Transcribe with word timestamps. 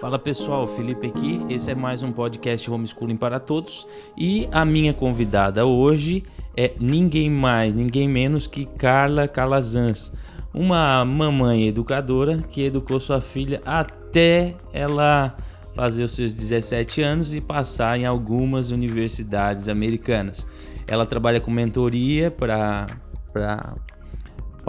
Fala 0.00 0.18
pessoal, 0.18 0.66
Felipe 0.66 1.08
aqui. 1.08 1.44
Esse 1.50 1.72
é 1.72 1.74
mais 1.74 2.02
um 2.02 2.10
podcast 2.10 2.70
Homeschooling 2.70 3.18
para 3.18 3.38
Todos 3.38 3.86
e 4.16 4.48
a 4.50 4.64
minha 4.64 4.94
convidada 4.94 5.66
hoje 5.66 6.22
é 6.56 6.72
ninguém 6.80 7.28
mais, 7.28 7.74
ninguém 7.74 8.08
menos 8.08 8.46
que 8.46 8.64
Carla 8.64 9.28
Calazans, 9.28 10.10
uma 10.54 11.04
mamãe 11.04 11.68
educadora 11.68 12.38
que 12.38 12.62
educou 12.62 12.98
sua 12.98 13.20
filha 13.20 13.60
até 13.66 14.54
ela 14.72 15.36
fazer 15.76 16.04
os 16.04 16.12
seus 16.12 16.32
17 16.32 17.02
anos 17.02 17.34
e 17.34 17.40
passar 17.42 17.98
em 17.98 18.06
algumas 18.06 18.70
universidades 18.70 19.68
americanas. 19.68 20.46
Ela 20.86 21.04
trabalha 21.04 21.42
com 21.42 21.50
mentoria 21.50 22.30
para 22.30 22.86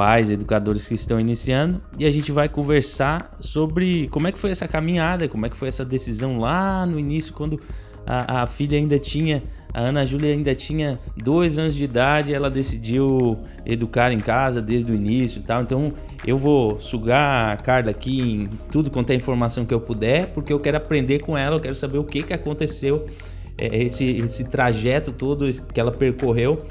pais, 0.02 0.32
educadores 0.32 0.88
que 0.88 0.96
estão 0.96 1.20
iniciando, 1.20 1.80
e 2.00 2.08
a 2.08 2.12
gente 2.12 2.32
vai 2.32 2.50
conversar 2.50 3.38
sobre 3.40 4.08
como 4.08 4.28
é 4.28 4.32
que 4.32 4.40
foi 4.40 4.50
essa 4.50 4.68
caminhada, 4.68 5.28
como 5.28 5.46
é 5.46 5.50
que 5.50 5.56
foi 5.56 5.68
essa 5.68 5.86
decisão 5.86 6.40
lá 6.40 6.88
no 6.88 6.98
início, 6.98 7.36
quando 7.36 7.60
a, 8.04 8.42
a 8.42 8.48
filha 8.48 8.80
ainda 8.80 8.98
tinha, 8.98 9.44
a 9.72 9.80
Ana 9.80 10.04
Júlia 10.04 10.34
ainda 10.34 10.56
tinha 10.56 10.98
dois 11.16 11.60
anos 11.60 11.76
de 11.76 11.84
idade, 11.84 12.34
ela 12.34 12.50
decidiu 12.50 13.38
educar 13.64 14.12
em 14.12 14.20
casa 14.20 14.60
desde 14.60 14.92
o 14.92 14.96
início 14.96 15.38
e 15.38 15.44
tal. 15.44 15.62
Então 15.62 15.94
eu 16.26 16.36
vou 16.36 16.80
sugar 16.80 17.52
a 17.52 17.58
Carla 17.58 17.92
aqui 17.92 18.20
em 18.20 18.50
tudo 18.72 18.90
quanto 18.90 19.12
é 19.12 19.16
informação 19.16 19.68
que 19.68 19.74
eu 19.74 19.82
puder, 19.82 20.34
porque 20.34 20.52
eu 20.52 20.60
quero 20.60 20.78
aprender 20.78 21.20
com 21.20 21.38
ela, 21.38 21.58
eu 21.58 21.60
quero 21.60 21.76
saber 21.76 22.00
o 22.00 22.04
que, 22.04 22.24
que 22.24 22.34
aconteceu, 22.34 23.06
é, 23.56 23.84
esse, 23.84 24.04
esse 24.18 24.46
trajeto 24.46 25.12
todo 25.12 25.48
que 25.72 25.80
ela 25.80 25.92
percorreu 25.92 26.66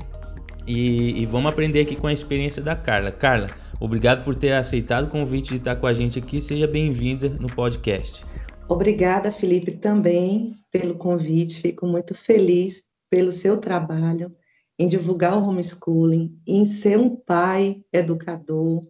e, 0.66 1.22
e, 1.22 1.26
vamos 1.26 1.50
aprender 1.50 1.80
aqui 1.80 1.96
com 1.96 2.06
a 2.06 2.12
experiência 2.12 2.62
da 2.62 2.76
Carla. 2.76 3.10
Carla, 3.10 3.50
obrigado 3.80 4.24
por 4.24 4.34
ter 4.34 4.52
aceitado 4.52 5.06
o 5.06 5.10
convite 5.10 5.50
de 5.50 5.56
estar 5.56 5.76
com 5.76 5.86
a 5.86 5.92
gente 5.92 6.18
aqui. 6.18 6.40
Seja 6.40 6.66
bem-vinda 6.66 7.28
no 7.28 7.48
podcast. 7.48 8.24
Obrigada, 8.68 9.32
Felipe, 9.32 9.72
também 9.72 10.54
pelo 10.70 10.94
convite. 10.94 11.60
Fico 11.60 11.86
muito 11.86 12.14
feliz 12.14 12.82
pelo 13.10 13.32
seu 13.32 13.56
trabalho 13.58 14.34
em 14.78 14.88
divulgar 14.88 15.36
o 15.36 15.42
homeschooling, 15.42 16.40
em 16.46 16.64
ser 16.64 16.98
um 16.98 17.14
pai 17.14 17.84
educador 17.92 18.82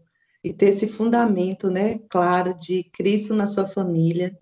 e 0.45 0.53
ter 0.53 0.69
esse 0.69 0.87
fundamento, 0.87 1.71
né, 1.71 1.99
claro, 2.09 2.55
de 2.55 2.85
Cristo 2.85 3.35
na 3.35 3.47
sua 3.47 3.67
família. 3.67 4.39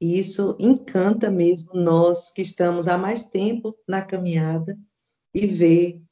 E 0.00 0.18
isso 0.18 0.56
encanta 0.58 1.30
mesmo 1.30 1.74
nós 1.74 2.32
que 2.32 2.42
estamos 2.42 2.88
há 2.88 2.98
mais 2.98 3.22
tempo 3.22 3.76
na 3.86 4.02
caminhada 4.02 4.76
e 5.34 5.46
ver 5.46 6.02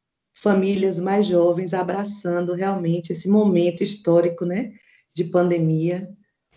famílias 0.40 1.00
mais 1.00 1.26
jovens 1.26 1.74
abraçando 1.74 2.54
realmente 2.54 3.12
esse 3.12 3.28
momento 3.28 3.82
histórico, 3.82 4.44
né, 4.44 4.72
de 5.14 5.24
pandemia, 5.24 6.08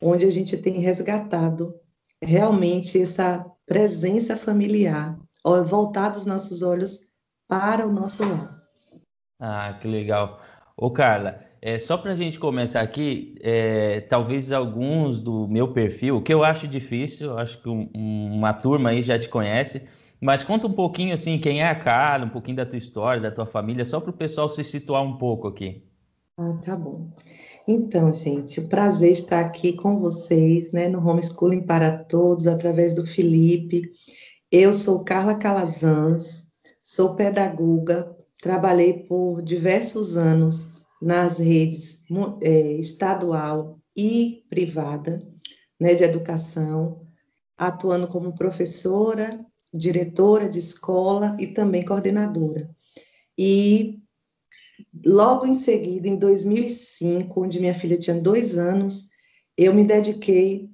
onde 0.01 0.25
a 0.25 0.29
gente 0.29 0.55
tem 0.57 0.79
resgatado 0.79 1.73
realmente 2.21 3.01
essa 3.01 3.45
presença 3.65 4.35
familiar, 4.35 5.17
voltar 5.65 6.15
os 6.15 6.25
nossos 6.25 6.61
olhos 6.61 6.99
para 7.47 7.87
o 7.87 7.91
nosso 7.91 8.23
lar. 8.23 8.61
Ah, 9.39 9.77
que 9.81 9.87
legal. 9.87 10.39
Ô 10.77 10.91
Carla, 10.91 11.39
é, 11.61 11.79
só 11.79 11.97
para 11.97 12.11
a 12.11 12.15
gente 12.15 12.39
começar 12.39 12.81
aqui, 12.81 13.35
é, 13.41 14.01
talvez 14.01 14.51
alguns 14.51 15.19
do 15.19 15.47
meu 15.47 15.73
perfil, 15.73 16.21
que 16.21 16.33
eu 16.33 16.43
acho 16.43 16.67
difícil, 16.67 17.37
acho 17.37 17.59
que 17.61 17.69
um, 17.69 17.89
uma 17.95 18.53
turma 18.53 18.91
aí 18.91 19.01
já 19.01 19.17
te 19.17 19.29
conhece, 19.29 19.87
mas 20.21 20.43
conta 20.43 20.67
um 20.67 20.73
pouquinho 20.73 21.15
assim, 21.15 21.39
quem 21.39 21.61
é 21.61 21.67
a 21.67 21.79
Carla, 21.79 22.27
um 22.27 22.29
pouquinho 22.29 22.57
da 22.57 22.65
tua 22.65 22.77
história, 22.77 23.19
da 23.19 23.31
tua 23.31 23.47
família, 23.47 23.83
só 23.83 23.99
para 23.99 24.11
o 24.11 24.17
pessoal 24.17 24.47
se 24.47 24.63
situar 24.63 25.01
um 25.01 25.17
pouco 25.17 25.47
aqui. 25.47 25.83
Ah, 26.37 26.59
tá 26.63 26.75
bom. 26.75 27.09
Então, 27.67 28.13
gente, 28.13 28.59
o 28.59 28.67
prazer 28.67 29.11
estar 29.11 29.39
aqui 29.39 29.73
com 29.73 29.95
vocês, 29.95 30.71
né, 30.71 30.87
no 30.87 30.99
Homeschooling 30.99 31.61
para 31.61 32.03
Todos, 32.03 32.45
através 32.45 32.93
do 32.93 33.05
Felipe. 33.05 33.91
Eu 34.51 34.71
sou 34.73 35.03
Carla 35.03 35.35
Calazans, 35.35 36.47
sou 36.81 37.15
pedagoga, 37.15 38.15
trabalhei 38.41 38.93
por 39.03 39.41
diversos 39.41 40.17
anos 40.17 40.71
nas 41.01 41.37
redes 41.37 42.05
é, 42.41 42.73
estadual 42.73 43.79
e 43.95 44.43
privada, 44.49 45.27
né, 45.79 45.95
de 45.95 46.03
educação, 46.03 47.07
atuando 47.57 48.07
como 48.07 48.35
professora 48.35 49.43
diretora 49.73 50.49
de 50.49 50.59
escola 50.59 51.35
e 51.39 51.47
também 51.47 51.83
coordenadora. 51.83 52.69
E 53.37 53.99
logo 55.05 55.45
em 55.45 55.53
seguida, 55.53 56.07
em 56.07 56.17
2005, 56.17 57.41
onde 57.41 57.59
minha 57.59 57.73
filha 57.73 57.97
tinha 57.97 58.19
dois 58.19 58.57
anos, 58.57 59.09
eu 59.57 59.73
me 59.73 59.83
dediquei 59.83 60.69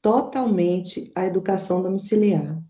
totalmente 0.00 1.10
à 1.14 1.26
educação 1.26 1.82
domiciliar. 1.82 2.60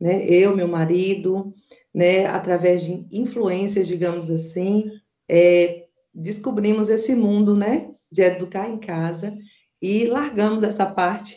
Né? 0.00 0.26
Eu, 0.26 0.54
meu 0.54 0.68
marido, 0.68 1.54
né, 1.94 2.26
através 2.26 2.82
de 2.82 3.06
influências, 3.10 3.86
digamos 3.86 4.30
assim, 4.30 4.90
é, 5.28 5.86
descobrimos 6.14 6.90
esse 6.90 7.14
mundo 7.14 7.56
né, 7.56 7.90
de 8.10 8.22
educar 8.22 8.68
em 8.68 8.78
casa 8.78 9.36
e 9.80 10.06
largamos 10.06 10.62
essa 10.62 10.86
parte 10.86 11.36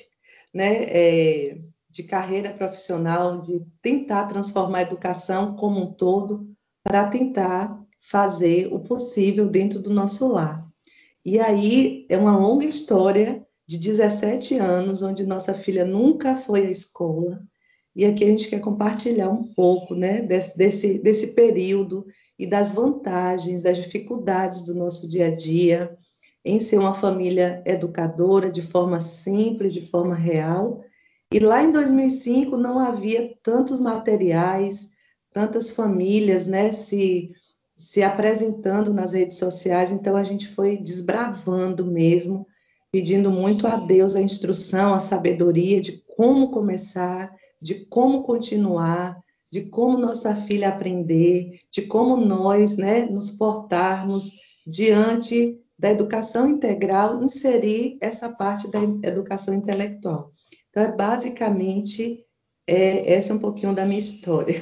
né, 0.53 0.83
é, 0.83 1.57
de 1.95 2.03
carreira 2.03 2.53
profissional, 2.53 3.39
de 3.39 3.65
tentar 3.81 4.25
transformar 4.25 4.79
a 4.79 4.81
educação 4.81 5.55
como 5.55 5.79
um 5.79 5.93
todo 5.93 6.45
para 6.83 7.07
tentar 7.07 7.81
fazer 8.01 8.67
o 8.73 8.81
possível 8.81 9.47
dentro 9.47 9.79
do 9.79 9.89
nosso 9.89 10.27
lar. 10.27 10.67
E 11.23 11.39
aí 11.39 12.05
é 12.09 12.17
uma 12.17 12.37
longa 12.37 12.65
história 12.65 13.47
de 13.65 13.77
17 13.77 14.57
anos, 14.57 15.01
onde 15.03 15.25
nossa 15.25 15.53
filha 15.53 15.85
nunca 15.85 16.35
foi 16.35 16.67
à 16.67 16.69
escola. 16.69 17.41
E 17.95 18.03
aqui 18.03 18.25
a 18.25 18.27
gente 18.27 18.49
quer 18.49 18.59
compartilhar 18.59 19.29
um 19.29 19.53
pouco 19.53 19.95
né, 19.95 20.21
desse, 20.21 20.57
desse, 20.57 20.99
desse 20.99 21.27
período 21.27 22.05
e 22.37 22.45
das 22.45 22.73
vantagens, 22.73 23.63
das 23.63 23.77
dificuldades 23.77 24.63
do 24.63 24.75
nosso 24.75 25.07
dia 25.07 25.27
a 25.27 25.35
dia 25.35 25.95
em 26.43 26.59
ser 26.59 26.77
uma 26.77 26.93
família 26.93 27.63
educadora 27.65 28.51
de 28.51 28.61
forma 28.61 28.99
simples, 28.99 29.73
de 29.73 29.81
forma 29.81 30.13
real 30.13 30.83
e 31.35 31.39
lá 31.39 31.61
em 31.61 31.69
2005 31.69 32.55
não 32.55 32.79
havia 32.79 33.35
tantos 33.43 33.77
materiais, 33.81 34.87
tantas 35.33 35.69
famílias, 35.69 36.47
né, 36.47 36.71
se 36.71 37.29
se 37.75 38.01
apresentando 38.01 38.93
nas 38.93 39.11
redes 39.11 39.37
sociais, 39.37 39.91
então 39.91 40.15
a 40.15 40.23
gente 40.23 40.47
foi 40.47 40.77
desbravando 40.77 41.85
mesmo, 41.85 42.47
pedindo 42.89 43.29
muito 43.29 43.67
a 43.67 43.75
Deus 43.75 44.15
a 44.15 44.21
instrução, 44.21 44.93
a 44.93 44.99
sabedoria 44.99 45.81
de 45.81 46.01
como 46.15 46.51
começar, 46.51 47.35
de 47.61 47.85
como 47.87 48.23
continuar, 48.23 49.21
de 49.51 49.63
como 49.63 49.97
nossa 49.97 50.33
filha 50.33 50.69
aprender, 50.69 51.59
de 51.69 51.81
como 51.81 52.15
nós, 52.15 52.77
né, 52.77 53.07
nos 53.07 53.29
portarmos 53.29 54.31
diante 54.65 55.59
da 55.77 55.91
educação 55.91 56.47
integral, 56.47 57.21
inserir 57.21 57.97
essa 57.99 58.29
parte 58.29 58.71
da 58.71 58.79
educação 58.81 59.53
intelectual. 59.53 60.31
Então, 60.75 60.83
é 60.83 60.91
basicamente, 60.91 62.25
é, 62.67 63.13
essa 63.13 63.31
é 63.31 63.35
um 63.37 63.39
pouquinho 63.39 63.73
da 63.73 63.85
minha 63.85 63.99
história. 63.99 64.61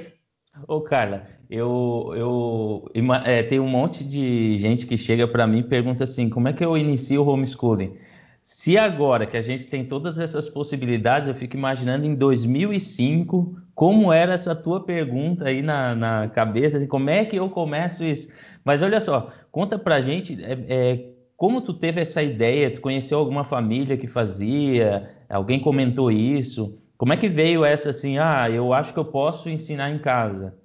Ô, 0.67 0.79
Carla, 0.79 1.25
eu, 1.49 2.13
eu 2.15 2.91
é, 3.25 3.41
tem 3.41 3.59
um 3.59 3.67
monte 3.67 4.03
de 4.03 4.55
gente 4.57 4.85
que 4.85 4.95
chega 4.95 5.27
para 5.27 5.47
mim 5.47 5.59
e 5.59 5.63
pergunta 5.63 6.03
assim, 6.03 6.29
como 6.29 6.47
é 6.47 6.53
que 6.53 6.63
eu 6.63 6.77
inicio 6.77 7.23
o 7.23 7.27
homeschooling? 7.27 7.97
Se 8.43 8.77
agora 8.77 9.25
que 9.25 9.35
a 9.35 9.41
gente 9.41 9.65
tem 9.65 9.85
todas 9.85 10.19
essas 10.19 10.47
possibilidades, 10.47 11.27
eu 11.27 11.33
fico 11.33 11.57
imaginando 11.57 12.05
em 12.05 12.13
2005, 12.13 13.57
como 13.73 14.13
era 14.13 14.33
essa 14.33 14.53
tua 14.53 14.83
pergunta 14.83 15.45
aí 15.45 15.63
na, 15.63 15.95
na 15.95 16.27
cabeça, 16.27 16.77
assim, 16.77 16.85
como 16.85 17.09
é 17.09 17.25
que 17.25 17.37
eu 17.37 17.49
começo 17.49 18.03
isso? 18.03 18.29
Mas 18.63 18.83
olha 18.83 19.01
só, 19.01 19.31
conta 19.51 19.79
pra 19.79 19.99
gente 19.99 20.37
é, 20.43 20.57
é, 20.67 21.12
como 21.35 21.61
tu 21.61 21.73
teve 21.73 22.01
essa 22.01 22.21
ideia, 22.21 22.73
tu 22.73 22.81
conheceu 22.81 23.17
alguma 23.17 23.43
família 23.43 23.97
que 23.97 24.07
fazia, 24.07 25.23
Alguém 25.33 25.59
comentou 25.59 26.11
isso. 26.11 26.79
Como 26.95 27.11
é 27.11 27.17
que 27.17 27.27
veio 27.27 27.65
essa 27.65 27.89
assim? 27.89 28.19
Ah, 28.19 28.49
eu 28.51 28.71
acho 28.71 28.93
que 28.93 28.99
eu 28.99 29.05
posso 29.05 29.49
ensinar 29.49 29.89
em 29.89 29.99
casa. 29.99 30.55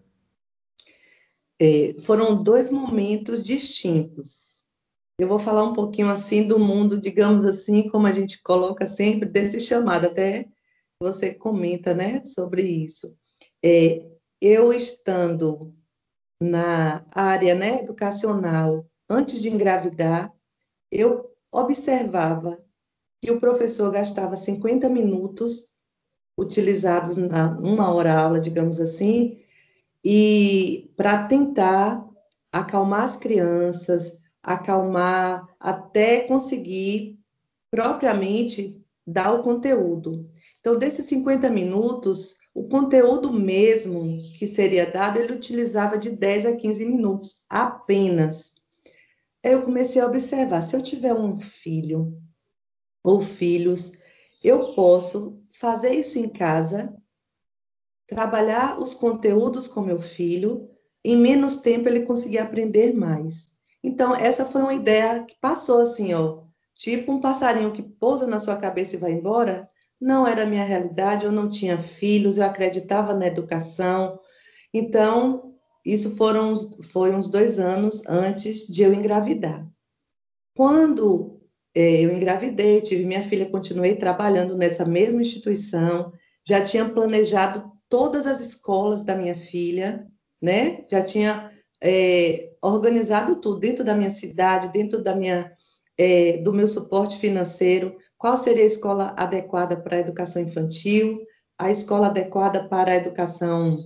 É, 1.58 1.96
foram 2.00 2.42
dois 2.42 2.70
momentos 2.70 3.42
distintos. 3.42 4.64
Eu 5.18 5.26
vou 5.26 5.38
falar 5.38 5.64
um 5.64 5.72
pouquinho 5.72 6.10
assim 6.10 6.46
do 6.46 6.58
mundo, 6.58 7.00
digamos 7.00 7.46
assim, 7.46 7.88
como 7.88 8.06
a 8.06 8.12
gente 8.12 8.42
coloca 8.42 8.86
sempre 8.86 9.26
desse 9.26 9.58
chamado. 9.58 10.06
Até 10.06 10.46
você 11.00 11.32
comenta, 11.32 11.94
né, 11.94 12.22
sobre 12.24 12.62
isso. 12.62 13.16
É, 13.64 14.06
eu 14.40 14.70
estando 14.70 15.74
na 16.40 17.06
área 17.10 17.54
né, 17.54 17.80
educacional 17.80 18.86
antes 19.08 19.40
de 19.40 19.48
engravidar, 19.48 20.32
eu 20.90 21.30
observava 21.52 22.58
que 23.20 23.30
o 23.30 23.40
professor 23.40 23.90
gastava 23.90 24.36
50 24.36 24.88
minutos 24.88 25.72
utilizados 26.38 27.16
na 27.16 27.58
uma 27.58 27.92
hora 27.92 28.16
aula, 28.18 28.38
digamos 28.40 28.80
assim, 28.80 29.40
e 30.04 30.92
para 30.96 31.24
tentar 31.26 32.08
acalmar 32.52 33.02
as 33.02 33.16
crianças, 33.16 34.22
acalmar 34.42 35.46
até 35.58 36.20
conseguir 36.20 37.18
propriamente 37.70 38.80
dar 39.06 39.32
o 39.32 39.42
conteúdo. 39.42 40.22
Então, 40.60 40.78
desses 40.78 41.06
50 41.06 41.50
minutos, 41.50 42.36
o 42.54 42.68
conteúdo 42.68 43.32
mesmo 43.32 44.18
que 44.38 44.46
seria 44.46 44.90
dado, 44.90 45.18
ele 45.18 45.32
utilizava 45.32 45.98
de 45.98 46.10
10 46.10 46.46
a 46.46 46.56
15 46.56 46.84
minutos 46.86 47.44
apenas. 47.48 48.57
Eu 49.42 49.62
comecei 49.62 50.00
a 50.00 50.06
observar: 50.06 50.62
se 50.62 50.74
eu 50.74 50.82
tiver 50.82 51.14
um 51.14 51.38
filho 51.38 52.20
ou 53.02 53.20
filhos, 53.20 53.92
eu 54.42 54.74
posso 54.74 55.40
fazer 55.52 55.90
isso 55.94 56.18
em 56.18 56.28
casa, 56.28 56.94
trabalhar 58.06 58.80
os 58.80 58.94
conteúdos 58.94 59.68
com 59.68 59.80
meu 59.80 59.98
filho, 59.98 60.68
em 61.04 61.16
menos 61.16 61.56
tempo 61.56 61.88
ele 61.88 62.06
conseguir 62.06 62.38
aprender 62.38 62.94
mais. 62.94 63.56
Então, 63.82 64.14
essa 64.14 64.44
foi 64.44 64.60
uma 64.60 64.74
ideia 64.74 65.24
que 65.24 65.36
passou 65.40 65.80
assim, 65.80 66.12
ó, 66.14 66.42
tipo 66.74 67.12
um 67.12 67.20
passarinho 67.20 67.72
que 67.72 67.82
pousa 67.82 68.26
na 68.26 68.40
sua 68.40 68.56
cabeça 68.56 68.96
e 68.96 68.98
vai 68.98 69.12
embora. 69.12 69.68
Não 70.00 70.26
era 70.26 70.42
a 70.42 70.46
minha 70.46 70.64
realidade, 70.64 71.24
eu 71.24 71.32
não 71.32 71.48
tinha 71.48 71.78
filhos, 71.78 72.38
eu 72.38 72.44
acreditava 72.44 73.14
na 73.14 73.26
educação. 73.26 74.18
Então, 74.72 75.57
isso 75.92 76.16
foram 76.16 76.54
foi 76.82 77.14
uns 77.14 77.28
dois 77.28 77.58
anos 77.58 78.02
antes 78.06 78.66
de 78.66 78.82
eu 78.82 78.92
engravidar. 78.92 79.66
Quando 80.54 81.40
é, 81.74 82.04
eu 82.04 82.12
engravidei, 82.12 82.80
tive 82.80 83.04
minha 83.04 83.22
filha, 83.22 83.48
continuei 83.48 83.96
trabalhando 83.96 84.56
nessa 84.56 84.84
mesma 84.84 85.22
instituição, 85.22 86.12
já 86.46 86.62
tinha 86.62 86.88
planejado 86.88 87.70
todas 87.88 88.26
as 88.26 88.40
escolas 88.40 89.02
da 89.02 89.14
minha 89.14 89.34
filha, 89.34 90.06
né? 90.42 90.84
Já 90.90 91.02
tinha 91.02 91.52
é, 91.82 92.50
organizado 92.62 93.36
tudo 93.36 93.60
dentro 93.60 93.84
da 93.84 93.94
minha 93.94 94.10
cidade, 94.10 94.72
dentro 94.72 95.02
da 95.02 95.14
minha, 95.14 95.52
é, 95.96 96.38
do 96.38 96.52
meu 96.52 96.68
suporte 96.68 97.16
financeiro, 97.18 97.96
qual 98.16 98.36
seria 98.36 98.64
a 98.64 98.66
escola 98.66 99.14
adequada 99.16 99.76
para 99.76 99.96
a 99.96 100.00
educação 100.00 100.42
infantil, 100.42 101.20
a 101.56 101.70
escola 101.70 102.08
adequada 102.08 102.68
para 102.68 102.92
a 102.92 102.96
educação, 102.96 103.76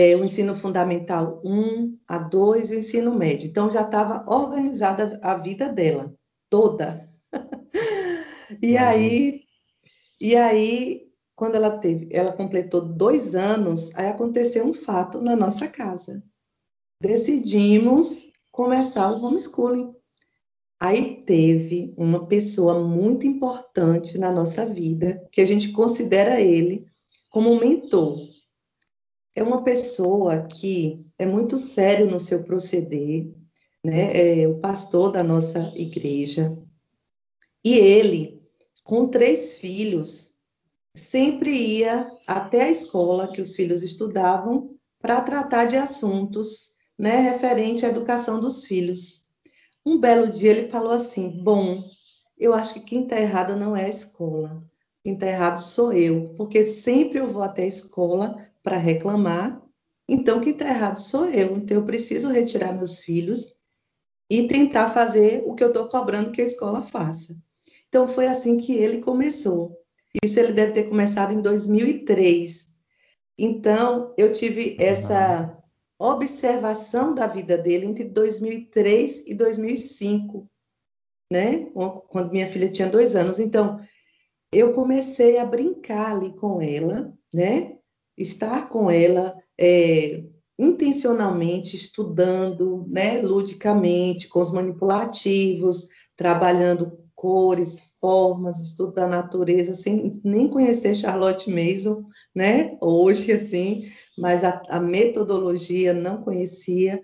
é, 0.00 0.16
o 0.16 0.24
ensino 0.24 0.54
fundamental 0.54 1.40
1, 1.44 1.98
a 2.08 2.18
2 2.18 2.70
e 2.70 2.74
o 2.74 2.78
ensino 2.78 3.14
médio. 3.14 3.48
Então 3.48 3.70
já 3.70 3.82
estava 3.82 4.24
organizada 4.26 5.18
a 5.22 5.34
vida 5.34 5.68
dela 5.68 6.14
toda. 6.48 6.98
e 8.62 8.76
aí, 8.76 9.42
e 10.20 10.34
aí, 10.34 11.08
quando 11.36 11.56
ela 11.56 11.78
teve, 11.78 12.08
ela 12.10 12.32
completou 12.32 12.80
dois 12.80 13.34
anos, 13.34 13.94
aí 13.94 14.08
aconteceu 14.08 14.64
um 14.64 14.72
fato 14.72 15.20
na 15.20 15.36
nossa 15.36 15.68
casa 15.68 16.22
decidimos 17.00 18.28
começar 18.52 19.10
o 19.10 19.24
homeschooling. 19.24 19.94
Aí 20.78 21.22
teve 21.24 21.94
uma 21.96 22.26
pessoa 22.26 22.86
muito 22.86 23.26
importante 23.26 24.18
na 24.18 24.30
nossa 24.30 24.66
vida, 24.66 25.26
que 25.32 25.40
a 25.40 25.46
gente 25.46 25.72
considera 25.72 26.40
ele 26.40 26.86
como 27.30 27.50
um 27.50 27.58
mentor. 27.58 28.18
É 29.34 29.42
uma 29.42 29.62
pessoa 29.62 30.46
que 30.46 31.06
é 31.18 31.24
muito 31.24 31.58
sério 31.58 32.10
no 32.10 32.18
seu 32.18 32.44
proceder, 32.44 33.32
né? 33.84 34.42
É 34.42 34.48
o 34.48 34.58
pastor 34.58 35.12
da 35.12 35.22
nossa 35.22 35.72
igreja. 35.76 36.56
E 37.64 37.74
ele, 37.74 38.42
com 38.82 39.08
três 39.08 39.54
filhos, 39.54 40.34
sempre 40.94 41.50
ia 41.50 42.10
até 42.26 42.62
a 42.62 42.70
escola 42.70 43.32
que 43.32 43.40
os 43.40 43.54
filhos 43.54 43.82
estudavam 43.82 44.74
para 45.00 45.20
tratar 45.20 45.66
de 45.66 45.76
assuntos 45.76 46.70
né, 46.98 47.20
referente 47.20 47.86
à 47.86 47.88
educação 47.88 48.40
dos 48.40 48.66
filhos. 48.66 49.24
Um 49.84 49.98
belo 49.98 50.30
dia 50.30 50.50
ele 50.50 50.68
falou 50.68 50.92
assim: 50.92 51.42
Bom, 51.42 51.82
eu 52.38 52.52
acho 52.52 52.74
que 52.74 52.80
quem 52.80 53.04
está 53.04 53.18
errado 53.18 53.56
não 53.56 53.74
é 53.74 53.86
a 53.86 53.88
escola, 53.88 54.62
quem 55.02 55.14
está 55.14 55.26
errado 55.26 55.62
sou 55.62 55.92
eu, 55.92 56.34
porque 56.36 56.64
sempre 56.64 57.18
eu 57.18 57.28
vou 57.28 57.42
até 57.42 57.62
a 57.62 57.66
escola 57.66 58.49
para 58.62 58.78
reclamar, 58.78 59.62
então 60.08 60.40
quem 60.40 60.52
está 60.52 60.68
errado 60.68 60.98
sou 60.98 61.26
eu, 61.26 61.56
então 61.56 61.76
eu 61.76 61.84
preciso 61.84 62.28
retirar 62.28 62.72
meus 62.72 63.00
filhos 63.00 63.54
e 64.28 64.46
tentar 64.46 64.90
fazer 64.90 65.42
o 65.46 65.54
que 65.54 65.62
eu 65.62 65.68
estou 65.68 65.88
cobrando 65.88 66.32
que 66.32 66.42
a 66.42 66.46
escola 66.46 66.82
faça. 66.82 67.36
Então 67.88 68.06
foi 68.06 68.26
assim 68.26 68.58
que 68.58 68.72
ele 68.72 68.98
começou. 68.98 69.76
Isso 70.22 70.38
ele 70.38 70.52
deve 70.52 70.72
ter 70.72 70.88
começado 70.88 71.32
em 71.32 71.40
2003. 71.40 72.68
Então 73.38 74.14
eu 74.16 74.32
tive 74.32 74.76
essa 74.78 75.56
observação 75.98 77.14
da 77.14 77.26
vida 77.26 77.58
dele 77.58 77.86
entre 77.86 78.04
2003 78.04 79.26
e 79.26 79.34
2005, 79.34 80.48
né? 81.30 81.66
Quando 82.08 82.32
minha 82.32 82.48
filha 82.48 82.70
tinha 82.70 82.88
dois 82.88 83.14
anos. 83.14 83.38
Então, 83.38 83.78
eu 84.52 84.72
comecei 84.72 85.38
a 85.38 85.44
brincar 85.44 86.12
ali 86.12 86.34
com 86.34 86.60
ela, 86.62 87.12
né? 87.32 87.76
Estar 88.16 88.68
com 88.68 88.90
ela 88.90 89.36
é, 89.58 90.22
intencionalmente, 90.58 91.76
estudando, 91.76 92.86
né? 92.88 93.20
Ludicamente, 93.22 94.28
com 94.28 94.40
os 94.40 94.52
manipulativos, 94.52 95.88
trabalhando 96.16 96.98
cores, 97.14 97.96
formas, 98.00 98.58
estudo 98.60 98.92
da 98.92 99.06
natureza, 99.06 99.74
sem 99.74 100.12
nem 100.24 100.48
conhecer 100.48 100.94
Charlotte 100.94 101.50
Mason, 101.50 102.04
né? 102.34 102.78
Hoje, 102.80 103.30
assim, 103.32 103.88
mas 104.18 104.42
a, 104.42 104.62
a 104.68 104.80
metodologia 104.80 105.92
não 105.92 106.22
conhecia, 106.22 107.00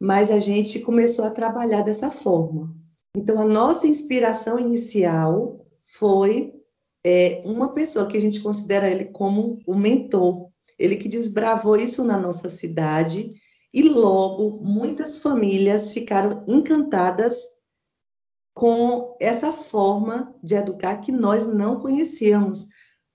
mas 0.00 0.30
a 0.30 0.38
gente 0.38 0.80
começou 0.80 1.24
a 1.24 1.30
trabalhar 1.30 1.82
dessa 1.82 2.10
forma. 2.10 2.74
Então, 3.14 3.40
a 3.40 3.44
nossa 3.44 3.86
inspiração 3.86 4.58
inicial 4.58 5.66
foi 5.82 6.52
é, 7.04 7.42
uma 7.44 7.72
pessoa 7.72 8.06
que 8.06 8.16
a 8.16 8.20
gente 8.20 8.40
considera 8.40 8.90
ele 8.90 9.06
como 9.06 9.60
o 9.66 9.74
mentor, 9.74 10.47
ele 10.78 10.96
que 10.96 11.08
desbravou 11.08 11.76
isso 11.76 12.04
na 12.04 12.18
nossa 12.18 12.48
cidade 12.48 13.34
e 13.72 13.82
logo 13.82 14.60
muitas 14.64 15.18
famílias 15.18 15.90
ficaram 15.90 16.44
encantadas 16.46 17.38
com 18.54 19.16
essa 19.20 19.52
forma 19.52 20.34
de 20.42 20.54
educar 20.54 20.98
que 20.98 21.12
nós 21.12 21.46
não 21.46 21.78
conhecíamos. 21.78 22.68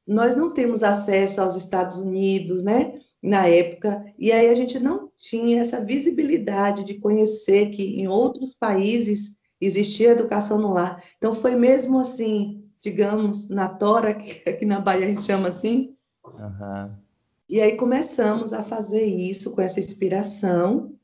Nós 0.06 0.36
não 0.36 0.54
temos 0.54 0.84
acesso 0.84 1.42
aos 1.42 1.56
Estados 1.56 1.98
Unidos, 1.98 2.64
né? 2.64 3.00
na 3.24 3.48
época, 3.48 4.04
e 4.20 4.34
aí 4.34 4.50
a 4.50 4.56
gente 4.56 4.78
não 4.78 5.10
tinha 5.16 5.62
essa 5.62 5.80
visibilidade 5.80 6.84
de 6.84 6.96
conhecer 6.96 7.70
que 7.70 8.02
em 8.02 8.06
outros 8.06 8.54
países 8.54 9.38
existia 9.62 10.10
educação 10.10 10.58
no 10.60 10.74
lar. 10.74 11.02
Então 11.18 11.34
foi 11.34 11.56
mesmo 11.56 12.00
assim, 12.00 12.70
digamos, 12.82 13.48
na 13.48 13.70
tora, 13.70 14.14
que 14.14 14.50
aqui 14.50 14.66
na 14.66 14.82
Bahia 14.82 15.06
a 15.06 15.10
gente 15.10 15.24
chama 15.24 15.48
assim. 15.48 15.96
Uhum. 16.26 17.03
E 17.50 17.62
aí 17.62 17.76
começamos 17.76 18.54
a 18.54 18.64
fazer 18.64 19.04
isso 19.04 19.54
com 19.54 19.62
essa 19.62 19.80
inspiração. 19.80 20.98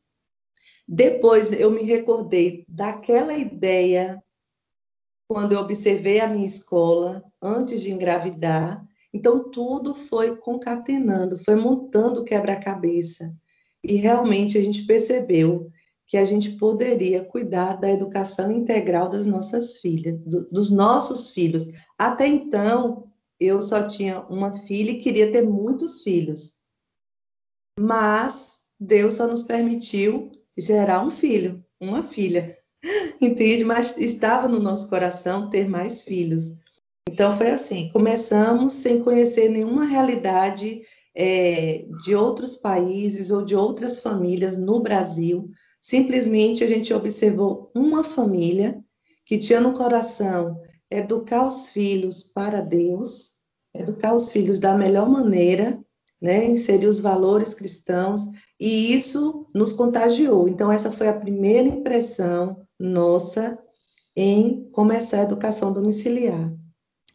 Depois 0.88 1.52
eu 1.52 1.70
me 1.70 1.84
recordei 1.84 2.66
daquela 2.68 3.34
ideia 3.34 4.22
quando 5.28 5.54
eu 5.54 5.60
observei 5.60 6.20
a 6.20 6.28
minha 6.28 6.48
escola 6.48 7.24
antes 7.42 7.82
de 7.82 7.92
engravidar 7.92 8.84
então, 9.14 9.50
tudo 9.50 9.94
foi 9.94 10.36
concatenando, 10.36 11.38
foi 11.38 11.56
montando 11.56 12.22
o 12.22 12.24
quebra-cabeça. 12.24 13.36
E 13.84 13.96
realmente 13.96 14.58
a 14.58 14.62
gente 14.62 14.86
percebeu 14.86 15.72
que 16.06 16.18
a 16.18 16.26
gente 16.26 16.52
poderia 16.52 17.24
cuidar 17.24 17.76
da 17.76 17.90
educação 17.90 18.52
integral 18.52 19.10
das 19.10 19.26
nossas 19.26 19.78
filhas, 19.78 20.20
do, 20.22 20.50
dos 20.50 20.70
nossos 20.70 21.32
filhos. 21.32 21.68
Até 21.98 22.28
então, 22.28 23.09
eu 23.40 23.62
só 23.62 23.88
tinha 23.88 24.22
uma 24.22 24.52
filha 24.52 24.92
e 24.92 25.00
queria 25.00 25.32
ter 25.32 25.44
muitos 25.44 26.02
filhos. 26.02 26.54
Mas 27.80 28.60
Deus 28.80 29.16
só 29.16 29.28
nos 29.28 29.44
permitiu 29.44 30.32
gerar 30.58 31.06
um 31.06 31.10
filho, 31.10 31.64
uma 31.80 32.04
filha. 32.04 32.54
Entende? 33.22 33.64
Mas 33.64 33.98
estava 33.98 34.48
no 34.48 34.60
nosso 34.60 34.90
coração 34.90 35.50
ter 35.50 35.70
mais 35.70 36.04
filhos. 36.04 36.54
Então 37.10 37.36
foi 37.38 37.50
assim, 37.50 37.90
começamos 37.90 38.74
sem 38.74 39.02
conhecer 39.02 39.50
nenhuma 39.50 39.86
realidade 39.86 40.82
é, 41.16 41.86
de 42.04 42.16
outros 42.16 42.56
países 42.56 43.32
ou 43.32 43.44
de 43.44 43.56
outras 43.56 44.00
famílias 44.00 44.58
no 44.58 44.82
Brasil. 44.82 45.50
Simplesmente 45.82 46.64
a 46.64 46.68
gente 46.68 46.94
observou 46.94 47.72
uma 47.74 48.04
família 48.04 48.84
que 49.26 49.38
tinha 49.38 49.60
no 49.60 49.74
coração 49.74 50.62
educar 50.90 51.46
os 51.46 51.70
filhos 51.70 52.24
para 52.24 52.62
Deus, 52.62 53.29
educar 53.74 54.14
os 54.14 54.32
filhos 54.32 54.60
da 54.60 54.76
melhor 54.76 55.10
maneira, 55.10 55.80
né, 56.22 56.46
inserir 56.46 56.88
os 56.88 57.00
valores 57.00 57.54
cristãos, 57.54 58.22
e 58.60 58.94
isso 58.94 59.48
nos 59.54 59.72
contagiou. 59.72 60.48
Então, 60.48 60.72
essa 60.72 60.92
foi 60.92 61.08
a 61.08 61.14
primeira 61.14 61.68
impressão 61.68 62.62
nossa 62.80 63.58
em 64.16 64.70
começar 64.72 65.20
a 65.20 65.24
educação 65.24 65.72
domiciliar. 65.72 66.52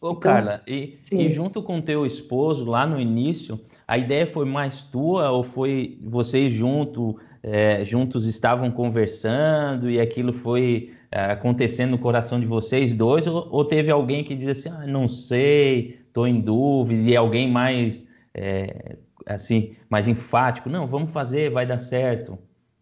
Ô, 0.01 0.09
então, 0.09 0.21
Carla, 0.21 0.63
e, 0.67 0.99
e, 1.13 1.31
junto 1.31 1.63
com 1.63 1.81
teu 1.81 2.05
esposo, 2.05 2.65
lá 2.65 2.87
no 2.87 3.01
início, 3.01 3.61
a 3.87 3.97
ideia 3.97 4.27
foi 4.27 4.45
mais 4.45 4.83
tua 4.83 5.31
ou 5.31 5.43
foi 5.43 5.99
vocês 6.03 6.53
junto, 6.53 7.19
é, 7.43 7.85
juntos 7.85 8.27
estavam 8.27 8.71
conversando 8.71 9.91
e 9.91 10.01
aquilo 10.01 10.33
foi 10.33 10.93
é, 11.11 11.21
acontecendo 11.21 11.93
no 11.93 11.99
coração 11.99 12.39
de 12.41 12.47
vocês 12.47 12.95
dois? 12.95 13.27
Ou, 13.27 13.49
ou, 13.51 13.65
teve 13.65 13.91
alguém 13.91 14.25
que 14.25 14.35
diz 14.35 14.49
assim, 14.49 14.69
ah, 14.69 14.87
não 14.87 15.09
sei, 15.09 16.01
tô 16.15 16.27
em 16.27 16.41
dúvida 16.41 17.11
e 17.11 17.17
alguém 17.17 17.51
mais 17.51 18.09
é, 18.33 18.97
assim 19.27 19.77
mais 19.91 20.09
enfático, 20.09 20.71
não, 20.71 20.87
vamos 20.87 21.13
fazer, 21.13 21.51
vai 21.51 21.67
dar 21.67 21.79
certo. 21.79 22.39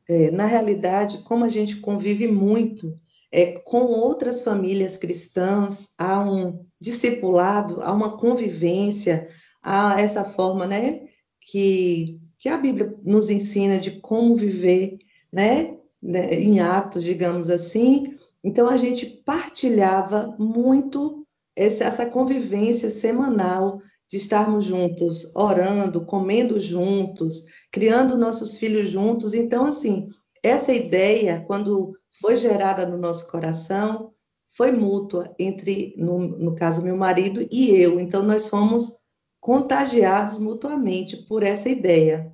É, 0.08 0.30
na 0.30 0.46
realidade, 0.46 1.18
como 1.18 1.44
a 1.44 1.48
gente 1.48 1.76
convive 1.76 2.28
muito 2.28 2.94
é, 3.32 3.52
com 3.52 3.84
outras 3.86 4.42
famílias 4.42 4.98
cristãs, 4.98 5.88
há 5.96 6.20
um 6.20 6.64
discipulado, 6.78 7.80
há 7.80 7.90
uma 7.92 8.18
convivência, 8.18 9.28
há 9.62 9.98
essa 9.98 10.24
forma, 10.24 10.66
né, 10.66 11.08
que, 11.40 12.20
que 12.36 12.50
a 12.50 12.58
Bíblia 12.58 12.94
nos 13.02 13.30
ensina 13.30 13.78
de 13.78 13.92
como 13.92 14.36
viver, 14.36 14.98
né, 15.32 15.78
né 16.02 16.34
em 16.34 16.60
atos, 16.60 17.02
digamos 17.02 17.48
assim. 17.48 18.16
Então 18.44 18.68
a 18.68 18.76
gente 18.76 19.06
partilhava 19.06 20.36
muito 20.38 21.21
essa 21.56 22.06
convivência 22.06 22.90
semanal 22.90 23.80
de 24.08 24.16
estarmos 24.18 24.64
juntos, 24.64 25.34
orando, 25.34 26.04
comendo 26.04 26.60
juntos, 26.60 27.44
criando 27.70 28.18
nossos 28.18 28.58
filhos 28.58 28.88
juntos. 28.88 29.32
Então, 29.32 29.64
assim, 29.64 30.08
essa 30.42 30.72
ideia, 30.72 31.42
quando 31.46 31.96
foi 32.20 32.36
gerada 32.36 32.84
no 32.84 32.98
nosso 32.98 33.30
coração, 33.30 34.12
foi 34.54 34.70
mútua 34.70 35.34
entre, 35.38 35.94
no, 35.96 36.18
no 36.18 36.54
caso, 36.54 36.82
meu 36.82 36.96
marido 36.96 37.46
e 37.50 37.70
eu. 37.70 37.98
Então, 37.98 38.22
nós 38.22 38.48
fomos 38.48 38.92
contagiados 39.40 40.38
mutuamente 40.38 41.16
por 41.16 41.42
essa 41.42 41.68
ideia. 41.68 42.30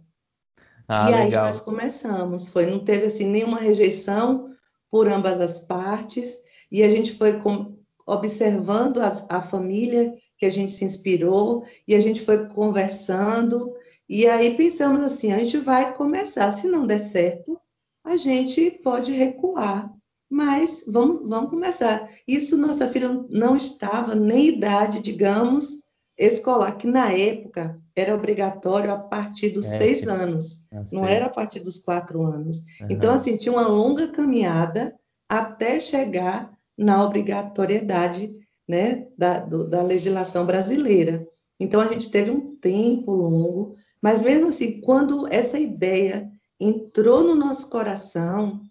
Ah, 0.89 1.09
e 1.09 1.15
legal. 1.15 1.45
aí 1.45 1.49
nós 1.49 1.61
começamos. 1.61 2.49
Foi, 2.49 2.67
não 2.67 2.81
teve 2.85 3.07
assim 3.07 3.27
nenhuma 3.27 3.59
rejeição 3.59 4.51
por 4.91 5.07
ambas 5.07 5.41
as 5.41 5.61
partes. 5.61 6.37
E 6.73 6.83
a 6.83 6.91
gente 6.91 7.13
foi 7.13 7.41
com, 7.41 7.78
observando 8.09 8.99
a, 9.01 9.27
a 9.29 9.43
família 9.43 10.15
que 10.39 10.47
a 10.47 10.51
gente 10.51 10.73
se 10.73 10.85
inspirou 10.85 11.65
e 11.87 11.95
a 11.95 12.01
gente 12.01 12.23
foi 12.23 12.49
conversando 12.49 13.75
e 14.09 14.27
aí 14.27 14.57
pensamos 14.57 15.05
assim, 15.05 15.33
a 15.33 15.39
gente 15.39 15.59
vai 15.59 15.95
começar, 15.95 16.51
se 16.51 16.67
não 16.67 16.87
der 16.87 16.99
certo, 16.99 17.61
a 18.03 18.17
gente 18.17 18.71
pode 18.83 19.13
recuar, 19.13 19.93
mas 20.31 20.85
vamos, 20.89 21.29
vamos 21.29 21.51
começar. 21.51 22.09
Isso 22.27 22.57
nossa 22.57 22.89
filha 22.89 23.23
não 23.29 23.55
estava 23.55 24.15
nem 24.15 24.49
idade, 24.49 25.01
digamos, 25.01 25.83
escolar, 26.17 26.77
que 26.79 26.87
na 26.87 27.13
época 27.13 27.79
era 27.95 28.15
obrigatório 28.15 28.91
a 28.91 28.99
partir 28.99 29.51
dos 29.51 29.67
é, 29.67 29.77
seis 29.77 30.09
anos, 30.09 30.67
ah, 30.73 30.85
não 30.91 31.05
era 31.05 31.27
a 31.27 31.31
partir 31.31 31.61
dos 31.61 31.79
quatro 31.79 32.23
anos. 32.25 32.59
Uhum. 32.81 32.87
Então, 32.89 33.13
assim, 33.13 33.37
tinha 33.37 33.53
uma 33.53 33.69
longa 33.69 34.09
caminhada 34.09 34.99
até 35.29 35.79
chegar 35.79 36.51
na 36.79 37.05
obrigatoriedade 37.05 38.39
né, 38.69 39.09
da, 39.17 39.41
do, 39.41 39.69
da 39.69 39.83
legislação 39.83 40.47
brasileira. 40.47 41.27
Então 41.59 41.81
a 41.81 41.89
gente 41.89 42.11
teve 42.11 42.31
um 42.31 42.57
tempo 42.57 43.13
longo, 43.13 43.75
mas 44.01 44.23
mesmo 44.23 44.49
assim, 44.49 44.81
quando 44.81 45.27
essa 45.27 45.59
ideia 45.59 46.31
entrou 46.61 47.25
no 47.25 47.35
nosso 47.35 47.69
coração, 47.69 48.63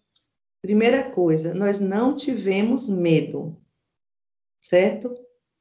primeira 0.62 1.10
coisa, 1.12 1.54
nós 1.54 1.80
não 1.80 2.16
tivemos 2.16 2.88
medo, 2.88 3.58
certo? 4.62 5.10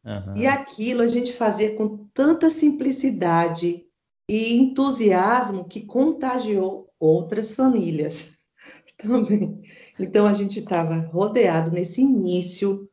Uhum. 0.04 0.36
E 0.36 0.46
aquilo 0.46 1.02
a 1.02 1.08
gente 1.08 1.32
fazia 1.32 1.74
com 1.74 2.06
tanta 2.14 2.48
simplicidade 2.48 3.84
e 4.28 4.54
entusiasmo 4.54 5.64
que 5.64 5.84
contagiou 5.84 6.92
outras 6.98 7.54
famílias 7.54 8.36
também. 8.98 9.62
Então 9.98 10.26
a 10.26 10.32
gente 10.32 10.58
estava 10.58 10.98
rodeado 10.98 11.70
nesse 11.70 12.00
início 12.00 12.88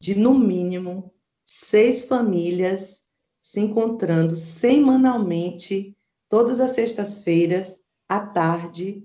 de 0.00 0.14
no 0.14 0.34
mínimo 0.34 1.12
seis 1.44 2.04
famílias 2.04 3.02
se 3.40 3.60
encontrando 3.60 4.36
semanalmente, 4.36 5.96
todas 6.28 6.60
as 6.60 6.72
sextas-feiras, 6.72 7.80
à 8.08 8.20
tarde, 8.20 9.02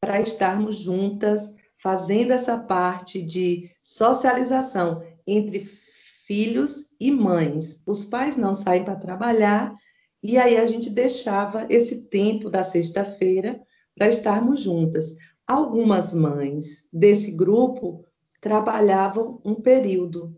para 0.00 0.20
estarmos 0.20 0.76
juntas, 0.76 1.54
fazendo 1.76 2.32
essa 2.32 2.58
parte 2.58 3.22
de 3.22 3.70
socialização 3.82 5.02
entre 5.26 5.60
filhos 5.60 6.94
e 6.98 7.10
mães. 7.10 7.82
Os 7.86 8.04
pais 8.04 8.36
não 8.36 8.54
saem 8.54 8.84
para 8.84 8.96
trabalhar 8.96 9.76
e 10.22 10.38
aí 10.38 10.56
a 10.56 10.66
gente 10.66 10.88
deixava 10.88 11.66
esse 11.68 12.08
tempo 12.08 12.48
da 12.48 12.62
sexta-feira 12.62 13.60
para 13.94 14.08
estarmos 14.08 14.60
juntas. 14.60 15.16
Algumas 15.52 16.14
mães 16.14 16.88
desse 16.90 17.32
grupo 17.32 18.06
trabalhavam 18.40 19.38
um 19.44 19.54
período. 19.54 20.34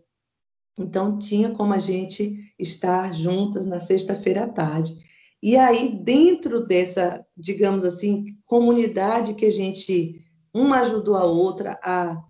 Então, 0.77 1.17
tinha 1.17 1.51
como 1.51 1.71
a 1.71 1.77
gente 1.77 2.53
estar 2.59 3.13
juntas 3.13 3.65
na 3.65 3.79
sexta-feira 3.79 4.43
à 4.43 4.49
tarde. 4.49 4.93
E 5.41 5.55
aí, 5.55 5.97
dentro 6.03 6.67
dessa, 6.67 7.25
digamos 7.37 7.85
assim, 7.85 8.25
comunidade 8.45 9.35
que 9.35 9.45
a 9.45 9.49
gente, 9.49 10.21
uma 10.53 10.81
ajudou 10.81 11.15
a 11.15 11.23
outra 11.23 11.79
a 11.81 12.21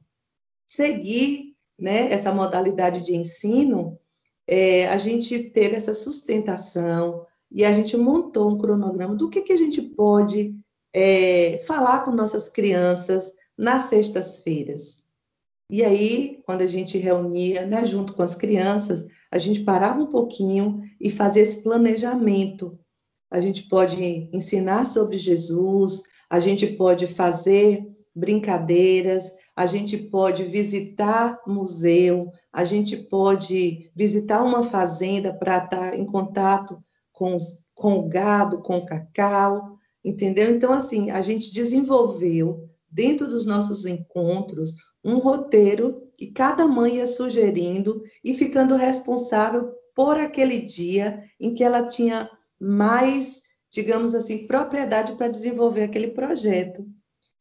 seguir 0.68 1.56
né, 1.80 2.14
essa 2.14 2.32
modalidade 2.32 3.04
de 3.04 3.16
ensino, 3.16 3.98
é, 4.46 4.88
a 4.90 5.00
gente 5.00 5.50
teve 5.50 5.76
essa 5.76 5.96
sustentação 5.96 7.26
e 7.52 7.66
a 7.66 7.74
gente 7.74 7.98
montou 7.98 8.52
um 8.52 8.60
cronograma 8.60 9.16
do 9.16 9.28
que, 9.28 9.42
que 9.42 9.54
a 9.54 9.58
gente 9.58 9.82
pode 9.82 10.56
é, 10.98 11.62
falar 11.68 12.06
com 12.06 12.12
nossas 12.12 12.48
crianças 12.48 13.34
nas 13.58 13.84
sextas-feiras. 13.90 15.04
E 15.70 15.84
aí, 15.84 16.42
quando 16.46 16.62
a 16.62 16.68
gente 16.68 16.98
reunia, 16.98 17.66
né, 17.66 17.86
junto 17.86 18.14
com 18.14 18.22
as 18.22 18.34
crianças, 18.34 19.06
a 19.30 19.38
gente 19.38 19.66
parava 19.66 20.02
um 20.02 20.08
pouquinho 20.08 20.82
e 21.02 21.10
fazia 21.10 21.42
esse 21.42 21.62
planejamento. 21.62 22.80
A 23.30 23.42
gente 23.42 23.64
pode 23.64 24.30
ensinar 24.32 24.86
sobre 24.86 25.18
Jesus, 25.18 26.04
a 26.30 26.40
gente 26.40 26.66
pode 26.66 27.08
fazer 27.08 27.86
brincadeiras, 28.16 29.30
a 29.54 29.68
gente 29.68 29.98
pode 29.98 30.46
visitar 30.46 31.42
museu, 31.46 32.32
a 32.54 32.64
gente 32.64 32.96
pode 32.96 33.92
visitar 33.94 34.42
uma 34.44 34.64
fazenda 34.64 35.34
para 35.34 35.58
estar 35.58 36.00
em 36.00 36.06
contato 36.06 36.82
com, 37.12 37.36
os, 37.36 37.66
com 37.74 38.00
o 38.00 38.08
gado, 38.08 38.62
com 38.62 38.78
o 38.78 38.86
cacau, 38.86 39.75
entendeu? 40.06 40.52
Então, 40.52 40.72
assim, 40.72 41.10
a 41.10 41.22
gente 41.22 41.52
desenvolveu 41.52 42.70
dentro 42.90 43.28
dos 43.28 43.46
nossos 43.46 43.86
encontros 43.86 44.76
um 45.04 45.18
roteiro 45.18 46.04
que 46.16 46.28
cada 46.28 46.68
mãe 46.68 46.98
ia 46.98 47.08
sugerindo 47.08 48.04
e 48.24 48.34
ficando 48.34 48.76
responsável 48.76 49.74
por 49.96 50.18
aquele 50.18 50.62
dia 50.62 51.24
em 51.40 51.56
que 51.56 51.64
ela 51.64 51.88
tinha 51.88 52.30
mais, 52.60 53.42
digamos 53.72 54.14
assim, 54.14 54.46
propriedade 54.46 55.14
para 55.16 55.28
desenvolver 55.28 55.84
aquele 55.84 56.10
projeto. 56.10 56.86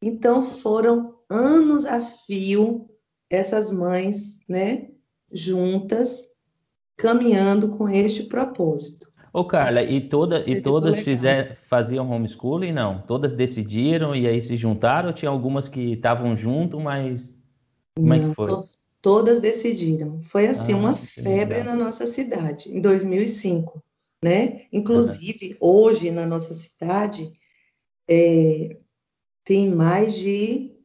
Então 0.00 0.42
foram 0.42 1.14
anos 1.28 1.85
a 1.85 2.00
fio 2.00 2.88
essas 3.30 3.73
mães, 3.73 4.38
né, 4.49 4.90
juntas, 5.30 6.26
caminhando 6.97 7.76
com 7.76 7.88
este 7.88 8.25
propósito. 8.25 9.12
Ô 9.34 9.44
Carla, 9.44 9.82
e, 9.82 10.00
toda, 10.00 10.48
e 10.48 10.62
todas 10.62 11.00
fizer, 11.00 11.58
faziam 11.64 12.08
homeschooling? 12.08 12.70
Não, 12.70 13.02
todas 13.02 13.32
decidiram 13.32 14.14
e 14.14 14.28
aí 14.28 14.40
se 14.40 14.56
juntaram? 14.56 15.08
Ou 15.08 15.12
tinha 15.12 15.28
algumas 15.28 15.68
que 15.68 15.94
estavam 15.94 16.36
junto, 16.36 16.78
mas 16.78 17.36
como 17.96 18.14
Não, 18.14 18.14
é 18.14 18.28
que 18.28 18.34
foi? 18.36 18.46
To 18.46 18.64
todas 19.02 19.40
decidiram. 19.40 20.22
Foi 20.22 20.46
assim 20.46 20.72
ah, 20.72 20.76
uma 20.76 20.94
febre 20.94 21.58
legal. 21.58 21.74
na 21.76 21.84
nossa 21.84 22.06
cidade 22.06 22.70
em 22.70 22.80
2005, 22.80 23.82
né? 24.22 24.66
Inclusive 24.72 25.56
hoje 25.58 26.12
na 26.12 26.24
nossa 26.24 26.54
cidade 26.54 27.32
é, 28.08 28.76
tem 29.44 29.68
mais 29.68 30.14
de 30.14 30.76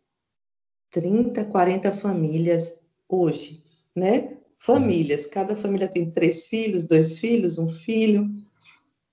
30, 0.90 1.46
40 1.46 1.92
famílias 1.92 2.82
hoje, 3.08 3.64
né? 3.96 4.39
Famílias, 4.60 5.26
cada 5.26 5.56
família 5.56 5.88
tem 5.88 6.12
três 6.12 6.48
filhos, 6.48 6.84
dois 6.84 7.18
filhos, 7.18 7.58
um 7.58 7.70
filho. 7.70 8.30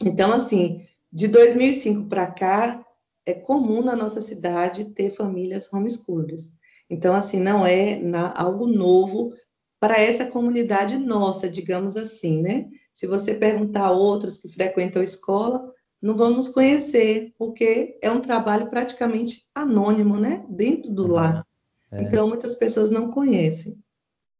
Então, 0.04 0.32
assim, 0.32 0.84
de 1.12 1.28
2005 1.28 2.08
para 2.08 2.26
cá, 2.26 2.84
é 3.24 3.32
comum 3.32 3.82
na 3.82 3.96
nossa 3.96 4.20
cidade 4.20 4.86
ter 4.86 5.10
famílias 5.10 5.72
homeschoolers. 5.72 6.52
Então, 6.90 7.14
assim, 7.14 7.40
não 7.40 7.64
é 7.64 7.96
na, 7.96 8.32
algo 8.36 8.66
novo 8.66 9.32
para 9.80 10.00
essa 10.00 10.24
comunidade 10.26 10.96
nossa, 10.98 11.48
digamos 11.48 11.96
assim, 11.96 12.42
né? 12.42 12.68
Se 12.92 13.06
você 13.06 13.34
perguntar 13.34 13.86
a 13.86 13.90
outros 13.90 14.38
que 14.38 14.48
frequentam 14.48 15.00
a 15.00 15.04
escola, 15.04 15.72
não 16.00 16.14
vão 16.14 16.30
nos 16.30 16.48
conhecer, 16.48 17.32
porque 17.38 17.98
é 18.02 18.10
um 18.10 18.20
trabalho 18.20 18.68
praticamente 18.68 19.42
anônimo, 19.54 20.18
né? 20.18 20.44
Dentro 20.48 20.92
do 20.92 21.06
lar. 21.06 21.46
É. 21.90 22.02
Então, 22.02 22.28
muitas 22.28 22.54
pessoas 22.56 22.90
não 22.90 23.10
conhecem. 23.10 23.78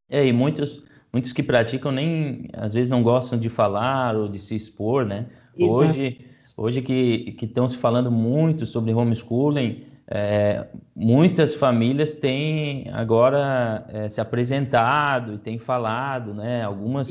É, 0.08 0.24
e 0.24 0.32
muitos, 0.32 0.84
muitos 1.16 1.32
que 1.32 1.42
praticam 1.42 1.90
nem, 1.90 2.50
às 2.52 2.74
vezes, 2.74 2.90
não 2.90 3.02
gostam 3.02 3.38
de 3.38 3.48
falar 3.48 4.14
ou 4.14 4.28
de 4.28 4.38
se 4.38 4.54
expor, 4.54 5.06
né? 5.06 5.24
Exato. 5.56 5.78
Hoje, 5.78 6.20
hoje 6.58 6.82
que 6.82 7.34
estão 7.40 7.66
se 7.66 7.78
falando 7.78 8.10
muito 8.10 8.66
sobre 8.66 8.92
homeschooling, 8.92 9.82
é, 10.08 10.66
muitas 10.94 11.54
famílias 11.54 12.12
têm 12.12 12.90
agora 12.92 13.86
é, 13.88 14.08
se 14.10 14.20
apresentado 14.20 15.34
e 15.34 15.38
têm 15.38 15.56
falado, 15.56 16.34
né? 16.34 16.62
Algumas 16.62 17.10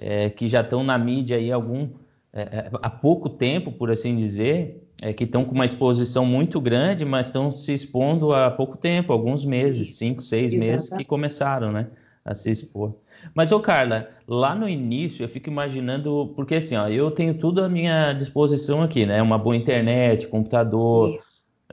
é, 0.00 0.30
que 0.30 0.46
já 0.46 0.60
estão 0.60 0.84
na 0.84 0.96
mídia 0.96 1.36
aí 1.36 1.50
algum 1.50 1.88
é, 2.32 2.42
é, 2.42 2.70
há 2.80 2.88
pouco 2.88 3.28
tempo, 3.28 3.72
por 3.72 3.90
assim 3.90 4.14
dizer, 4.14 4.88
é, 5.02 5.12
que 5.12 5.24
estão 5.24 5.44
com 5.44 5.56
uma 5.56 5.66
exposição 5.66 6.24
muito 6.24 6.60
grande, 6.60 7.04
mas 7.04 7.26
estão 7.26 7.50
se 7.50 7.74
expondo 7.74 8.32
há 8.32 8.48
pouco 8.48 8.76
tempo, 8.76 9.12
alguns 9.12 9.44
meses, 9.44 9.88
Isso. 9.88 9.98
cinco, 9.98 10.22
seis 10.22 10.52
Exato. 10.52 10.70
meses 10.70 10.90
que 10.90 11.04
começaram, 11.04 11.72
né? 11.72 11.88
A 12.24 12.34
se 12.34 12.50
expor. 12.50 12.94
Mas, 13.34 13.50
ô 13.50 13.60
Carla, 13.60 14.10
lá 14.28 14.54
no 14.54 14.68
início 14.68 15.24
eu 15.24 15.28
fico 15.28 15.48
imaginando, 15.48 16.32
porque 16.36 16.56
assim, 16.56 16.76
ó, 16.76 16.86
eu 16.88 17.10
tenho 17.10 17.34
tudo 17.34 17.62
à 17.62 17.68
minha 17.68 18.12
disposição 18.12 18.82
aqui, 18.82 19.06
né? 19.06 19.22
Uma 19.22 19.38
boa 19.38 19.56
internet, 19.56 20.26
computador, 20.28 21.10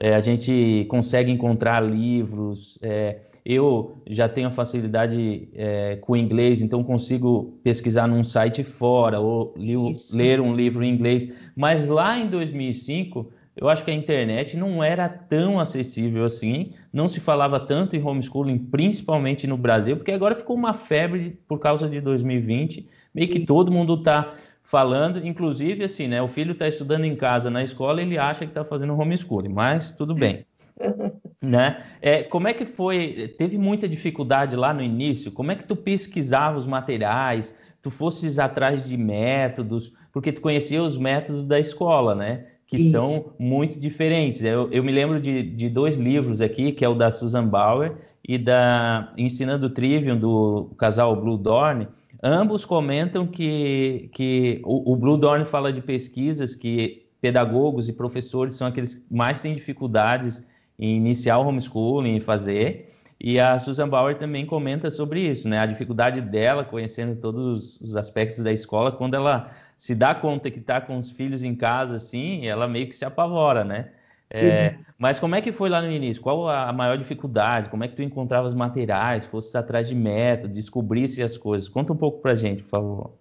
é, 0.00 0.14
a 0.14 0.20
gente 0.20 0.86
consegue 0.88 1.30
encontrar 1.30 1.80
livros. 1.80 2.78
É, 2.80 3.18
eu 3.44 3.96
já 4.06 4.28
tenho 4.28 4.50
facilidade 4.50 5.48
é, 5.54 5.96
com 5.96 6.12
o 6.12 6.16
inglês, 6.16 6.60
então 6.60 6.84
consigo 6.84 7.58
pesquisar 7.62 8.06
num 8.06 8.22
site 8.22 8.62
fora 8.62 9.20
ou 9.20 9.54
li, 9.56 9.74
ler 10.12 10.40
um 10.40 10.54
livro 10.54 10.84
em 10.84 10.92
inglês. 10.92 11.28
Mas 11.56 11.86
lá 11.86 12.18
em 12.18 12.28
2005 12.28 13.32
eu 13.60 13.68
acho 13.68 13.84
que 13.84 13.90
a 13.90 13.94
internet 13.94 14.56
não 14.56 14.82
era 14.82 15.08
tão 15.08 15.58
acessível 15.58 16.24
assim, 16.24 16.72
não 16.92 17.08
se 17.08 17.18
falava 17.18 17.58
tanto 17.58 17.96
em 17.96 18.02
homeschooling, 18.02 18.58
principalmente 18.58 19.46
no 19.46 19.56
Brasil, 19.56 19.96
porque 19.96 20.12
agora 20.12 20.36
ficou 20.36 20.54
uma 20.54 20.72
febre 20.72 21.38
por 21.48 21.58
causa 21.58 21.88
de 21.88 22.00
2020, 22.00 22.88
meio 23.12 23.28
que 23.28 23.38
Isso. 23.38 23.46
todo 23.46 23.72
mundo 23.72 23.94
está 23.94 24.34
falando, 24.62 25.26
inclusive 25.26 25.82
assim, 25.82 26.06
né? 26.06 26.22
O 26.22 26.28
filho 26.28 26.52
está 26.52 26.68
estudando 26.68 27.04
em 27.04 27.16
casa, 27.16 27.50
na 27.50 27.64
escola, 27.64 28.00
ele 28.00 28.16
acha 28.16 28.44
que 28.44 28.52
está 28.52 28.64
fazendo 28.64 28.94
homeschooling, 28.94 29.48
mas 29.48 29.92
tudo 29.92 30.14
bem. 30.14 30.46
né? 31.42 31.84
É, 32.00 32.22
como 32.22 32.46
é 32.46 32.54
que 32.54 32.64
foi? 32.64 33.34
Teve 33.36 33.58
muita 33.58 33.88
dificuldade 33.88 34.54
lá 34.54 34.72
no 34.72 34.82
início? 34.82 35.32
Como 35.32 35.50
é 35.50 35.56
que 35.56 35.64
tu 35.64 35.74
pesquisava 35.74 36.56
os 36.56 36.66
materiais? 36.66 37.56
Tu 37.82 37.90
fosses 37.90 38.38
atrás 38.38 38.84
de 38.84 38.96
métodos, 38.96 39.92
porque 40.12 40.30
tu 40.30 40.40
conhecia 40.40 40.80
os 40.80 40.96
métodos 40.96 41.44
da 41.44 41.58
escola, 41.58 42.14
né? 42.14 42.46
Que 42.68 42.76
Isso. 42.76 42.92
são 42.92 43.32
muito 43.38 43.80
diferentes. 43.80 44.42
Eu, 44.42 44.70
eu 44.70 44.84
me 44.84 44.92
lembro 44.92 45.18
de, 45.18 45.42
de, 45.42 45.70
dois 45.70 45.96
livros 45.96 46.42
aqui, 46.42 46.70
que 46.70 46.84
é 46.84 46.88
o 46.88 46.94
da 46.94 47.10
Susan 47.10 47.46
Bauer 47.46 47.96
e 48.22 48.36
da 48.36 49.10
Ensinando 49.16 49.70
Trivium, 49.70 50.18
do 50.18 50.70
casal 50.76 51.16
Blue 51.16 51.38
Dorn. 51.38 51.88
Ambos 52.22 52.66
comentam 52.66 53.26
que, 53.26 54.10
que 54.12 54.60
o, 54.64 54.92
o 54.92 54.96
Blue 54.96 55.16
Dorn 55.16 55.46
fala 55.46 55.72
de 55.72 55.80
pesquisas 55.80 56.54
que 56.54 57.06
pedagogos 57.22 57.88
e 57.88 57.92
professores 57.92 58.54
são 58.54 58.66
aqueles 58.66 58.96
que 58.96 59.14
mais 59.14 59.40
têm 59.40 59.54
dificuldades 59.54 60.46
em 60.78 60.94
iniciar 60.94 61.38
o 61.38 61.46
homeschooling 61.46 62.16
e 62.16 62.20
fazer. 62.20 62.92
E 63.18 63.40
a 63.40 63.58
Susan 63.58 63.88
Bauer 63.88 64.16
também 64.16 64.44
comenta 64.44 64.90
sobre 64.90 65.22
isso, 65.22 65.48
né? 65.48 65.58
A 65.58 65.66
dificuldade 65.66 66.20
dela 66.20 66.64
conhecendo 66.64 67.16
todos 67.18 67.80
os 67.80 67.96
aspectos 67.96 68.44
da 68.44 68.52
escola 68.52 68.92
quando 68.92 69.14
ela 69.14 69.50
se 69.78 69.94
dá 69.94 70.14
conta 70.14 70.50
que 70.50 70.58
está 70.58 70.80
com 70.80 70.98
os 70.98 71.10
filhos 71.10 71.44
em 71.44 71.54
casa, 71.54 71.96
assim, 71.96 72.46
ela 72.46 72.66
meio 72.66 72.88
que 72.88 72.96
se 72.96 73.04
apavora, 73.04 73.64
né? 73.64 73.92
É, 74.28 74.74
uhum. 74.76 74.84
Mas 74.98 75.18
como 75.18 75.36
é 75.36 75.40
que 75.40 75.52
foi 75.52 75.70
lá 75.70 75.80
no 75.80 75.90
início? 75.90 76.22
Qual 76.22 76.48
a 76.48 76.72
maior 76.72 76.98
dificuldade? 76.98 77.70
Como 77.70 77.84
é 77.84 77.88
que 77.88 77.94
tu 77.94 78.02
encontrava 78.02 78.46
os 78.46 78.52
materiais? 78.52 79.24
Fosse 79.24 79.56
atrás 79.56 79.88
de 79.88 79.94
método, 79.94 80.52
descobrisse 80.52 81.22
as 81.22 81.38
coisas? 81.38 81.68
Conta 81.68 81.92
um 81.92 81.96
pouco 81.96 82.20
pra 82.20 82.34
gente, 82.34 82.62
por 82.64 82.70
favor. 82.70 83.12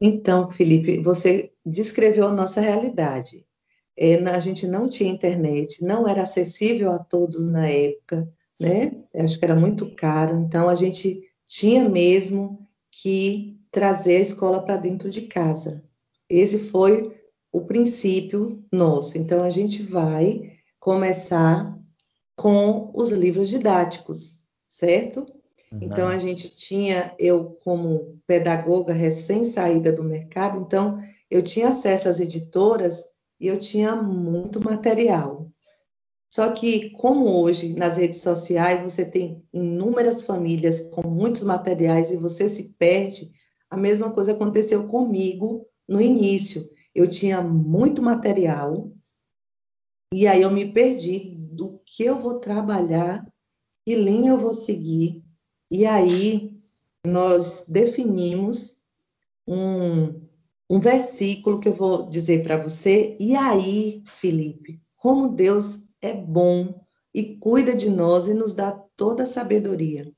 Então, 0.00 0.48
Felipe, 0.48 1.00
você 1.00 1.52
descreveu 1.64 2.28
a 2.28 2.32
nossa 2.32 2.60
realidade. 2.60 3.44
É, 3.96 4.16
a 4.30 4.38
gente 4.38 4.66
não 4.66 4.88
tinha 4.88 5.10
internet, 5.10 5.82
não 5.82 6.06
era 6.06 6.22
acessível 6.22 6.92
a 6.92 6.98
todos 6.98 7.50
na 7.50 7.68
época, 7.68 8.28
né? 8.60 8.92
acho 9.14 9.38
que 9.38 9.44
era 9.44 9.54
muito 9.54 9.94
caro, 9.94 10.38
então 10.40 10.68
a 10.68 10.74
gente 10.74 11.20
tinha 11.46 11.88
mesmo 11.88 12.66
que 12.90 13.51
trazer 13.72 14.18
a 14.18 14.20
escola 14.20 14.62
para 14.62 14.76
dentro 14.76 15.10
de 15.10 15.22
casa. 15.22 15.82
Esse 16.28 16.58
foi 16.58 17.16
o 17.50 17.62
princípio 17.62 18.62
nosso. 18.70 19.18
Então, 19.18 19.42
a 19.42 19.50
gente 19.50 19.82
vai 19.82 20.52
começar 20.78 21.76
com 22.36 22.90
os 22.94 23.10
livros 23.10 23.48
didáticos, 23.48 24.44
certo? 24.68 25.20
Uhum. 25.72 25.78
Então, 25.80 26.06
a 26.06 26.18
gente 26.18 26.54
tinha, 26.54 27.14
eu 27.18 27.58
como 27.64 28.18
pedagoga 28.26 28.92
recém-saída 28.92 29.90
do 29.90 30.04
mercado, 30.04 30.58
então, 30.58 31.02
eu 31.30 31.42
tinha 31.42 31.68
acesso 31.68 32.08
às 32.08 32.20
editoras 32.20 33.04
e 33.40 33.46
eu 33.46 33.58
tinha 33.58 33.96
muito 33.96 34.62
material. 34.62 35.50
Só 36.28 36.50
que, 36.50 36.90
como 36.90 37.42
hoje 37.42 37.74
nas 37.74 37.96
redes 37.96 38.20
sociais 38.20 38.80
você 38.80 39.04
tem 39.04 39.44
inúmeras 39.52 40.22
famílias 40.22 40.80
com 40.80 41.06
muitos 41.06 41.42
materiais 41.42 42.10
e 42.10 42.16
você 42.16 42.48
se 42.48 42.74
perde, 42.78 43.30
a 43.72 43.76
mesma 43.78 44.12
coisa 44.12 44.32
aconteceu 44.32 44.86
comigo 44.86 45.66
no 45.88 45.98
início. 45.98 46.62
Eu 46.94 47.08
tinha 47.08 47.40
muito 47.40 48.02
material 48.02 48.92
e 50.12 50.26
aí 50.26 50.42
eu 50.42 50.50
me 50.50 50.70
perdi 50.70 51.34
do 51.34 51.80
que 51.86 52.04
eu 52.04 52.18
vou 52.18 52.38
trabalhar, 52.38 53.26
que 53.82 53.94
linha 53.94 54.32
eu 54.32 54.36
vou 54.36 54.52
seguir. 54.52 55.24
E 55.70 55.86
aí 55.86 56.54
nós 57.02 57.64
definimos 57.66 58.76
um, 59.48 60.20
um 60.68 60.78
versículo 60.78 61.58
que 61.58 61.70
eu 61.70 61.72
vou 61.72 62.10
dizer 62.10 62.42
para 62.42 62.58
você. 62.58 63.16
E 63.18 63.34
aí, 63.34 64.02
Felipe, 64.04 64.82
como 64.98 65.30
Deus 65.30 65.88
é 66.02 66.12
bom 66.12 66.78
e 67.14 67.36
cuida 67.36 67.74
de 67.74 67.88
nós 67.88 68.28
e 68.28 68.34
nos 68.34 68.52
dá 68.52 68.70
toda 68.98 69.22
a 69.22 69.26
sabedoria. 69.26 70.12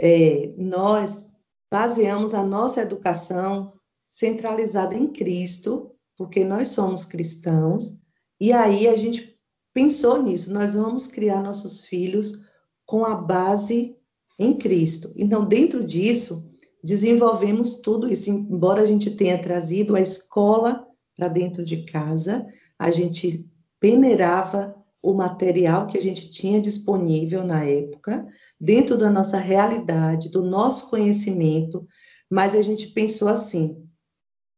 É, 0.00 0.54
nós 0.56 1.29
baseamos 1.70 2.34
a 2.34 2.42
nossa 2.42 2.80
educação 2.80 3.72
centralizada 4.08 4.94
em 4.94 5.06
Cristo, 5.06 5.92
porque 6.16 6.44
nós 6.44 6.68
somos 6.68 7.04
cristãos, 7.04 7.96
e 8.40 8.52
aí 8.52 8.88
a 8.88 8.96
gente 8.96 9.38
pensou 9.72 10.22
nisso, 10.22 10.52
nós 10.52 10.74
vamos 10.74 11.06
criar 11.06 11.42
nossos 11.42 11.86
filhos 11.86 12.42
com 12.84 13.04
a 13.04 13.14
base 13.14 13.96
em 14.38 14.56
Cristo. 14.56 15.12
Então, 15.16 15.44
dentro 15.46 15.84
disso, 15.84 16.50
desenvolvemos 16.82 17.76
tudo 17.80 18.10
isso, 18.10 18.30
embora 18.30 18.82
a 18.82 18.86
gente 18.86 19.12
tenha 19.12 19.40
trazido 19.40 19.94
a 19.94 20.00
escola 20.00 20.86
para 21.16 21.28
dentro 21.28 21.62
de 21.62 21.84
casa, 21.84 22.46
a 22.78 22.90
gente 22.90 23.48
peneirava 23.78 24.79
o 25.02 25.14
material 25.14 25.86
que 25.86 25.96
a 25.96 26.02
gente 26.02 26.30
tinha 26.30 26.60
disponível 26.60 27.44
na 27.44 27.64
época, 27.64 28.26
dentro 28.60 28.96
da 28.96 29.10
nossa 29.10 29.38
realidade, 29.38 30.30
do 30.30 30.42
nosso 30.42 30.90
conhecimento, 30.90 31.86
mas 32.28 32.54
a 32.54 32.62
gente 32.62 32.88
pensou 32.88 33.28
assim: 33.28 33.88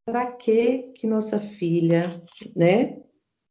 para 0.05 0.27
que 0.33 0.93
que 0.95 1.07
nossa 1.07 1.39
filha, 1.39 2.23
né, 2.57 2.99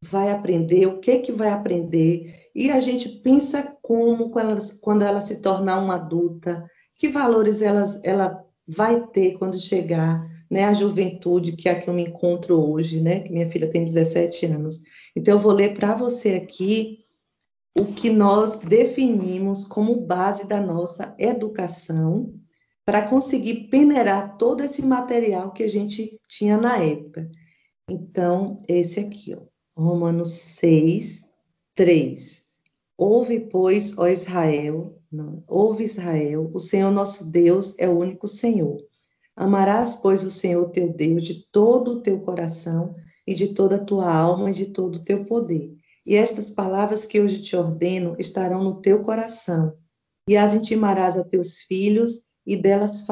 vai 0.04 0.32
aprender? 0.32 0.88
O 0.88 1.00
que 1.00 1.20
que 1.20 1.32
vai 1.32 1.50
aprender? 1.50 2.50
E 2.54 2.70
a 2.70 2.80
gente 2.80 3.08
pensa 3.22 3.78
como 3.82 4.30
quando 4.30 4.52
ela, 4.52 4.62
quando 4.82 5.02
ela 5.04 5.22
se 5.22 5.42
tornar 5.42 5.80
uma 5.80 5.96
adulta, 5.96 6.66
que 6.98 7.08
valores 7.08 7.62
ela, 7.62 7.86
ela 8.04 8.46
vai 8.68 9.08
ter 9.08 9.38
quando 9.38 9.60
chegar, 9.60 10.24
né, 10.50 10.66
a 10.66 10.74
juventude 10.74 11.54
que 11.54 11.70
é 11.70 11.72
a 11.72 11.80
que 11.80 11.90
eu 11.90 11.94
me 11.94 12.04
encontro 12.04 12.60
hoje, 12.60 13.02
né, 13.02 13.22
que 13.22 13.32
minha 13.32 13.50
filha 13.50 13.70
tem 13.70 13.86
17 13.86 14.46
anos. 14.48 14.82
Então, 15.16 15.36
eu 15.36 15.40
vou 15.40 15.52
ler 15.52 15.74
para 15.74 15.96
você 15.96 16.36
aqui 16.36 17.00
o 17.78 17.86
que 17.86 18.10
nós 18.10 18.60
definimos 18.60 19.66
como 19.66 20.06
base 20.06 20.48
da 20.48 20.60
nossa 20.60 21.16
educação 21.18 22.34
para 22.86 23.08
conseguir 23.08 23.70
peneirar 23.70 24.38
todo 24.38 24.64
esse 24.64 24.82
material 24.82 25.52
que 25.52 25.64
a 25.64 25.70
gente 25.70 26.20
tinha 26.28 26.58
na 26.58 26.78
época. 26.78 27.30
Então, 27.90 28.58
esse 28.68 29.00
aqui, 29.00 29.34
ó, 29.34 29.42
Romanos 29.82 30.34
6, 30.34 31.30
3. 31.76 32.44
Ouve, 32.98 33.40
pois, 33.40 33.98
ó 33.98 34.08
Israel, 34.08 35.02
não, 35.12 35.44
ouve 35.48 35.84
Israel, 35.84 36.52
o 36.54 36.60
Senhor 36.60 36.92
nosso 36.92 37.26
Deus 37.26 37.76
é 37.78 37.88
o 37.90 37.98
único 37.98 38.28
Senhor. 38.28 38.78
Amarás, 39.36 39.96
pois, 39.96 40.24
o 40.24 40.32
Senhor 40.32 40.70
teu 40.70 40.94
Deus 40.94 41.24
de 41.24 41.46
todo 41.52 41.94
o 41.94 42.02
teu 42.02 42.20
coração 42.20 42.94
e 43.26 43.34
de 43.34 43.54
toda 43.54 43.76
a 43.76 43.84
tua 43.84 44.12
alma 44.12 44.52
e 44.52 44.54
de 44.54 44.68
todo 44.68 44.96
o 44.96 45.04
teu 45.04 45.26
poder. 45.26 45.76
E 46.06 46.16
estas 46.16 46.50
palavras 46.50 47.06
que 47.06 47.20
hoje 47.20 47.42
te 47.42 47.56
ordeno 47.56 48.16
estarão 48.18 48.64
no 48.64 48.82
teu 48.82 49.02
coração, 49.02 49.78
e 50.28 50.36
as 50.36 50.54
intimarás 50.54 51.18
a 51.18 51.24
teus 51.24 51.60
filhos, 51.62 52.24
e 52.46 52.58
delas 52.58 53.06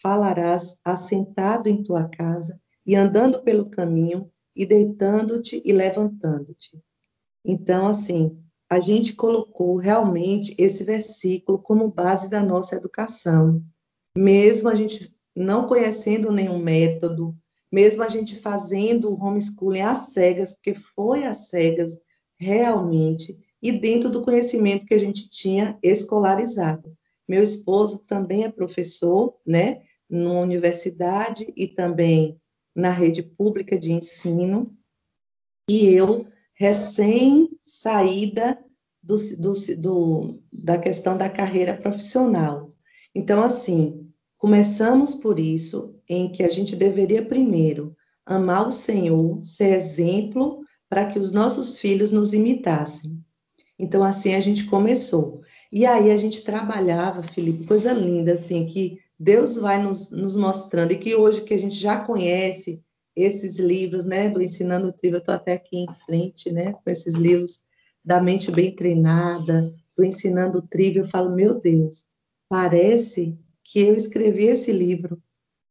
falarás 0.00 0.78
assentado 0.84 1.68
em 1.68 1.82
tua 1.82 2.08
casa, 2.08 2.58
e 2.86 2.96
andando 2.96 3.42
pelo 3.42 3.68
caminho, 3.68 4.30
e 4.56 4.64
deitando-te 4.64 5.62
e 5.64 5.72
levantando-te. 5.72 6.82
Então, 7.44 7.86
assim, 7.86 8.38
a 8.68 8.78
gente 8.78 9.14
colocou 9.14 9.76
realmente 9.76 10.54
esse 10.56 10.84
versículo 10.84 11.58
como 11.58 11.90
base 11.90 12.28
da 12.30 12.42
nossa 12.42 12.76
educação. 12.76 13.62
Mesmo 14.16 14.68
a 14.68 14.74
gente 14.74 15.14
não 15.34 15.66
conhecendo 15.66 16.32
nenhum 16.32 16.58
método, 16.58 17.36
mesmo 17.70 18.02
a 18.02 18.08
gente 18.08 18.36
fazendo 18.36 19.10
o 19.10 19.22
homeschooling 19.22 19.82
às 19.82 20.12
cegas, 20.12 20.52
porque 20.54 20.74
foi 20.74 21.24
às 21.24 21.48
cegas 21.48 21.98
realmente 22.38 23.38
e 23.62 23.70
dentro 23.70 24.10
do 24.10 24.22
conhecimento 24.22 24.86
que 24.86 24.94
a 24.94 24.98
gente 24.98 25.28
tinha 25.28 25.78
escolarizado. 25.82 26.96
Meu 27.28 27.42
esposo 27.42 27.98
também 28.00 28.44
é 28.44 28.50
professor, 28.50 29.36
né, 29.46 29.82
numa 30.08 30.40
universidade 30.40 31.52
e 31.56 31.68
também 31.68 32.40
na 32.74 32.90
rede 32.90 33.22
pública 33.22 33.78
de 33.78 33.92
ensino, 33.92 34.74
e 35.68 35.86
eu, 35.86 36.26
recém 36.54 37.48
saída 37.64 38.58
do, 39.02 39.16
do, 39.38 39.52
do, 39.78 40.42
da 40.52 40.78
questão 40.78 41.16
da 41.16 41.28
carreira 41.28 41.76
profissional. 41.76 42.74
Então, 43.14 43.42
assim, 43.42 43.99
começamos 44.40 45.14
por 45.14 45.38
isso, 45.38 45.94
em 46.08 46.32
que 46.32 46.42
a 46.42 46.48
gente 46.48 46.74
deveria 46.74 47.22
primeiro 47.22 47.94
amar 48.24 48.66
o 48.66 48.72
Senhor, 48.72 49.44
ser 49.44 49.74
exemplo 49.74 50.62
para 50.88 51.04
que 51.04 51.18
os 51.18 51.30
nossos 51.30 51.78
filhos 51.78 52.10
nos 52.10 52.32
imitassem. 52.32 53.22
Então, 53.78 54.02
assim 54.02 54.34
a 54.34 54.40
gente 54.40 54.64
começou. 54.64 55.42
E 55.70 55.84
aí 55.84 56.10
a 56.10 56.16
gente 56.16 56.42
trabalhava, 56.42 57.22
Felipe, 57.22 57.66
coisa 57.66 57.92
linda, 57.92 58.32
assim, 58.32 58.64
que 58.64 58.98
Deus 59.18 59.56
vai 59.56 59.80
nos, 59.82 60.10
nos 60.10 60.36
mostrando, 60.36 60.92
e 60.92 60.98
que 60.98 61.14
hoje 61.14 61.42
que 61.42 61.52
a 61.52 61.58
gente 61.58 61.74
já 61.74 62.02
conhece 62.02 62.82
esses 63.14 63.58
livros, 63.58 64.06
né, 64.06 64.30
do 64.30 64.40
Ensinando 64.40 64.88
o 64.88 64.92
Trio, 64.92 65.12
eu 65.12 65.18
estou 65.18 65.34
até 65.34 65.52
aqui 65.52 65.84
em 65.84 65.92
frente, 66.06 66.50
né, 66.50 66.72
com 66.72 66.90
esses 66.90 67.14
livros 67.14 67.60
da 68.02 68.22
mente 68.22 68.50
bem 68.50 68.74
treinada, 68.74 69.70
do 69.94 70.02
Ensinando 70.02 70.58
o 70.58 70.62
Trio, 70.62 71.02
eu 71.02 71.04
falo, 71.04 71.34
meu 71.34 71.60
Deus, 71.60 72.06
parece 72.48 73.38
que 73.70 73.78
eu 73.78 73.94
escrevi 73.94 74.46
esse 74.46 74.72
livro, 74.72 75.22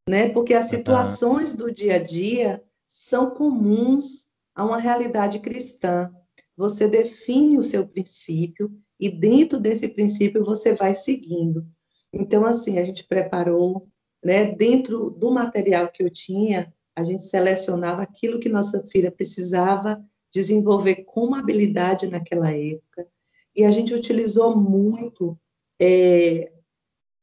né, 0.08 0.30
porque 0.30 0.54
as 0.54 0.70
situações 0.70 1.54
do 1.54 1.70
dia 1.70 1.96
a 1.96 2.00
dia 2.00 2.64
são 2.88 3.32
comuns 3.32 4.26
a 4.56 4.64
uma 4.64 4.78
realidade 4.78 5.40
cristã. 5.40 6.10
Você 6.56 6.88
define 6.88 7.58
o 7.58 7.62
seu 7.62 7.86
princípio 7.86 8.72
e 8.98 9.10
dentro 9.10 9.60
desse 9.60 9.88
princípio 9.90 10.46
você 10.46 10.74
vai 10.74 10.96
seguindo. 10.96 11.68
Então, 12.12 12.46
assim, 12.46 12.80
a 12.80 12.86
gente 12.86 13.04
preparou, 13.04 13.86
né, 14.24 14.46
dentro 14.46 15.10
do 15.10 15.30
material 15.30 15.90
que 15.90 16.02
eu 16.02 16.10
tinha, 16.10 16.74
a 16.96 17.04
gente 17.04 17.26
selecionava 17.26 18.02
aquilo 18.02 18.40
que 18.40 18.48
nossa 18.48 18.82
filha 18.88 19.12
precisava 19.12 20.02
desenvolver 20.32 21.04
como 21.04 21.36
habilidade 21.36 22.08
naquela 22.08 22.50
época. 22.50 23.06
E 23.54 23.66
a 23.66 23.72
gente 23.72 23.94
utilizou 23.94 24.56
muito 24.56 25.38
é, 25.82 26.52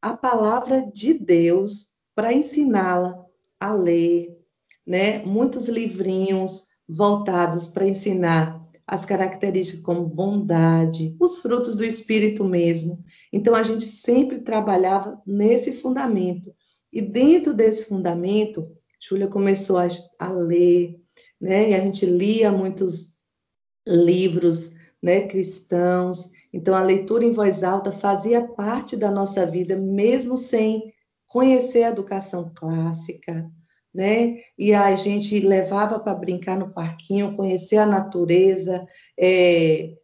a 0.07 0.17
palavra 0.17 0.89
de 0.95 1.15
Deus 1.15 1.89
para 2.15 2.33
ensiná-la 2.33 3.27
a 3.59 3.75
ler, 3.75 4.39
né? 4.87 5.25
Muitos 5.25 5.69
livrinhos 5.69 6.67
voltados 6.89 7.67
para 7.67 7.89
ensinar 7.89 8.65
as 8.87 9.05
características 9.05 9.83
como 9.83 10.07
bondade, 10.07 11.17
os 11.19 11.39
frutos 11.39 11.75
do 11.75 11.85
espírito 11.85 12.45
mesmo. 12.45 13.03
Então 13.33 13.53
a 13.53 13.65
gente 13.65 13.85
sempre 13.85 14.39
trabalhava 14.39 15.21
nesse 15.27 15.73
fundamento. 15.73 16.55
E 16.93 17.03
dentro 17.03 17.53
desse 17.53 17.87
fundamento, 17.87 18.65
Júlia 19.01 19.27
começou 19.27 19.77
a, 19.77 19.89
a, 20.21 20.31
ler, 20.31 21.01
né? 21.41 21.71
E 21.71 21.75
a 21.75 21.81
gente 21.81 22.07
lia 22.07 22.53
muitos 22.53 23.17
livros, 23.85 24.71
né, 25.03 25.27
cristãos. 25.27 26.31
Então 26.53 26.75
a 26.75 26.83
leitura 26.83 27.25
em 27.25 27.31
voz 27.31 27.63
alta 27.63 27.93
fazia 27.93 28.47
parte 28.47 28.97
da 28.97 29.11
nossa 29.11 29.45
vida, 29.47 29.77
mesmo 29.77 30.37
sem 30.37 30.93
conhecer 31.27 31.83
a 31.83 31.91
educação 31.91 32.53
clássica, 32.55 33.51
né? 33.95 34.39
E 34.59 34.73
a 34.75 34.95
gente 34.95 35.41
levava 35.41 35.99
para 35.99 36.15
brincar 36.15 36.59
no 36.59 36.73
parquinho, 36.73 37.35
conhecer 37.35 37.77
a 37.77 37.87
natureza, 37.87 38.87
é, 39.19 39.95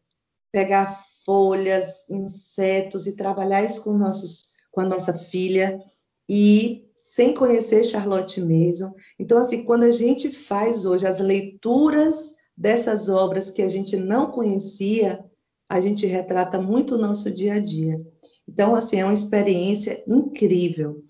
pegar 0.50 0.86
folhas, 1.24 2.08
insetos 2.10 3.06
e 3.06 3.16
trabalhar 3.16 3.64
isso 3.64 3.82
com, 3.84 3.92
nossos, 3.92 4.54
com 4.70 4.80
a 4.80 4.86
nossa 4.86 5.12
filha 5.12 5.80
e 6.28 6.90
sem 6.96 7.34
conhecer 7.34 7.84
Charlotte 7.84 8.40
Mason. 8.40 8.94
Então, 9.18 9.38
assim, 9.38 9.64
quando 9.64 9.84
a 9.84 9.90
gente 9.90 10.30
faz 10.30 10.84
hoje 10.84 11.06
as 11.06 11.20
leituras 11.20 12.32
dessas 12.56 13.08
obras 13.08 13.50
que 13.50 13.62
a 13.62 13.68
gente 13.68 13.96
não 13.96 14.30
conhecia, 14.30 15.24
a 15.72 15.80
gente 15.80 16.04
retrata 16.04 16.60
muito 16.60 16.96
o 16.96 16.98
nosso 16.98 17.30
dia 17.30 17.54
a 17.54 17.58
dia. 17.58 17.98
Então, 18.46 18.74
assim, 18.74 19.00
é 19.00 19.04
uma 19.06 19.14
experiência 19.14 20.04
incrível. 20.06 21.02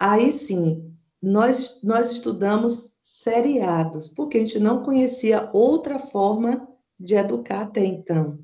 Aí 0.00 0.32
sim, 0.32 0.92
nós, 1.22 1.80
nós 1.84 2.10
estudamos 2.10 2.96
seriados, 3.00 4.08
porque 4.08 4.36
a 4.36 4.40
gente 4.40 4.58
não 4.58 4.82
conhecia 4.82 5.48
outra 5.52 5.96
forma 6.00 6.68
de 6.98 7.14
educar 7.14 7.60
até 7.60 7.84
então. 7.84 8.40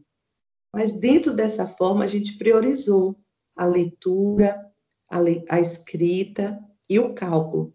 Mas 0.73 0.93
dentro 0.93 1.35
dessa 1.35 1.67
forma, 1.67 2.05
a 2.05 2.07
gente 2.07 2.39
priorizou 2.39 3.19
a 3.57 3.67
leitura, 3.67 4.65
a, 5.11 5.19
le 5.19 5.45
a 5.49 5.59
escrita 5.59 6.57
e 6.89 7.01
o 7.01 7.13
cálculo. 7.13 7.75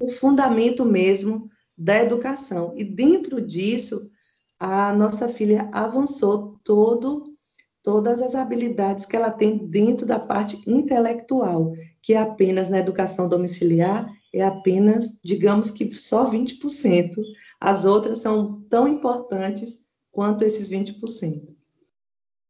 O 0.00 0.08
fundamento 0.08 0.82
mesmo 0.82 1.50
da 1.76 2.02
educação. 2.02 2.72
E 2.74 2.82
dentro 2.82 3.38
disso, 3.38 4.10
a 4.58 4.94
nossa 4.94 5.28
filha 5.28 5.68
avançou 5.74 6.51
todo, 6.64 7.34
todas 7.82 8.20
as 8.22 8.34
habilidades 8.34 9.06
que 9.06 9.16
ela 9.16 9.30
tem 9.30 9.58
dentro 9.58 10.06
da 10.06 10.18
parte 10.18 10.62
intelectual, 10.66 11.72
que 12.00 12.14
é 12.14 12.18
apenas 12.18 12.68
na 12.68 12.78
educação 12.78 13.28
domiciliar 13.28 14.10
é 14.34 14.42
apenas, 14.42 15.20
digamos 15.22 15.70
que 15.70 15.92
só 15.92 16.26
20%. 16.26 17.16
As 17.60 17.84
outras 17.84 18.20
são 18.20 18.62
tão 18.62 18.88
importantes 18.88 19.80
quanto 20.10 20.42
esses 20.42 20.70
20%. 20.70 21.42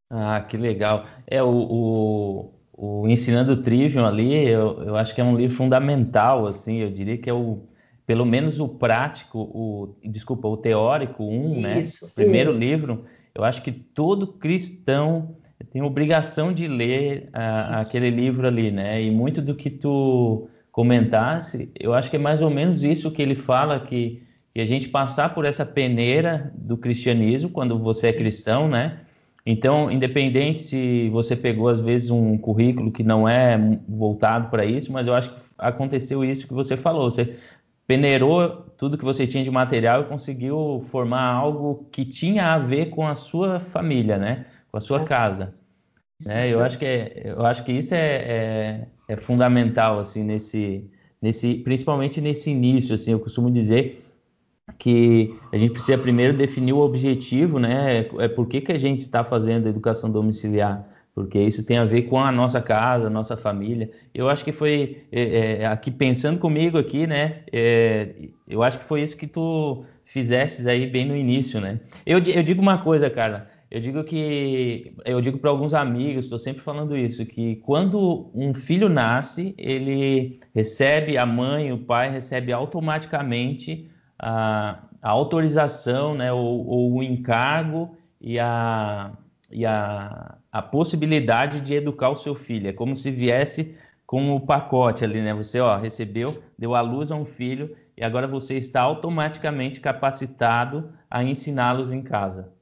Ah, 0.09 0.41
que 0.43 0.57
legal. 0.57 1.07
É 1.27 1.43
o, 1.43 1.49
o, 1.49 2.55
o 2.73 3.09
Ensinando 3.09 3.63
Trivium 3.63 4.05
ali, 4.05 4.47
eu, 4.47 4.83
eu 4.85 4.97
acho 4.97 5.15
que 5.15 5.21
é 5.21 5.25
um 5.25 5.37
livro 5.37 5.57
fundamental, 5.57 6.47
assim, 6.47 6.79
eu 6.79 6.91
diria 6.91 7.19
que 7.19 7.29
é 7.29 7.35
o 7.35 7.67
pelo 8.05 8.27
menos 8.27 8.59
o 8.59 8.69
prático, 8.69 9.39
o 9.39 9.97
desculpa, 10.05 10.49
o 10.49 10.57
teórico 10.57 11.25
um, 11.25 11.61
né? 11.61 11.81
Isso, 11.81 12.05
né? 12.05 12.11
O 12.11 12.15
primeiro 12.15 12.53
livro, 12.53 13.05
eu 13.35 13.45
acho 13.45 13.63
que 13.63 13.73
todo 13.73 14.27
cristão 14.27 15.37
tem 15.73 15.83
obrigação 15.83 16.53
de 16.53 16.67
ler 16.67 17.29
a, 17.33 17.81
aquele 17.81 18.11
livro 18.11 18.47
ali, 18.47 18.71
né? 18.71 19.03
E 19.03 19.11
muito 19.11 19.41
do 19.41 19.55
que 19.55 19.71
tu 19.71 20.49
comentasse, 20.71 21.71
eu 21.79 21.95
acho 21.95 22.11
que 22.11 22.17
é 22.17 22.19
mais 22.19 22.41
ou 22.41 22.51
menos 22.51 22.83
isso 22.83 23.11
que 23.11 23.23
ele 23.23 23.37
fala 23.37 23.81
que, 23.81 24.23
que 24.55 24.61
a 24.61 24.65
gente 24.65 24.89
passar 24.89 25.35
por 25.35 25.45
essa 25.45 25.65
peneira 25.65 26.53
do 26.57 26.77
cristianismo 26.77 27.51
quando 27.51 27.79
você 27.79 28.09
é 28.09 28.13
cristão, 28.13 28.69
né? 28.69 29.01
Então, 29.45 29.91
independente 29.91 30.61
se 30.61 31.09
você 31.11 31.35
pegou 31.35 31.69
às 31.69 31.81
vezes 31.81 32.11
um 32.11 32.39
currículo 32.39 32.93
que 32.93 33.03
não 33.03 33.29
é 33.29 33.59
voltado 33.89 34.49
para 34.49 34.65
isso, 34.65 34.93
mas 34.93 35.07
eu 35.07 35.15
acho 35.15 35.31
que 35.31 35.41
aconteceu 35.59 36.25
isso 36.25 36.47
que 36.47 36.55
você 36.55 36.77
falou. 36.77 37.11
Você 37.11 37.37
peneirou 37.87 38.67
tudo 38.83 38.99
que 38.99 39.05
você 39.05 39.29
tinha 39.29 39.45
de 39.45 39.51
material 39.51 40.03
e 40.03 40.07
conseguiu 40.07 40.85
formar 40.91 41.23
algo 41.23 41.87
que 41.93 42.05
tinha 42.05 42.53
a 42.53 42.59
ver 42.59 42.87
com 42.87 43.07
a 43.07 43.15
sua 43.15 43.61
família, 43.61 44.19
né? 44.19 44.47
Com 44.73 44.77
a 44.77 44.81
sua 44.81 45.05
casa. 45.05 45.55
Né? 46.27 46.53
Eu 46.53 46.59
acho 46.59 46.81
que 46.81 46.85
é, 46.85 47.23
eu 47.27 47.47
acho 47.47 47.63
que 47.63 47.71
isso 47.71 47.95
é, 47.95 48.17
é, 48.17 48.89
é, 49.07 49.17
fundamental 49.17 50.01
assim 50.01 50.25
nesse, 50.25 50.91
nesse, 51.23 51.59
principalmente 51.59 52.21
nesse 52.21 52.51
início. 52.51 52.93
Assim, 52.93 53.13
eu 53.13 53.21
costumo 53.21 53.53
dizer 53.53 54.05
que 54.81 55.33
a 55.53 55.57
gente 55.57 55.75
precisa 55.75 55.97
primeiro 55.97 56.37
definir 56.37 56.73
o 56.73 56.81
objetivo, 56.81 57.61
né? 57.61 57.99
É 58.19 58.27
por 58.27 58.49
que, 58.49 58.61
que 58.61 58.73
a 58.73 58.79
gente 58.79 58.99
está 59.03 59.23
fazendo 59.23 59.69
a 59.69 59.71
educação 59.71 60.11
domiciliar? 60.11 60.85
Porque 61.15 61.39
isso 61.39 61.63
tem 61.63 61.77
a 61.77 61.85
ver 61.85 62.03
com 62.03 62.19
a 62.19 62.33
nossa 62.33 62.61
casa, 62.61 63.07
a 63.07 63.11
nossa 63.11 63.37
família. 63.37 63.91
Eu 64.15 64.31
acho 64.31 64.45
que 64.45 64.53
foi 64.53 65.05
é, 65.13 65.63
é 65.63 65.67
aqui 65.67 65.91
pensando 65.91 66.39
comigo 66.39 66.79
aqui, 66.79 67.07
né? 67.07 67.41
É, 67.53 68.15
eu 68.49 68.63
acho 68.63 68.79
que 68.79 68.85
foi 68.85 69.03
isso 69.03 69.17
que 69.17 69.27
tu 69.27 69.85
fizestes 70.07 70.67
aí 70.67 70.87
bem 70.87 71.05
no 71.05 71.17
início, 71.17 71.61
né? 71.61 71.81
Eu, 72.07 72.19
eu 72.19 72.43
digo 72.43 72.63
uma 72.63 72.79
coisa, 72.79 73.11
Carla. 73.11 73.49
Eu 73.71 73.81
digo 73.81 74.05
que 74.05 74.95
eu 75.07 75.19
digo 75.23 75.39
para 75.39 75.49
alguns 75.49 75.73
amigos, 75.73 76.27
estou 76.27 76.39
sempre 76.39 76.63
falando 76.63 76.95
isso, 76.95 77.25
que 77.25 77.57
quando 77.57 78.31
um 78.35 78.53
filho 78.53 78.87
nasce, 78.87 79.55
ele 79.57 80.41
recebe 80.55 81.17
a 81.17 81.25
mãe, 81.25 81.73
o 81.73 81.79
pai 81.79 82.11
recebe 82.11 82.53
automaticamente 82.53 83.91
a, 84.19 84.79
a 85.01 85.11
autorização, 85.11 86.15
né, 86.15 86.31
ou, 86.31 86.67
ou, 86.67 86.93
o 86.97 87.03
encargo 87.03 87.97
e, 88.21 88.39
a, 88.39 89.11
e 89.53 89.67
a, 89.67 90.39
a 90.51 90.63
possibilidade 90.63 91.61
de 91.61 91.75
educar 91.75 92.11
o 92.11 92.17
seu 92.17 92.35
filho. 92.35 92.69
É 92.69 92.73
como 92.73 92.97
se 92.97 93.11
viesse 93.11 93.75
com 94.07 94.35
o 94.35 94.41
pacote 94.41 95.05
ali, 95.05 95.23
né? 95.23 95.33
Você 95.35 95.61
ó, 95.61 95.77
recebeu, 95.77 96.43
deu 96.59 96.75
à 96.75 96.81
luz 96.81 97.11
a 97.11 97.17
um 97.17 97.25
filho 97.25 97.77
e 97.97 98.03
agora 98.03 98.27
você 98.27 98.57
está 98.57 98.81
automaticamente 98.81 99.81
capacitado 99.81 100.93
a 101.11 101.23
ensiná-los 101.23 101.93
em 101.93 102.03
casa. 102.03 102.53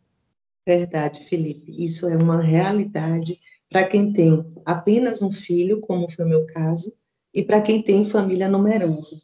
Verdade, 0.66 1.22
Felipe. 1.22 1.72
Isso 1.84 2.06
é 2.06 2.16
uma 2.16 2.40
realidade 2.40 3.38
para 3.70 3.86
quem 3.86 4.12
tem 4.12 4.44
apenas 4.64 5.22
um 5.22 5.32
filho, 5.32 5.80
como 5.80 6.10
foi 6.10 6.24
o 6.24 6.28
meu 6.28 6.46
caso, 6.46 6.92
e 7.32 7.42
para 7.42 7.60
quem 7.60 7.82
tem 7.82 8.04
família 8.04 8.48
numerosa. 8.48 9.16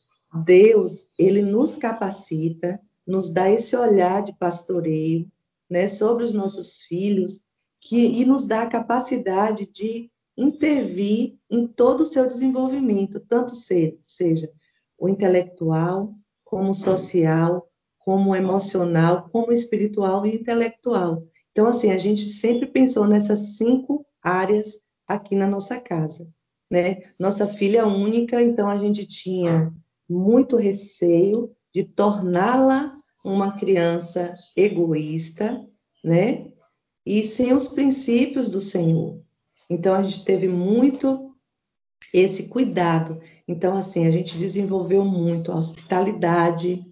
Deus, 0.44 1.08
ele 1.18 1.42
nos 1.42 1.76
capacita, 1.76 2.80
nos 3.06 3.32
dá 3.32 3.50
esse 3.50 3.76
olhar 3.76 4.22
de 4.22 4.32
pastoreio, 4.34 5.26
né, 5.68 5.88
sobre 5.88 6.24
os 6.24 6.32
nossos 6.32 6.80
filhos, 6.82 7.40
que, 7.86 8.20
e 8.20 8.24
nos 8.24 8.46
dá 8.46 8.62
a 8.62 8.68
capacidade 8.68 9.64
de 9.64 10.10
intervir 10.36 11.38
em 11.48 11.68
todo 11.68 12.00
o 12.00 12.06
seu 12.06 12.26
desenvolvimento, 12.26 13.20
tanto 13.20 13.52
seja 13.54 14.50
o 14.98 15.08
intelectual, 15.08 16.12
como 16.44 16.74
social, 16.74 17.70
como 18.00 18.34
emocional, 18.34 19.28
como 19.30 19.52
espiritual 19.52 20.26
e 20.26 20.34
intelectual. 20.34 21.22
Então, 21.52 21.66
assim, 21.66 21.92
a 21.92 21.98
gente 21.98 22.28
sempre 22.28 22.66
pensou 22.66 23.06
nessas 23.06 23.56
cinco 23.56 24.04
áreas 24.20 24.80
aqui 25.06 25.36
na 25.36 25.46
nossa 25.46 25.78
casa, 25.78 26.28
né? 26.68 27.02
Nossa 27.18 27.46
filha 27.46 27.86
única, 27.86 28.42
então 28.42 28.68
a 28.68 28.76
gente 28.78 29.06
tinha 29.06 29.72
muito 30.08 30.56
receio 30.56 31.52
de 31.72 31.84
torná-la 31.84 32.98
uma 33.24 33.52
criança 33.52 34.34
egoísta, 34.56 35.64
né? 36.02 36.50
E 37.06 37.22
sem 37.22 37.52
os 37.52 37.68
princípios 37.68 38.48
do 38.48 38.60
Senhor. 38.60 39.20
Então 39.70 39.94
a 39.94 40.02
gente 40.02 40.24
teve 40.24 40.48
muito 40.48 41.32
esse 42.12 42.48
cuidado. 42.48 43.20
Então 43.46 43.76
assim, 43.76 44.06
a 44.06 44.10
gente 44.10 44.36
desenvolveu 44.36 45.04
muito 45.04 45.52
a 45.52 45.56
hospitalidade, 45.56 46.84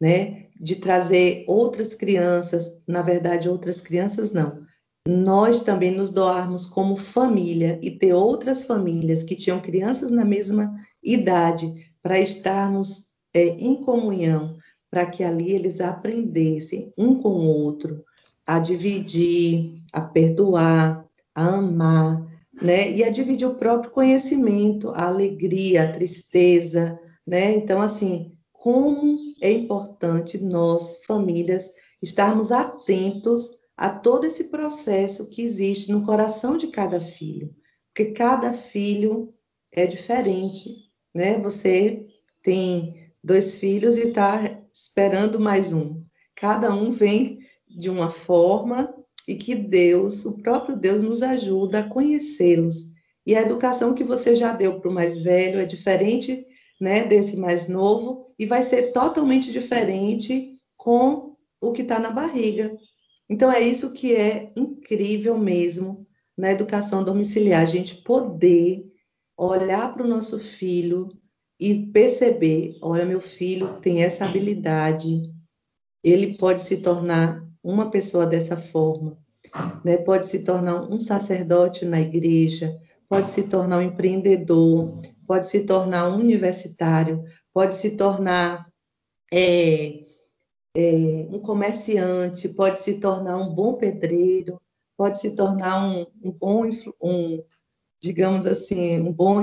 né? 0.00 0.46
De 0.58 0.76
trazer 0.76 1.44
outras 1.46 1.94
crianças, 1.94 2.80
na 2.88 3.02
verdade 3.02 3.48
outras 3.48 3.80
crianças 3.80 4.32
não. 4.32 4.66
Nós 5.06 5.62
também 5.62 5.92
nos 5.92 6.10
doarmos 6.10 6.66
como 6.66 6.96
família 6.96 7.78
e 7.80 7.92
ter 7.92 8.12
outras 8.12 8.64
famílias 8.64 9.22
que 9.22 9.36
tinham 9.36 9.60
crianças 9.60 10.10
na 10.10 10.24
mesma 10.24 10.74
idade 11.00 11.72
para 12.02 12.18
estarmos 12.18 13.10
é, 13.32 13.46
em 13.46 13.80
comunhão, 13.82 14.56
para 14.90 15.06
que 15.06 15.22
ali 15.22 15.52
eles 15.52 15.80
aprendessem 15.80 16.92
um 16.98 17.14
com 17.14 17.28
o 17.28 17.46
outro 17.46 18.04
a 18.46 18.58
dividir, 18.58 19.82
a 19.92 20.00
perdoar, 20.00 21.04
a 21.34 21.46
amar, 21.56 22.24
né? 22.62 22.90
E 22.92 23.02
a 23.02 23.10
dividir 23.10 23.46
o 23.46 23.56
próprio 23.56 23.90
conhecimento, 23.90 24.90
a 24.90 25.06
alegria, 25.08 25.84
a 25.84 25.92
tristeza, 25.92 26.98
né? 27.26 27.54
Então, 27.54 27.82
assim, 27.82 28.36
como 28.52 29.18
é 29.40 29.50
importante 29.50 30.38
nós, 30.38 31.04
famílias, 31.04 31.70
estarmos 32.00 32.52
atentos 32.52 33.50
a 33.76 33.90
todo 33.90 34.24
esse 34.24 34.44
processo 34.44 35.28
que 35.28 35.42
existe 35.42 35.92
no 35.92 36.04
coração 36.04 36.56
de 36.56 36.68
cada 36.68 37.00
filho, 37.00 37.54
porque 37.88 38.12
cada 38.12 38.52
filho 38.52 39.34
é 39.72 39.86
diferente, 39.86 40.70
né? 41.14 41.38
Você 41.38 42.06
tem 42.42 43.10
dois 43.22 43.58
filhos 43.58 43.96
e 43.98 44.08
está 44.08 44.62
esperando 44.72 45.38
mais 45.38 45.72
um. 45.72 46.02
Cada 46.34 46.74
um 46.74 46.90
vem 46.90 47.38
de 47.76 47.90
uma 47.90 48.08
forma 48.08 48.92
e 49.28 49.34
que 49.34 49.54
Deus, 49.54 50.24
o 50.24 50.40
próprio 50.42 50.76
Deus, 50.76 51.02
nos 51.02 51.22
ajuda 51.22 51.80
a 51.80 51.88
conhecê-los. 51.88 52.92
E 53.26 53.34
a 53.34 53.42
educação 53.42 53.92
que 53.92 54.04
você 54.04 54.34
já 54.34 54.52
deu 54.52 54.80
para 54.80 54.90
o 54.90 54.94
mais 54.94 55.18
velho 55.18 55.58
é 55.58 55.66
diferente 55.66 56.46
né, 56.80 57.04
desse 57.04 57.36
mais 57.36 57.68
novo 57.68 58.32
e 58.38 58.46
vai 58.46 58.62
ser 58.62 58.92
totalmente 58.92 59.52
diferente 59.52 60.58
com 60.76 61.36
o 61.60 61.72
que 61.72 61.82
está 61.82 61.98
na 61.98 62.10
barriga. 62.10 62.76
Então 63.28 63.50
é 63.50 63.60
isso 63.60 63.92
que 63.92 64.14
é 64.14 64.52
incrível 64.56 65.36
mesmo 65.36 66.06
na 66.36 66.52
educação 66.52 67.02
domiciliar, 67.02 67.62
a 67.62 67.66
gente 67.66 67.96
poder 68.02 68.84
olhar 69.36 69.92
para 69.92 70.04
o 70.04 70.08
nosso 70.08 70.38
filho 70.38 71.08
e 71.58 71.86
perceber, 71.86 72.76
olha, 72.82 73.06
meu 73.06 73.20
filho 73.20 73.80
tem 73.80 74.02
essa 74.02 74.26
habilidade, 74.26 75.22
ele 76.04 76.36
pode 76.36 76.60
se 76.60 76.76
tornar 76.82 77.45
uma 77.66 77.90
pessoa 77.90 78.24
dessa 78.24 78.56
forma, 78.56 79.18
né? 79.84 79.96
pode 79.96 80.26
se 80.26 80.44
tornar 80.44 80.82
um 80.88 81.00
sacerdote 81.00 81.84
na 81.84 82.00
igreja, 82.00 82.80
pode 83.08 83.28
se 83.28 83.48
tornar 83.48 83.78
um 83.78 83.82
empreendedor, 83.82 84.94
pode 85.26 85.48
se 85.48 85.66
tornar 85.66 86.08
um 86.08 86.14
universitário, 86.14 87.24
pode 87.52 87.74
se 87.74 87.96
tornar 87.96 88.70
é, 89.32 90.04
é, 90.76 91.26
um 91.28 91.40
comerciante, 91.40 92.48
pode 92.48 92.78
se 92.78 93.00
tornar 93.00 93.36
um 93.36 93.52
bom 93.52 93.74
pedreiro, 93.74 94.60
pode 94.96 95.18
se 95.18 95.34
tornar 95.34 95.84
um, 95.84 96.06
um 96.22 96.30
bom, 96.30 96.70
um, 97.02 97.42
digamos 98.00 98.46
assim, 98.46 99.00
um 99.00 99.12
bom 99.12 99.40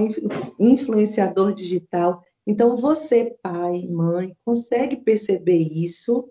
influenciador 0.58 1.54
digital. 1.54 2.24
Então, 2.48 2.78
você, 2.78 3.36
pai, 3.42 3.86
mãe, 3.90 4.34
consegue 4.46 4.96
perceber 4.96 5.58
isso 5.58 6.30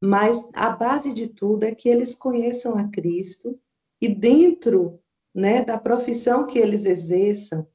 mas 0.00 0.48
a 0.54 0.70
base 0.70 1.12
de 1.12 1.26
tudo 1.26 1.64
é 1.64 1.74
que 1.74 1.88
eles 1.88 2.14
conheçam 2.14 2.76
a 2.76 2.88
Cristo 2.88 3.58
e 4.00 4.08
dentro 4.08 5.00
né, 5.34 5.64
da 5.64 5.78
profissão 5.78 6.46
que 6.46 6.58
eles 6.58 6.84
exerçam 6.84 7.66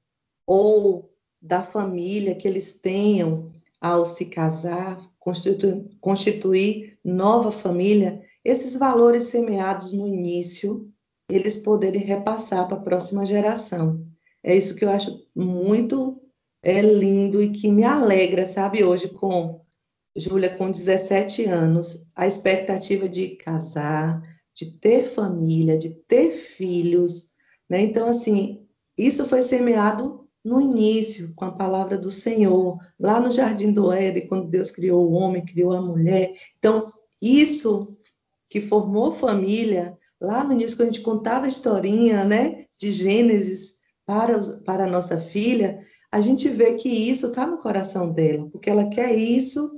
ou 0.45 1.11
da 1.41 1.63
família 1.63 2.35
que 2.35 2.47
eles 2.47 2.79
tenham 2.79 3.51
ao 3.79 4.05
se 4.05 4.25
casar, 4.25 4.99
constituir, 5.17 5.89
constituir 5.99 6.99
nova 7.03 7.51
família, 7.51 8.21
esses 8.45 8.75
valores 8.75 9.23
semeados 9.23 9.91
no 9.91 10.07
início, 10.07 10.91
eles 11.27 11.57
poderem 11.57 12.01
repassar 12.01 12.67
para 12.67 12.77
a 12.77 12.81
próxima 12.81 13.25
geração. 13.25 14.05
É 14.43 14.55
isso 14.55 14.75
que 14.75 14.85
eu 14.85 14.89
acho 14.89 15.27
muito 15.35 16.21
é, 16.61 16.81
lindo 16.81 17.41
e 17.41 17.51
que 17.51 17.71
me 17.71 17.83
alegra, 17.83 18.45
sabe, 18.45 18.83
hoje 18.83 19.09
com 19.09 19.61
Júlia, 20.15 20.49
com 20.49 20.69
17 20.69 21.45
anos, 21.45 22.05
a 22.15 22.27
expectativa 22.27 23.07
de 23.07 23.29
casar, 23.37 24.21
de 24.53 24.77
ter 24.77 25.05
família, 25.05 25.77
de 25.77 25.91
ter 26.07 26.31
filhos, 26.31 27.29
né? 27.69 27.81
Então, 27.81 28.07
assim, 28.07 28.67
isso 28.97 29.25
foi 29.25 29.41
semeado 29.41 30.27
no 30.43 30.59
início, 30.59 31.33
com 31.35 31.45
a 31.45 31.51
palavra 31.51 31.97
do 31.97 32.11
Senhor, 32.11 32.77
lá 32.99 33.19
no 33.19 33.31
jardim 33.31 33.71
do 33.71 33.91
Éden, 33.91 34.27
quando 34.27 34.49
Deus 34.49 34.71
criou 34.71 35.07
o 35.07 35.13
homem, 35.13 35.45
criou 35.45 35.73
a 35.73 35.81
mulher. 35.81 36.33
Então, 36.57 36.91
isso 37.21 37.95
que 38.49 38.59
formou 38.59 39.11
família, 39.11 39.97
lá 40.19 40.43
no 40.43 40.53
início, 40.53 40.75
quando 40.75 40.89
a 40.89 40.91
gente 40.91 41.03
contava 41.03 41.45
a 41.45 41.49
historinha, 41.49 42.25
né, 42.25 42.65
de 42.77 42.91
Gênesis 42.91 43.75
para, 44.05 44.39
para 44.65 44.85
a 44.85 44.89
nossa 44.89 45.17
filha, 45.17 45.85
a 46.11 46.19
gente 46.19 46.49
vê 46.49 46.73
que 46.73 46.89
isso 46.89 47.27
está 47.27 47.47
no 47.47 47.59
coração 47.59 48.11
dela, 48.11 48.49
porque 48.51 48.69
ela 48.69 48.89
quer 48.89 49.15
isso 49.15 49.71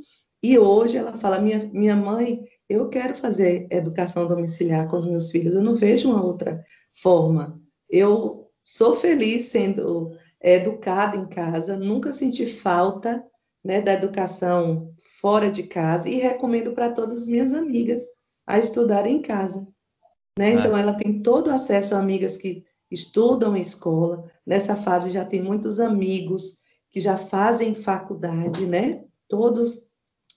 e 0.43 0.59
hoje 0.59 0.97
ela 0.97 1.13
fala: 1.13 1.39
minha, 1.39 1.69
minha 1.71 1.95
mãe, 1.95 2.43
eu 2.67 2.89
quero 2.89 3.15
fazer 3.15 3.65
educação 3.71 4.27
domiciliar 4.27 4.89
com 4.89 4.97
os 4.97 5.05
meus 5.05 5.31
filhos, 5.31 5.55
eu 5.55 5.63
não 5.63 5.73
vejo 5.73 6.09
uma 6.09 6.21
outra 6.21 6.61
forma. 6.91 7.55
Eu 7.89 8.49
sou 8.61 8.93
feliz 8.93 9.45
sendo 9.45 10.17
educada 10.41 11.15
em 11.15 11.25
casa, 11.27 11.77
nunca 11.77 12.11
senti 12.11 12.45
falta 12.45 13.23
né, 13.63 13.81
da 13.81 13.93
educação 13.93 14.93
fora 15.21 15.49
de 15.49 15.63
casa 15.63 16.09
e 16.09 16.15
recomendo 16.15 16.73
para 16.73 16.91
todas 16.91 17.23
as 17.23 17.27
minhas 17.29 17.53
amigas 17.53 18.03
a 18.45 18.59
estudar 18.59 19.07
em 19.07 19.21
casa. 19.21 19.65
Né? 20.37 20.51
Então, 20.51 20.75
ela 20.75 20.93
tem 20.93 21.21
todo 21.21 21.49
acesso 21.49 21.95
a 21.95 21.99
amigas 21.99 22.35
que 22.35 22.65
estudam 22.91 23.55
em 23.55 23.61
escola. 23.61 24.29
Nessa 24.45 24.75
fase 24.75 25.11
já 25.11 25.23
tem 25.23 25.41
muitos 25.41 25.79
amigos 25.79 26.57
que 26.91 26.99
já 26.99 27.15
fazem 27.15 27.73
faculdade, 27.73 28.65
né? 28.65 29.05
Todos 29.29 29.87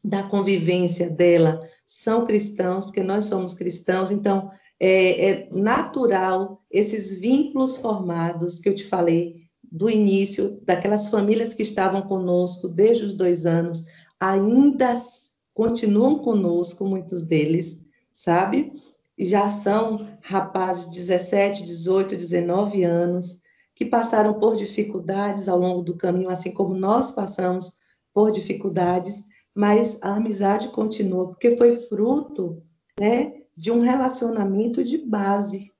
da 0.07 0.23
convivência 0.23 1.11
dela 1.11 1.69
são 1.85 2.25
cristãos, 2.25 2.85
porque 2.85 3.03
nós 3.03 3.25
somos 3.25 3.55
cristãos, 3.55 4.12
então 4.12 4.51
é, 4.79 5.31
é, 5.31 5.49
natural 5.51 6.62
esses 6.71 7.19
vínculos 7.19 7.77
formados 7.77 8.61
que 8.61 8.69
eu 8.69 8.75
te 8.75 8.85
falei 8.85 9.47
do 9.71 9.90
início, 9.90 10.61
daquelas 10.64 11.09
famílias 11.09 11.53
que 11.53 11.62
estavam 11.62 12.03
conosco 12.03 12.69
desde 12.69 13.05
os 13.05 13.14
dois 13.14 13.47
anos, 13.47 13.85
ainda 14.21 14.95
continuam 15.53 16.19
conosco, 16.21 16.87
muitos 16.87 17.23
deles, 17.23 17.85
sabe? 18.12 18.73
Já 19.19 19.51
são 19.51 20.07
rapazes 20.23 20.90
de 20.90 21.01
17, 21.01 21.64
18, 21.64 22.14
19 22.14 22.85
anos, 22.85 23.40
que 23.75 23.85
passaram 23.85 24.35
por 24.35 24.55
dificuldades 24.55 25.49
ao 25.49 25.59
longo 25.59 25.83
do 25.83 25.97
caminho, 25.97 26.31
assim 26.31 26.53
como 26.53 26.75
nós 26.75 27.11
passamos 27.11 27.73
por 28.14 28.31
dificuldades, 28.31 29.26
mas 29.57 29.99
a 30.03 30.16
amizade 30.16 30.69
continua, 30.69 31.29
porque 31.29 31.57
foi 31.57 31.77
fruto 31.77 32.62
né, 33.01 33.33
de 33.57 33.71
um 33.71 33.81
relacionamento 33.81 34.85
de 34.85 34.99
base, 34.99 35.73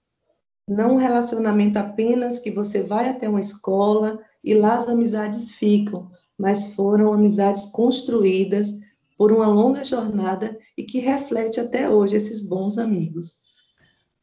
não 0.67 0.95
um 0.95 0.97
relacionamento 0.97 1.79
apenas 1.79 2.39
que 2.39 2.51
você 2.51 2.83
vai 2.83 3.11
até 3.11 3.29
uma 3.29 3.39
escola 3.39 4.19
e 4.43 4.55
lá 4.55 4.77
as 4.77 4.89
amizades 4.89 5.53
ficam, 5.53 6.11
mas 6.39 6.75
foram 6.75 7.13
amizades 7.13 7.67
construídas 7.67 8.73
por 9.19 9.31
uma 9.31 9.47
longa 9.47 9.85
jornada 9.85 10.59
e 10.77 10.83
que 10.83 10.99
reflete 10.99 11.61
até 11.61 11.89
hoje 11.89 12.17
esses 12.17 12.49
bons 12.49 12.79
amigos. 12.79 13.35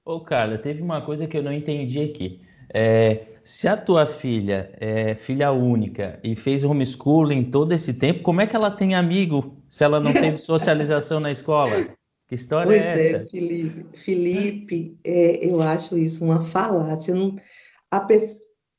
Ô, 0.04 0.20
Carla, 0.20 0.58
teve 0.58 0.82
uma 0.82 1.06
coisa 1.06 1.28
que 1.28 1.38
eu 1.38 1.44
não 1.44 1.54
entendi 1.54 2.02
aqui. 2.02 2.42
É, 2.74 3.28
se 3.44 3.68
a 3.68 3.76
tua 3.76 4.06
filha 4.06 4.72
é 4.80 5.16
filha 5.16 5.52
única 5.52 6.20
e 6.24 6.36
fez 6.36 6.64
homeschooling 6.64 7.52
todo 7.52 7.74
esse 7.74 7.94
tempo, 7.94 8.24
como 8.24 8.42
é 8.42 8.48
que 8.48 8.56
ela 8.56 8.72
tem 8.72 8.96
amigo 8.96 9.58
se 9.70 9.84
ela 9.84 10.00
não 10.00 10.14
teve 10.14 10.38
socialização 10.40 11.20
na 11.20 11.32
escola? 11.32 11.88
Que 12.28 12.36
história 12.36 12.68
pois 12.68 12.82
é, 12.82 13.12
é 13.12 13.20
Felipe. 13.26 13.86
Felipe, 13.98 14.98
é, 15.04 15.46
eu 15.46 15.62
acho 15.62 15.98
isso 15.98 16.24
uma 16.24 16.42
falácia. 16.42 17.14
Não, 17.14 17.36
a, 17.92 18.08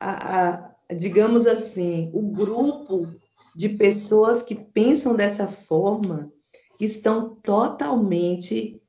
a, 0.01 0.49
a, 0.51 0.75
digamos 0.95 1.47
assim, 1.47 2.11
o 2.15 2.23
grupo 2.23 3.07
de 3.55 3.69
pessoas 3.69 4.43
que 4.43 4.55
pensam 4.55 5.15
dessa 5.15 5.47
forma 5.47 6.33
estão 6.81 7.37
totalmente 7.37 8.81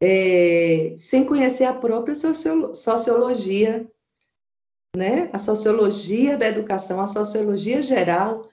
é, 0.00 0.94
sem 0.98 1.24
conhecer 1.24 1.64
a 1.64 1.72
própria 1.72 2.14
sociologia, 2.14 3.90
né? 4.94 5.28
A 5.32 5.38
sociologia 5.38 6.36
da 6.36 6.46
educação, 6.46 7.00
a 7.00 7.06
sociologia 7.06 7.82
geral 7.82 8.46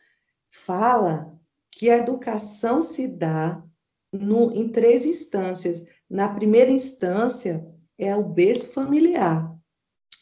fala 0.49 1.31
que 1.71 1.89
a 1.89 1.97
educação 1.97 2.81
se 2.81 3.07
dá 3.07 3.63
no, 4.11 4.51
em 4.51 4.67
três 4.67 5.05
instâncias. 5.05 5.85
Na 6.09 6.27
primeira 6.27 6.71
instância 6.71 7.65
é 7.97 8.15
o 8.15 8.23
berço 8.23 8.73
familiar. 8.73 9.55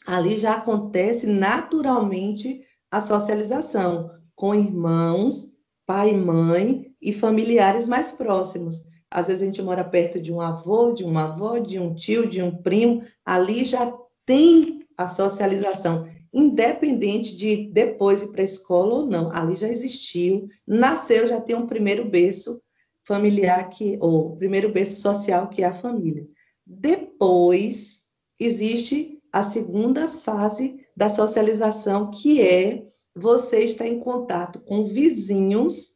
Ali 0.06 0.38
já 0.38 0.54
acontece 0.54 1.26
naturalmente 1.26 2.64
a 2.90 3.00
socialização 3.00 4.10
com 4.34 4.54
irmãos, 4.54 5.56
pai 5.86 6.10
e 6.10 6.16
mãe 6.16 6.94
e 7.00 7.12
familiares 7.12 7.88
mais 7.88 8.12
próximos. 8.12 8.82
Às 9.10 9.26
vezes 9.26 9.42
a 9.42 9.46
gente 9.46 9.62
mora 9.62 9.82
perto 9.82 10.20
de 10.20 10.32
um 10.32 10.40
avô, 10.40 10.92
de 10.92 11.04
uma 11.04 11.24
avó, 11.24 11.58
de 11.58 11.78
um 11.78 11.94
tio, 11.94 12.28
de 12.28 12.40
um 12.40 12.62
primo. 12.62 13.02
Ali 13.24 13.64
já 13.64 13.92
tem 14.24 14.86
a 14.96 15.06
socialização, 15.06 16.06
independente 16.32 17.36
de 17.36 17.70
depois 17.72 18.22
ir 18.22 18.32
para 18.32 18.42
a 18.42 18.44
escola 18.44 18.96
ou 18.96 19.06
não. 19.06 19.30
Ali 19.32 19.56
já 19.56 19.68
existiu, 19.68 20.46
nasceu, 20.66 21.26
já 21.26 21.40
tem 21.40 21.56
um 21.56 21.66
primeiro 21.66 22.04
berço 22.04 22.60
familiar 23.04 23.68
que, 23.70 23.98
ou 24.00 24.36
primeiro 24.36 24.70
berço 24.70 25.00
social 25.00 25.48
que 25.48 25.62
é 25.62 25.66
a 25.66 25.72
família. 25.72 26.26
Depois 26.66 28.04
existe 28.38 29.18
a 29.32 29.42
segunda 29.42 30.08
fase 30.08 30.80
da 30.96 31.08
socialização, 31.08 32.10
que 32.10 32.40
é 32.40 32.84
você 33.14 33.60
estar 33.60 33.86
em 33.86 33.98
contato 33.98 34.60
com 34.60 34.84
vizinhos, 34.84 35.94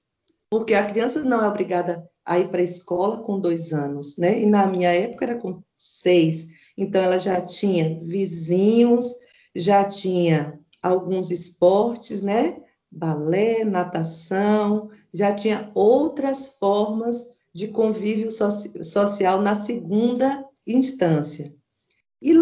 porque 0.51 0.75
a 0.75 0.87
criança 0.87 1.23
não 1.23 1.44
é 1.44 1.49
obrigada 1.49 2.09
a 2.25 2.38
ir 2.38 2.49
para 2.49 2.61
a 2.61 2.64
escola 2.64 3.23
com 3.23 3.38
dois 3.38 3.73
anos, 3.73 4.16
né? 4.16 4.40
E 4.40 4.47
na 4.47 4.66
minha 4.66 4.92
época 4.92 5.25
era 5.25 5.37
com 5.37 5.62
seis. 5.77 6.47
Então 6.77 7.03
ela 7.03 7.18
já 7.18 7.40
tinha 7.40 8.01
vizinhos, 8.03 9.07
já 9.54 9.84
tinha 9.84 10.58
alguns 10.82 11.30
esportes, 11.30 12.22
né? 12.22 12.60
Balé, 12.90 13.64
natação, 13.64 14.90
já 15.12 15.32
tinha 15.32 15.70
outras 15.74 16.56
formas 16.58 17.26
de 17.52 17.68
convívio 17.68 18.30
social 18.30 19.40
na 19.40 19.54
segunda 19.54 20.44
instância. 20.66 21.54
E 22.20 22.34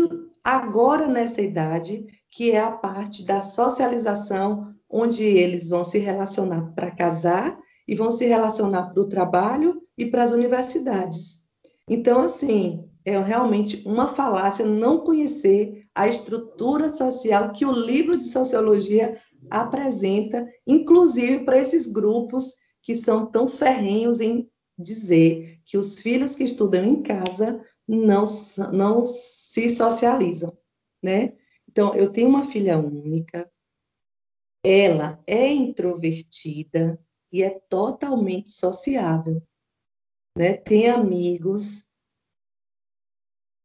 agora, 0.43 1.07
nessa 1.07 1.41
idade, 1.43 2.07
que 2.31 2.53
é 2.53 2.61
a 2.61 2.71
parte 2.71 3.25
da 3.25 3.41
socialização, 3.41 4.75
onde 4.89 5.25
eles 5.25 5.69
vão 5.69 5.85
se 5.85 5.99
relacionar 5.99 6.73
para 6.75 6.91
casar 6.91 7.59
e 7.87 7.95
vão 7.95 8.11
se 8.11 8.27
relacionar 8.27 8.91
para 8.91 9.03
o 9.03 9.09
trabalho 9.09 9.83
e 9.97 10.07
para 10.07 10.23
as 10.23 10.33
universidades. 10.33 11.45
Então, 11.89 12.21
assim, 12.21 12.89
é 13.05 13.19
realmente 13.19 13.83
uma 13.87 14.07
falácia 14.07 14.65
não 14.65 15.01
conhecer 15.01 15.82
a 15.95 16.09
estrutura 16.09 16.89
social 16.89 17.53
que 17.53 17.67
o 17.67 17.73
livro 17.73 18.17
de 18.17 18.25
sociologia 18.25 19.21
apresenta, 19.51 20.47
inclusive 20.67 21.45
para 21.45 21.59
esses 21.59 21.87
grupos 21.87 22.55
que 22.83 22.97
são 22.97 23.27
tão 23.27 23.47
ferrenhos 23.47 24.21
em 24.21 24.51
dizer 24.79 25.61
que 25.65 25.77
os 25.77 26.01
filhos 26.01 26.35
que 26.35 26.45
estudam 26.45 26.85
em 26.85 27.03
casa 27.03 27.65
não, 27.87 28.25
não 28.73 29.05
se 29.05 29.69
socializam, 29.69 30.57
né? 31.03 31.37
Então, 31.69 31.95
eu 31.95 32.13
tenho 32.13 32.29
uma 32.29 32.45
filha 32.45 32.79
única, 32.79 33.51
ela 34.65 35.23
é 35.27 35.49
introvertida 35.49 36.99
e 37.31 37.43
é 37.43 37.51
totalmente 37.51 38.51
sociável, 38.51 39.43
né? 40.37 40.55
Tem 40.55 40.89
amigos, 40.89 41.85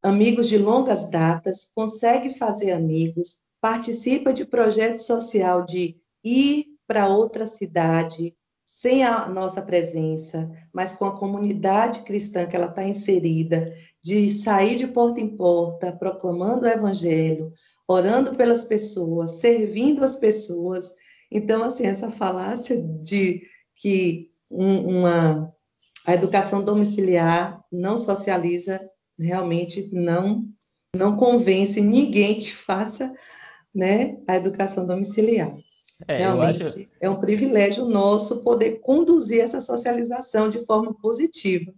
amigos 0.02 0.48
de 0.48 0.58
longas 0.58 1.10
datas, 1.10 1.70
consegue 1.74 2.36
fazer 2.38 2.72
amigos, 2.72 3.38
participa 3.60 4.32
de 4.32 4.44
projeto 4.44 4.98
social 4.98 5.64
de 5.64 5.96
ir 6.24 6.66
para 6.86 7.08
outra 7.08 7.46
cidade 7.46 8.34
sem 8.64 9.02
a 9.02 9.28
nossa 9.28 9.62
presença, 9.62 10.50
mas 10.72 10.92
com 10.92 11.06
a 11.06 11.18
comunidade 11.18 12.00
cristã 12.00 12.46
que 12.46 12.54
ela 12.54 12.66
está 12.66 12.84
inserida, 12.84 13.72
de 14.02 14.28
sair 14.30 14.76
de 14.76 14.86
porta 14.86 15.20
em 15.20 15.36
porta, 15.36 15.90
proclamando 15.90 16.66
o 16.66 16.68
evangelho, 16.68 17.52
orando 17.88 18.36
pelas 18.36 18.64
pessoas, 18.64 19.40
servindo 19.40 20.04
as 20.04 20.16
pessoas. 20.16 20.92
Então, 21.30 21.64
assim, 21.64 21.86
essa 21.86 22.10
falácia 22.10 22.80
de 22.80 23.42
que 23.74 24.30
uma, 24.50 25.52
a 26.06 26.14
educação 26.14 26.62
domiciliar 26.62 27.64
não 27.72 27.98
socializa 27.98 28.78
realmente 29.18 29.90
não 29.92 30.46
não 30.96 31.16
convence 31.16 31.80
ninguém 31.80 32.40
que 32.40 32.52
faça 32.52 33.12
né, 33.74 34.16
a 34.26 34.36
educação 34.36 34.86
domiciliar. 34.86 35.54
É, 36.06 36.18
realmente 36.18 36.62
acho... 36.62 36.88
é 37.00 37.10
um 37.10 37.20
privilégio 37.20 37.84
nosso 37.84 38.42
poder 38.42 38.80
conduzir 38.80 39.40
essa 39.40 39.60
socialização 39.60 40.48
de 40.48 40.64
forma 40.64 40.94
positiva. 40.94 41.72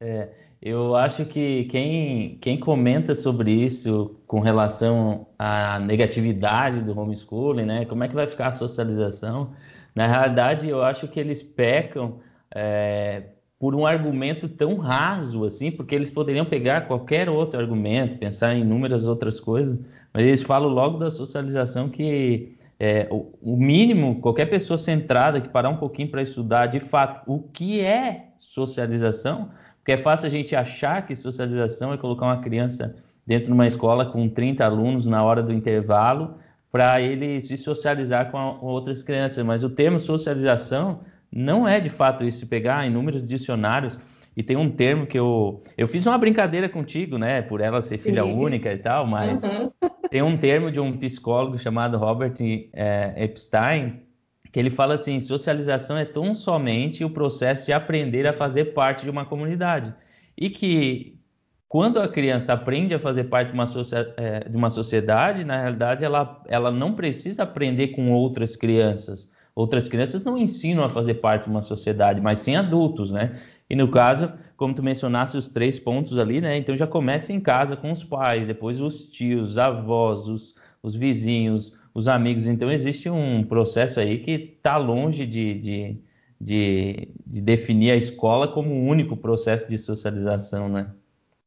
É, 0.00 0.30
eu 0.60 0.96
acho 0.96 1.24
que 1.26 1.64
quem, 1.66 2.38
quem 2.40 2.58
comenta 2.58 3.14
sobre 3.14 3.52
isso 3.52 4.16
com 4.26 4.40
relação 4.40 5.26
à 5.38 5.78
negatividade 5.78 6.82
do 6.82 6.98
homeschooling, 6.98 7.64
né, 7.64 7.84
como 7.84 8.04
é 8.04 8.08
que 8.08 8.14
vai 8.14 8.26
ficar 8.26 8.48
a 8.48 8.52
socialização, 8.52 9.52
na 9.94 10.06
realidade 10.06 10.68
eu 10.68 10.82
acho 10.82 11.08
que 11.08 11.20
eles 11.20 11.42
pecam 11.42 12.20
é, 12.54 13.24
por 13.58 13.74
um 13.74 13.86
argumento 13.86 14.48
tão 14.48 14.76
raso 14.76 15.44
assim, 15.44 15.70
porque 15.70 15.94
eles 15.94 16.10
poderiam 16.10 16.44
pegar 16.44 16.82
qualquer 16.86 17.28
outro 17.28 17.58
argumento, 17.58 18.16
pensar 18.16 18.54
em 18.54 18.60
inúmeras 18.60 19.04
outras 19.04 19.40
coisas, 19.40 19.78
mas 20.12 20.22
eles 20.22 20.42
falam 20.42 20.68
logo 20.68 20.98
da 20.98 21.10
socialização 21.10 21.88
que 21.88 22.56
é, 22.78 23.08
o, 23.10 23.32
o, 23.42 23.56
mínimo, 23.56 24.20
qualquer 24.20 24.46
pessoa 24.46 24.78
centrada 24.78 25.40
que 25.40 25.48
parar 25.48 25.70
um 25.70 25.76
pouquinho 25.76 26.08
para 26.08 26.22
estudar 26.22 26.66
de 26.66 26.78
fato 26.78 27.20
o 27.26 27.40
que 27.40 27.80
é 27.80 28.28
socialização, 28.36 29.50
porque 29.78 29.92
é 29.92 29.98
fácil 29.98 30.28
a 30.28 30.30
gente 30.30 30.54
achar 30.54 31.04
que 31.04 31.16
socialização 31.16 31.92
é 31.92 31.96
colocar 31.96 32.26
uma 32.26 32.40
criança 32.40 32.94
dentro 33.26 33.46
de 33.46 33.52
uma 33.52 33.66
escola 33.66 34.06
com 34.06 34.28
30 34.28 34.64
alunos 34.64 35.06
na 35.06 35.22
hora 35.24 35.42
do 35.42 35.52
intervalo 35.52 36.36
para 36.70 37.00
ele 37.00 37.40
se 37.40 37.56
socializar 37.56 38.30
com, 38.30 38.38
a, 38.38 38.54
com 38.54 38.66
outras 38.66 39.02
crianças, 39.02 39.44
mas 39.44 39.64
o 39.64 39.70
termo 39.70 39.98
socialização 39.98 41.00
não 41.30 41.66
é 41.66 41.80
de 41.80 41.88
fato 41.88 42.24
isso, 42.24 42.46
pegar 42.46 42.86
inúmeros 42.86 43.26
dicionários 43.26 43.98
e 44.36 44.42
tem 44.42 44.56
um 44.56 44.70
termo 44.70 45.06
que 45.06 45.18
eu 45.18 45.62
eu 45.76 45.88
fiz 45.88 46.06
uma 46.06 46.16
brincadeira 46.16 46.68
contigo, 46.68 47.18
né, 47.18 47.42
por 47.42 47.60
ela 47.60 47.82
ser 47.82 47.98
filha 47.98 48.22
Sim. 48.22 48.34
única 48.34 48.72
e 48.72 48.78
tal, 48.78 49.06
mas 49.06 49.42
uhum. 49.42 49.70
tem 50.10 50.22
um 50.22 50.36
termo 50.36 50.70
de 50.70 50.80
um 50.80 50.96
psicólogo 50.96 51.58
chamado 51.58 51.98
Robert 51.98 52.34
é, 52.72 53.14
Epstein 53.16 54.00
que 54.52 54.58
ele 54.58 54.70
fala 54.70 54.94
assim: 54.94 55.20
socialização 55.20 55.96
é 55.96 56.04
tão 56.04 56.34
somente 56.34 57.04
o 57.04 57.10
processo 57.10 57.66
de 57.66 57.72
aprender 57.72 58.26
a 58.26 58.32
fazer 58.32 58.66
parte 58.66 59.04
de 59.04 59.10
uma 59.10 59.24
comunidade 59.24 59.94
e 60.36 60.48
que 60.48 61.18
quando 61.68 62.00
a 62.00 62.08
criança 62.08 62.54
aprende 62.54 62.94
a 62.94 62.98
fazer 62.98 63.24
parte 63.24 63.48
de 63.48 63.54
uma, 63.54 63.66
é, 64.16 64.48
de 64.48 64.56
uma 64.56 64.70
sociedade, 64.70 65.44
na 65.44 65.60
realidade 65.60 66.02
ela, 66.02 66.42
ela 66.46 66.70
não 66.70 66.94
precisa 66.94 67.42
aprender 67.42 67.88
com 67.88 68.10
outras 68.10 68.56
crianças 68.56 69.30
Outras 69.58 69.88
crianças 69.88 70.22
não 70.22 70.38
ensinam 70.38 70.84
a 70.84 70.88
fazer 70.88 71.14
parte 71.14 71.46
de 71.46 71.50
uma 71.50 71.62
sociedade, 71.62 72.20
mas 72.20 72.38
sim 72.38 72.54
adultos, 72.54 73.10
né? 73.10 73.40
E 73.68 73.74
no 73.74 73.90
caso, 73.90 74.32
como 74.56 74.72
tu 74.72 74.84
mencionaste 74.84 75.36
os 75.36 75.48
três 75.48 75.80
pontos 75.80 76.16
ali, 76.16 76.40
né? 76.40 76.56
Então 76.56 76.76
já 76.76 76.86
começa 76.86 77.32
em 77.32 77.40
casa 77.40 77.76
com 77.76 77.90
os 77.90 78.04
pais, 78.04 78.46
depois 78.46 78.80
os 78.80 79.08
tios, 79.08 79.50
os 79.50 79.58
avós, 79.58 80.28
os, 80.28 80.54
os 80.80 80.94
vizinhos, 80.94 81.76
os 81.92 82.06
amigos. 82.06 82.46
Então 82.46 82.70
existe 82.70 83.10
um 83.10 83.42
processo 83.42 83.98
aí 83.98 84.20
que 84.20 84.30
está 84.30 84.76
longe 84.76 85.26
de, 85.26 85.54
de, 85.54 86.00
de, 86.40 87.08
de, 87.26 87.40
definir 87.40 87.90
a 87.90 87.96
escola 87.96 88.46
como 88.46 88.70
o 88.72 88.86
único 88.86 89.16
processo 89.16 89.68
de 89.68 89.76
socialização, 89.76 90.68
né? 90.68 90.88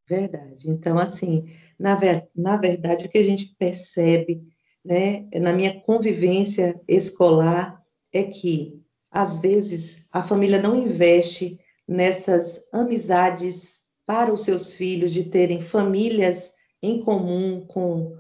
Verdade. 0.05 0.69
Então, 0.69 0.97
assim, 0.97 1.45
na, 1.79 1.95
ver, 1.95 2.27
na 2.35 2.57
verdade, 2.57 3.05
o 3.05 3.09
que 3.09 3.19
a 3.19 3.23
gente 3.23 3.55
percebe, 3.57 4.43
né, 4.83 5.27
na 5.39 5.53
minha 5.53 5.79
convivência 5.79 6.77
escolar, 6.89 7.80
é 8.13 8.23
que, 8.23 8.81
às 9.11 9.39
vezes, 9.39 10.07
a 10.11 10.21
família 10.21 10.61
não 10.61 10.75
investe 10.75 11.59
nessas 11.87 12.67
amizades 12.71 13.81
para 14.05 14.33
os 14.33 14.41
seus 14.41 14.73
filhos, 14.73 15.11
de 15.11 15.25
terem 15.25 15.61
famílias 15.61 16.53
em 16.81 17.01
comum, 17.01 17.65
com, 17.67 18.17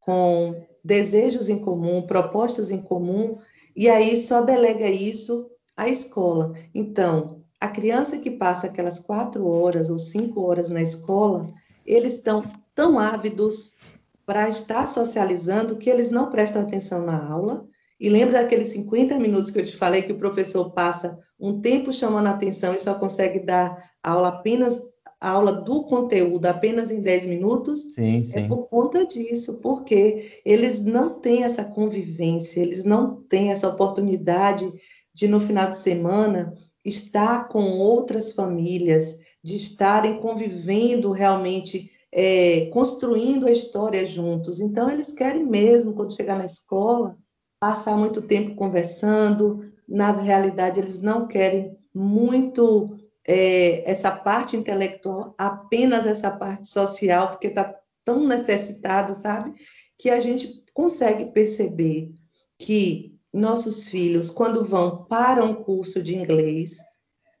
com 0.00 0.66
desejos 0.84 1.48
em 1.48 1.58
comum, 1.58 2.02
propostas 2.02 2.70
em 2.70 2.80
comum, 2.80 3.38
e 3.74 3.88
aí 3.88 4.16
só 4.16 4.42
delega 4.42 4.88
isso 4.88 5.50
à 5.76 5.88
escola. 5.88 6.54
Então, 6.74 7.44
a 7.60 7.68
criança 7.68 8.18
que 8.18 8.30
passa 8.30 8.66
aquelas 8.66 8.98
quatro 8.98 9.46
horas 9.46 9.90
ou 9.90 9.98
cinco 9.98 10.42
horas 10.42 10.68
na 10.68 10.82
escola, 10.82 11.52
eles 11.84 12.14
estão 12.14 12.44
tão 12.74 12.98
ávidos 12.98 13.76
para 14.24 14.48
estar 14.48 14.86
socializando 14.86 15.76
que 15.76 15.88
eles 15.88 16.10
não 16.10 16.30
prestam 16.30 16.62
atenção 16.62 17.04
na 17.04 17.28
aula. 17.28 17.66
E 17.98 18.08
lembra 18.08 18.42
daqueles 18.42 18.68
50 18.68 19.18
minutos 19.18 19.50
que 19.50 19.58
eu 19.58 19.64
te 19.64 19.74
falei 19.74 20.02
que 20.02 20.12
o 20.12 20.18
professor 20.18 20.70
passa 20.72 21.18
um 21.40 21.60
tempo 21.60 21.92
chamando 21.92 22.26
a 22.26 22.30
atenção 22.30 22.74
e 22.74 22.78
só 22.78 22.94
consegue 22.94 23.40
dar 23.40 23.90
aula 24.02 24.28
apenas 24.28 24.78
aula 25.20 25.52
do 25.52 25.84
conteúdo 25.84 26.46
apenas 26.46 26.90
em 26.90 27.00
10 27.00 27.26
minutos? 27.26 27.94
Sim, 27.94 28.22
sim. 28.22 28.40
É 28.40 28.48
por 28.48 28.68
conta 28.68 29.06
disso, 29.06 29.60
porque 29.60 30.40
eles 30.44 30.84
não 30.84 31.20
têm 31.20 31.44
essa 31.44 31.64
convivência, 31.64 32.60
eles 32.60 32.84
não 32.84 33.22
têm 33.22 33.50
essa 33.50 33.68
oportunidade 33.68 34.70
de 35.14 35.26
no 35.26 35.40
final 35.40 35.70
de 35.70 35.78
semana 35.78 36.54
estar 36.84 37.48
com 37.48 37.78
outras 37.78 38.32
famílias, 38.32 39.18
de 39.42 39.56
estarem 39.56 40.20
convivendo 40.20 41.10
realmente, 41.10 41.90
é, 42.12 42.66
construindo 42.66 43.46
a 43.46 43.50
história 43.50 44.06
juntos. 44.06 44.60
Então, 44.60 44.90
eles 44.90 45.12
querem 45.12 45.44
mesmo, 45.44 45.94
quando 45.94 46.14
chegar 46.14 46.36
na 46.36 46.44
escola, 46.44 47.16
passar 47.60 47.96
muito 47.96 48.22
tempo 48.22 48.54
conversando. 48.54 49.72
Na 49.88 50.12
realidade, 50.12 50.80
eles 50.80 51.00
não 51.00 51.26
querem 51.26 51.76
muito 51.94 52.96
é, 53.26 53.90
essa 53.90 54.10
parte 54.10 54.56
intelectual, 54.56 55.34
apenas 55.36 56.06
essa 56.06 56.30
parte 56.30 56.68
social, 56.68 57.30
porque 57.30 57.48
está 57.48 57.74
tão 58.04 58.26
necessitado, 58.26 59.14
sabe? 59.20 59.54
Que 59.98 60.10
a 60.10 60.20
gente 60.20 60.64
consegue 60.72 61.26
perceber 61.26 62.12
que 62.58 63.16
nossos 63.32 63.88
filhos, 63.88 64.30
quando 64.30 64.64
vão 64.64 65.04
para 65.04 65.44
um 65.44 65.54
curso 65.54 66.02
de 66.02 66.16
inglês, 66.16 66.76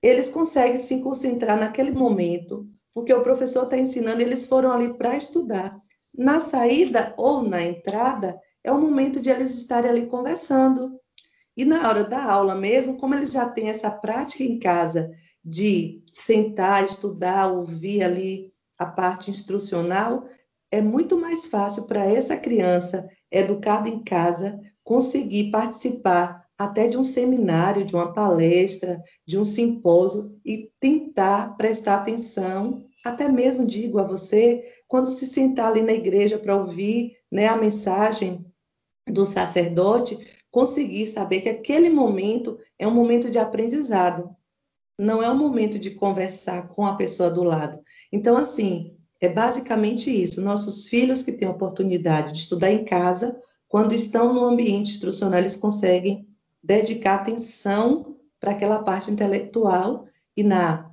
eles 0.02 0.28
conseguem 0.28 0.78
se 0.78 1.00
concentrar 1.00 1.58
naquele 1.58 1.90
momento, 1.90 2.66
porque 2.92 3.12
o 3.12 3.22
professor 3.22 3.64
está 3.64 3.78
ensinando, 3.78 4.20
eles 4.22 4.46
foram 4.46 4.72
ali 4.72 4.94
para 4.94 5.16
estudar. 5.16 5.74
Na 6.16 6.40
saída 6.40 7.14
ou 7.16 7.42
na 7.42 7.62
entrada, 7.62 8.38
é 8.66 8.72
o 8.72 8.80
momento 8.80 9.20
de 9.20 9.30
eles 9.30 9.54
estarem 9.54 9.88
ali 9.88 10.06
conversando. 10.06 10.98
E 11.56 11.64
na 11.64 11.88
hora 11.88 12.02
da 12.02 12.24
aula 12.24 12.54
mesmo, 12.54 12.98
como 12.98 13.14
eles 13.14 13.30
já 13.30 13.48
têm 13.48 13.68
essa 13.68 13.88
prática 13.88 14.42
em 14.42 14.58
casa 14.58 15.08
de 15.42 16.02
sentar, 16.12 16.84
estudar, 16.84 17.46
ouvir 17.46 18.02
ali 18.02 18.52
a 18.76 18.84
parte 18.84 19.30
instrucional, 19.30 20.26
é 20.70 20.82
muito 20.82 21.16
mais 21.16 21.46
fácil 21.46 21.86
para 21.86 22.04
essa 22.04 22.36
criança 22.36 23.08
educada 23.30 23.88
em 23.88 24.02
casa 24.02 24.58
conseguir 24.82 25.52
participar 25.52 26.44
até 26.58 26.88
de 26.88 26.98
um 26.98 27.04
seminário, 27.04 27.84
de 27.84 27.94
uma 27.94 28.12
palestra, 28.12 29.00
de 29.24 29.38
um 29.38 29.44
simpósio 29.44 30.36
e 30.44 30.72
tentar 30.80 31.56
prestar 31.56 31.96
atenção, 31.96 32.84
até 33.04 33.28
mesmo 33.28 33.64
digo 33.64 34.00
a 34.00 34.04
você, 34.04 34.64
quando 34.88 35.10
se 35.10 35.26
sentar 35.26 35.70
ali 35.70 35.82
na 35.82 35.92
igreja 35.92 36.36
para 36.36 36.56
ouvir 36.56 37.12
né, 37.30 37.46
a 37.46 37.56
mensagem 37.56 38.44
do 39.06 39.24
sacerdote, 39.24 40.18
conseguir 40.50 41.06
saber 41.06 41.40
que 41.42 41.48
aquele 41.48 41.90
momento 41.90 42.58
é 42.78 42.86
um 42.86 42.94
momento 42.94 43.30
de 43.30 43.38
aprendizado, 43.38 44.34
não 44.98 45.22
é 45.22 45.30
um 45.30 45.36
momento 45.36 45.78
de 45.78 45.90
conversar 45.90 46.68
com 46.68 46.86
a 46.86 46.96
pessoa 46.96 47.30
do 47.30 47.42
lado. 47.42 47.78
Então, 48.10 48.36
assim, 48.36 48.96
é 49.20 49.28
basicamente 49.28 50.10
isso. 50.10 50.40
Nossos 50.40 50.88
filhos 50.88 51.22
que 51.22 51.32
têm 51.32 51.48
oportunidade 51.48 52.32
de 52.32 52.38
estudar 52.38 52.70
em 52.70 52.84
casa 52.84 53.38
quando 53.68 53.94
estão 53.94 54.32
no 54.32 54.44
ambiente 54.44 54.92
instrucional, 54.92 55.40
eles 55.40 55.56
conseguem 55.56 56.26
dedicar 56.62 57.16
atenção 57.16 58.16
para 58.40 58.52
aquela 58.52 58.82
parte 58.82 59.10
intelectual 59.10 60.06
e 60.36 60.42
na 60.42 60.90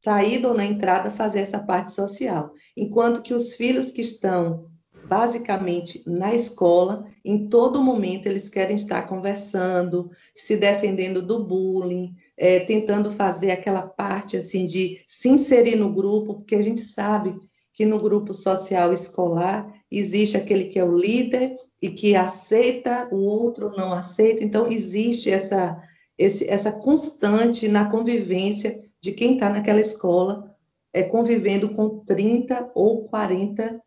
saída 0.00 0.48
ou 0.48 0.54
na 0.54 0.64
entrada 0.64 1.10
fazer 1.10 1.40
essa 1.40 1.60
parte 1.60 1.92
social. 1.92 2.52
Enquanto 2.76 3.22
que 3.22 3.34
os 3.34 3.54
filhos 3.54 3.90
que 3.90 4.00
estão 4.00 4.71
basicamente 5.06 6.02
na 6.06 6.34
escola, 6.34 7.06
em 7.24 7.48
todo 7.48 7.82
momento 7.82 8.26
eles 8.26 8.48
querem 8.48 8.76
estar 8.76 9.02
conversando, 9.02 10.10
se 10.34 10.56
defendendo 10.56 11.20
do 11.20 11.44
bullying, 11.44 12.14
é, 12.36 12.60
tentando 12.60 13.10
fazer 13.10 13.50
aquela 13.50 13.82
parte 13.82 14.36
assim 14.36 14.66
de 14.66 15.02
se 15.06 15.28
inserir 15.28 15.76
no 15.76 15.92
grupo, 15.92 16.34
porque 16.34 16.54
a 16.54 16.62
gente 16.62 16.80
sabe 16.80 17.34
que 17.72 17.86
no 17.86 17.98
grupo 17.98 18.32
social 18.32 18.92
escolar 18.92 19.72
existe 19.90 20.36
aquele 20.36 20.66
que 20.66 20.78
é 20.78 20.84
o 20.84 20.96
líder 20.96 21.56
e 21.80 21.90
que 21.90 22.14
aceita, 22.14 23.08
o 23.10 23.16
outro 23.16 23.72
não 23.76 23.92
aceita. 23.92 24.44
Então, 24.44 24.70
existe 24.70 25.30
essa, 25.30 25.80
esse, 26.16 26.48
essa 26.48 26.70
constante 26.70 27.66
na 27.66 27.90
convivência 27.90 28.80
de 29.00 29.10
quem 29.10 29.34
está 29.34 29.50
naquela 29.50 29.80
escola, 29.80 30.54
é, 30.92 31.02
convivendo 31.02 31.70
com 31.70 31.98
30 32.04 32.70
ou 32.74 33.08
40 33.08 33.82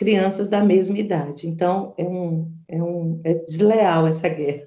crianças 0.00 0.48
da 0.48 0.64
mesma 0.64 0.96
idade. 0.96 1.46
Então, 1.46 1.92
é, 1.98 2.04
um, 2.04 2.50
é, 2.66 2.82
um, 2.82 3.20
é 3.22 3.34
desleal 3.34 4.06
essa 4.06 4.30
guerra. 4.30 4.62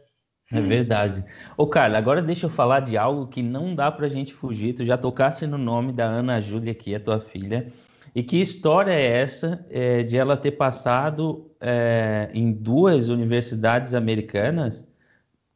É 0.51 0.61
verdade. 0.61 1.25
Ô, 1.57 1.65
Carla, 1.65 1.97
agora 1.97 2.21
deixa 2.21 2.45
eu 2.45 2.51
falar 2.51 2.81
de 2.81 2.95
algo 2.95 3.25
que 3.25 3.41
não 3.41 3.73
dá 3.73 3.91
para 3.91 4.05
a 4.05 4.09
gente 4.09 4.31
fugir. 4.31 4.75
Tu 4.75 4.85
já 4.85 4.95
tocaste 4.95 5.47
no 5.47 5.57
nome 5.57 5.91
da 5.91 6.05
Ana 6.05 6.39
Júlia, 6.39 6.75
que 6.75 6.93
é 6.93 6.99
tua 6.99 7.19
filha. 7.19 7.73
E 8.13 8.21
que 8.21 8.39
história 8.39 8.91
é 8.91 9.03
essa 9.03 9.65
é, 9.71 10.03
de 10.03 10.15
ela 10.15 10.37
ter 10.37 10.51
passado 10.51 11.49
é, 11.59 12.29
em 12.31 12.51
duas 12.51 13.09
universidades 13.09 13.95
americanas? 13.95 14.87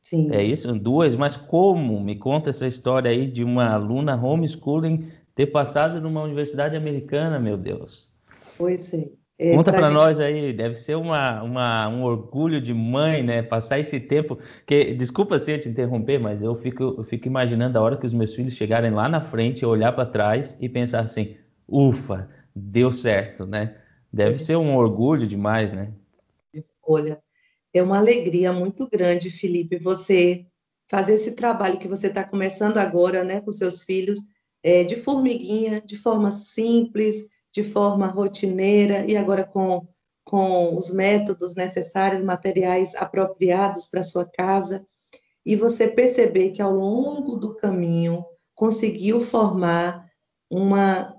Sim. 0.01 0.32
É 0.34 0.43
isso? 0.43 0.73
Duas? 0.73 1.15
Mas 1.15 1.38
como? 1.38 2.01
Me 2.01 2.15
conta 2.15 2.49
essa 2.49 2.65
história 2.65 3.11
aí 3.11 3.28
de 3.28 3.43
uma 3.43 3.69
aluna 3.69 4.15
homeschooling 4.19 5.11
ter 5.36 5.45
passado 5.45 6.01
numa 6.01 6.23
universidade 6.23 6.75
americana, 6.75 7.39
meu 7.39 7.55
Deus. 7.55 8.09
Pois 8.57 8.91
é. 8.95 9.07
É, 9.40 9.56
Conta 9.56 9.72
para 9.72 9.92
gente... 9.92 9.94
nós 9.94 10.20
aí, 10.20 10.52
deve 10.52 10.74
ser 10.74 10.96
uma, 10.96 11.44
uma, 11.44 11.88
um 11.88 12.04
orgulho 12.04 12.60
de 12.60 12.74
mãe, 12.74 13.22
né? 13.22 13.44
Passar 13.44 13.78
esse 13.80 14.00
tempo. 14.00 14.40
Que, 14.66 14.96
desculpa 14.96 15.38
se 15.38 15.52
eu 15.52 15.62
te 15.62 15.70
interromper, 15.70 16.18
mas 16.18 16.42
eu 16.42 16.56
fico, 16.56 16.96
eu 16.98 17.04
fico 17.04 17.28
imaginando 17.28 17.78
a 17.78 17.82
hora 17.82 17.98
que 17.98 18.06
os 18.06 18.14
meus 18.14 18.34
filhos 18.34 18.56
chegarem 18.56 18.90
lá 18.90 19.08
na 19.08 19.22
frente, 19.22 19.64
olhar 19.64 19.92
para 19.92 20.10
trás 20.10 20.58
e 20.60 20.68
pensar 20.68 21.02
assim: 21.02 21.38
ufa, 21.68 22.28
deu 22.56 22.92
certo, 22.92 23.46
né? 23.46 23.76
Deve 24.12 24.34
é. 24.34 24.38
ser 24.38 24.56
um 24.56 24.76
orgulho 24.76 25.28
demais, 25.28 25.72
né? 25.72 25.92
Olha, 26.82 27.22
é 27.74 27.84
uma 27.84 27.98
alegria 27.98 28.52
muito 28.52 28.90
grande, 28.90 29.30
Felipe, 29.30 29.78
você 29.78 30.48
fazer 30.88 31.16
esse 31.16 31.34
trabalho 31.34 31.80
que 31.80 31.88
você 31.88 32.08
está 32.08 32.24
começando 32.24 32.78
agora, 32.78 33.24
né, 33.24 33.42
com 33.42 33.52
seus 33.52 33.84
filhos, 33.84 34.20
é, 34.64 34.84
de 34.84 34.96
formiguinha, 34.96 35.82
de 35.82 35.98
forma 35.98 36.32
simples, 36.32 37.28
de 37.54 37.64
forma 37.64 38.08
rotineira 38.08 39.06
e 39.06 39.16
agora 39.16 39.43
com, 39.43 39.88
com 40.24 40.76
os 40.78 40.91
métodos 40.91 41.56
necessários, 41.56 42.24
materiais 42.24 42.95
apropriados 42.95 43.88
para 43.88 44.04
sua 44.04 44.26
casa, 44.26 44.86
e 45.45 45.56
você 45.56 45.88
perceber 45.88 46.52
que 46.52 46.62
ao 46.62 46.74
longo 46.74 47.38
do 47.38 47.56
caminho 47.56 48.26
conseguiu 48.54 49.22
formar 49.22 50.06
uma 50.50 51.18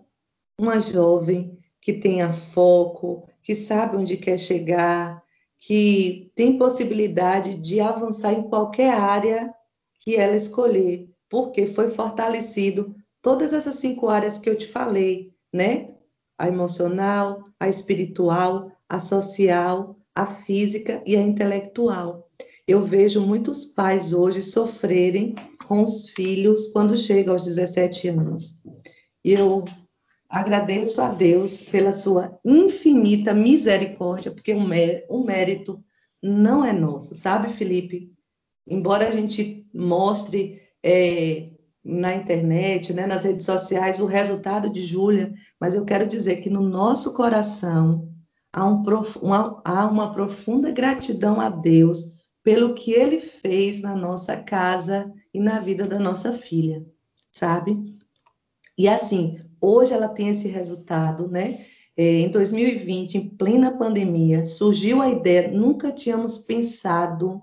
uma 0.59 0.81
jovem 0.81 1.57
que 1.81 1.93
tenha 1.93 2.33
foco, 2.33 3.29
que 3.43 3.55
sabe 3.55 3.97
onde 3.97 4.16
quer 4.16 4.39
chegar, 4.39 5.22
que 5.61 6.33
tem 6.35 6.59
possibilidade 6.59 7.55
de 7.55 7.81
avançar 7.81 8.33
em 8.33 8.43
qualquer 8.43 8.93
área 8.93 9.55
que 10.01 10.16
ela 10.16 10.37
escolher, 10.37 11.09
porque 11.29 11.66
foi 11.66 11.89
fortalecido 11.89 12.95
todas 13.22 13.53
essas 13.53 13.76
cinco 13.76 14.09
áreas 14.09 14.39
que 14.39 14.51
eu 14.51 14.59
te 14.59 14.66
falei, 14.66 15.33
né? 15.53 15.95
A 16.39 16.49
emocional, 16.49 17.45
a 17.59 17.68
espiritual, 17.68 18.70
a 18.89 18.99
social, 18.99 19.97
a 20.14 20.24
física 20.24 21.03
e 21.05 21.16
a 21.16 21.20
intelectual. 21.20 22.30
Eu 22.66 22.80
vejo 22.80 23.20
muitos 23.20 23.64
pais 23.64 24.12
hoje 24.12 24.43
sofrerem 24.43 25.34
com 25.66 25.82
os 25.82 26.11
filhos 26.11 26.68
quando 26.68 26.97
chegam 26.97 27.34
aos 27.34 27.45
17 27.45 28.09
anos. 28.09 28.62
Eu 29.24 29.64
Agradeço 30.28 31.01
a 31.01 31.09
Deus 31.09 31.62
pela 31.62 31.91
sua 31.91 32.39
infinita 32.45 33.32
misericórdia, 33.32 34.30
porque 34.30 34.53
o 34.53 35.24
mérito 35.24 35.82
não 36.22 36.62
é 36.62 36.72
nosso, 36.72 37.14
sabe, 37.14 37.49
Felipe? 37.49 38.12
Embora 38.66 39.09
a 39.09 39.11
gente 39.11 39.66
mostre 39.72 40.61
é, 40.82 41.49
na 41.89 42.14
internet, 42.14 42.93
né, 42.93 43.07
nas 43.07 43.24
redes 43.24 43.47
sociais, 43.47 43.99
o 43.99 44.07
resultado 44.07 44.68
de 44.68 44.82
Júlia, 44.82 45.32
mas 45.59 45.74
eu 45.74 45.84
quero 45.84 46.07
dizer 46.07 46.36
que 46.36 46.51
no 46.51 46.61
nosso 46.61 47.14
coração 47.14 48.09
há, 48.53 48.66
um 48.66 48.84
uma, 49.22 49.61
há 49.64 49.86
uma 49.86 50.12
profunda 50.12 50.70
gratidão 50.70 51.41
a 51.41 51.49
Deus 51.49 52.18
pelo 52.45 52.74
que 52.74 52.93
ele 52.93 53.18
fez 53.18 53.80
na 53.80 53.97
nossa 53.97 54.36
casa 54.36 55.12
e 55.32 55.41
na 55.41 55.61
vida 55.61 55.86
da 55.86 55.99
nossa 55.99 56.32
filha, 56.32 56.84
sabe? 57.32 57.76
E 58.76 58.89
assim, 58.89 59.41
Hoje 59.61 59.93
ela 59.93 60.09
tem 60.09 60.28
esse 60.28 60.49
resultado, 60.49 61.28
né? 61.28 61.59
É, 61.97 62.20
em 62.20 62.30
2020, 62.30 63.16
em 63.16 63.28
plena 63.28 63.76
pandemia, 63.76 64.45
surgiu 64.45 65.03
a 65.03 65.09
ideia, 65.11 65.51
nunca 65.51 65.91
tínhamos 65.91 66.39
pensado 66.39 67.43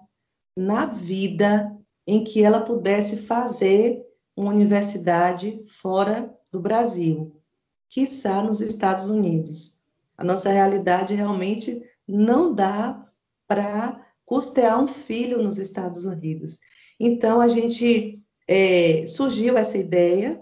na 0.56 0.86
vida 0.86 1.76
em 2.08 2.24
que 2.24 2.42
ela 2.42 2.62
pudesse 2.62 3.18
fazer 3.18 4.05
uma 4.36 4.52
universidade 4.52 5.62
fora 5.66 6.34
do 6.52 6.60
Brasil, 6.60 7.42
quiçá 7.90 8.42
nos 8.42 8.62
Estados 8.62 9.06
Unidos. 9.06 9.80
A 10.18 10.24
nossa 10.24 10.50
realidade 10.50 11.14
realmente 11.14 11.82
não 12.08 12.54
dá 12.54 13.06
para 13.48 14.06
custear 14.26 14.82
um 14.82 14.88
filho 14.88 15.42
nos 15.42 15.58
Estados 15.58 16.06
Unidos. 16.06 16.58
Então, 17.00 17.40
a 17.40 17.48
gente 17.48 18.22
é, 18.48 19.06
surgiu 19.08 19.58
essa 19.58 19.78
ideia 19.78 20.42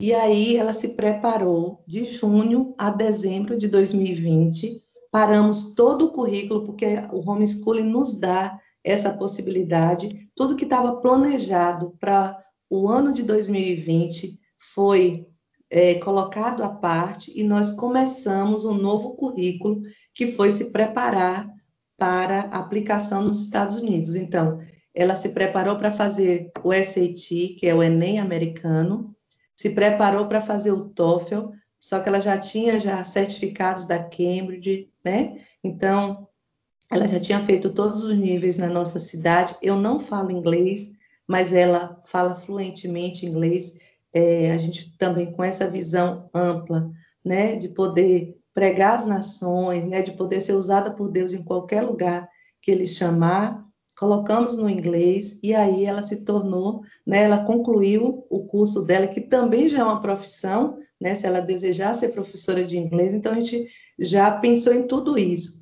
e 0.00 0.12
aí 0.12 0.56
ela 0.56 0.72
se 0.72 0.88
preparou 0.88 1.84
de 1.86 2.04
junho 2.04 2.74
a 2.76 2.90
dezembro 2.90 3.56
de 3.56 3.68
2020. 3.68 4.82
Paramos 5.10 5.74
todo 5.74 6.06
o 6.06 6.10
currículo, 6.10 6.64
porque 6.64 6.86
o 7.12 7.28
homeschooling 7.28 7.84
nos 7.84 8.18
dá 8.18 8.58
essa 8.82 9.12
possibilidade. 9.16 10.28
Tudo 10.34 10.56
que 10.56 10.64
estava 10.64 10.96
planejado 10.96 11.96
para 12.00 12.36
o 12.74 12.88
ano 12.88 13.12
de 13.12 13.22
2020 13.22 14.40
foi 14.56 15.26
é, 15.68 15.96
colocado 15.96 16.64
à 16.64 16.70
parte 16.70 17.30
e 17.38 17.42
nós 17.42 17.70
começamos 17.70 18.64
um 18.64 18.72
novo 18.72 19.14
currículo 19.14 19.82
que 20.14 20.26
foi 20.26 20.50
se 20.50 20.72
preparar 20.72 21.46
para 21.98 22.40
aplicação 22.44 23.24
nos 23.24 23.42
Estados 23.42 23.76
Unidos. 23.76 24.14
Então, 24.14 24.58
ela 24.94 25.14
se 25.14 25.28
preparou 25.28 25.76
para 25.76 25.92
fazer 25.92 26.50
o 26.64 26.72
SAT, 26.72 27.56
que 27.58 27.66
é 27.66 27.74
o 27.74 27.82
Enem 27.82 28.18
americano, 28.18 29.14
se 29.54 29.68
preparou 29.68 30.26
para 30.26 30.40
fazer 30.40 30.72
o 30.72 30.88
TOEFL, 30.88 31.50
só 31.78 32.00
que 32.00 32.08
ela 32.08 32.20
já 32.22 32.38
tinha 32.38 32.80
já 32.80 33.04
certificados 33.04 33.84
da 33.84 33.98
Cambridge, 33.98 34.90
né? 35.04 35.38
Então, 35.62 36.26
ela 36.90 37.06
já 37.06 37.20
tinha 37.20 37.40
feito 37.40 37.68
todos 37.68 38.02
os 38.02 38.16
níveis 38.16 38.56
na 38.56 38.68
nossa 38.68 38.98
cidade. 38.98 39.54
Eu 39.60 39.76
não 39.76 40.00
falo 40.00 40.30
inglês, 40.30 40.91
mas 41.26 41.52
ela 41.52 42.02
fala 42.06 42.34
fluentemente 42.34 43.26
inglês. 43.26 43.76
É, 44.12 44.52
a 44.52 44.58
gente 44.58 44.96
também 44.98 45.32
com 45.32 45.42
essa 45.42 45.68
visão 45.68 46.28
ampla, 46.34 46.90
né, 47.24 47.56
de 47.56 47.68
poder 47.68 48.36
pregar 48.52 48.94
as 48.94 49.06
nações, 49.06 49.86
né, 49.86 50.02
de 50.02 50.12
poder 50.12 50.40
ser 50.40 50.52
usada 50.52 50.90
por 50.90 51.10
Deus 51.10 51.32
em 51.32 51.42
qualquer 51.42 51.82
lugar 51.82 52.28
que 52.60 52.70
Ele 52.70 52.86
chamar 52.86 53.62
colocamos 54.02 54.56
no 54.56 54.68
inglês 54.68 55.38
e 55.42 55.54
aí 55.54 55.84
ela 55.84 56.02
se 56.02 56.24
tornou, 56.24 56.82
né, 57.06 57.22
ela 57.22 57.44
concluiu 57.44 58.26
o 58.28 58.44
curso 58.46 58.84
dela, 58.84 59.06
que 59.06 59.20
também 59.20 59.68
já 59.68 59.80
é 59.80 59.84
uma 59.84 60.00
profissão, 60.00 60.78
né, 61.00 61.14
se 61.14 61.26
ela 61.26 61.40
desejar 61.40 61.94
ser 61.94 62.08
professora 62.08 62.64
de 62.64 62.76
inglês, 62.76 63.12
então 63.12 63.32
a 63.32 63.36
gente 63.36 63.68
já 63.98 64.30
pensou 64.30 64.72
em 64.72 64.86
tudo 64.86 65.18
isso. 65.18 65.60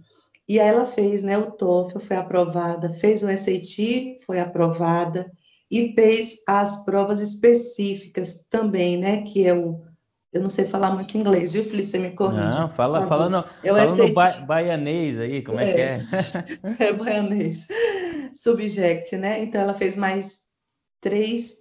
E 0.49 0.59
aí 0.59 0.69
ela 0.69 0.85
fez, 0.85 1.23
né, 1.23 1.39
o 1.39 1.51
TOEFL, 1.51 1.99
foi 1.99 2.17
aprovada, 2.17 2.91
fez 2.91 3.23
o 3.23 3.29
SAT, 3.29 4.19
foi 4.25 4.41
aprovada, 4.41 5.31
e 5.71 5.95
fez 5.95 6.39
as 6.47 6.85
provas 6.85 7.21
específicas 7.21 8.45
também, 8.51 8.97
né, 8.97 9.23
que 9.23 9.47
é 9.47 9.55
o 9.55 9.81
eu 10.33 10.41
não 10.41 10.49
sei 10.49 10.65
falar 10.65 10.93
muito 10.93 11.19
inglês, 11.19 11.53
viu, 11.53 11.65
Felipe? 11.65 11.91
Você 11.91 11.99
me 11.99 12.13
corrige. 12.13 12.57
Não, 12.57 12.69
fala, 12.69 13.05
fala 13.09 13.29
no, 13.29 13.45
eu 13.65 13.75
fala 13.75 13.97
no 13.97 14.13
ba 14.15 14.31
baianês 14.43 15.19
aí, 15.19 15.43
como 15.43 15.59
é, 15.59 15.71
é 15.71 15.75
que 15.75 15.81
é? 15.81 15.97
É 16.89 16.93
baianês. 16.93 17.67
Subject, 18.33 19.17
né? 19.17 19.43
Então, 19.43 19.61
ela 19.61 19.75
fez 19.75 19.97
mais 19.97 20.43
três, 21.01 21.55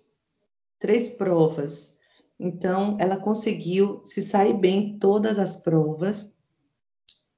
três 0.77 1.09
provas. 1.09 1.97
Então, 2.39 2.95
ela 2.99 3.17
conseguiu 3.17 4.03
se 4.05 4.21
sair 4.21 4.53
bem 4.53 4.77
em 4.77 4.99
todas 4.99 5.39
as 5.39 5.57
provas. 5.57 6.31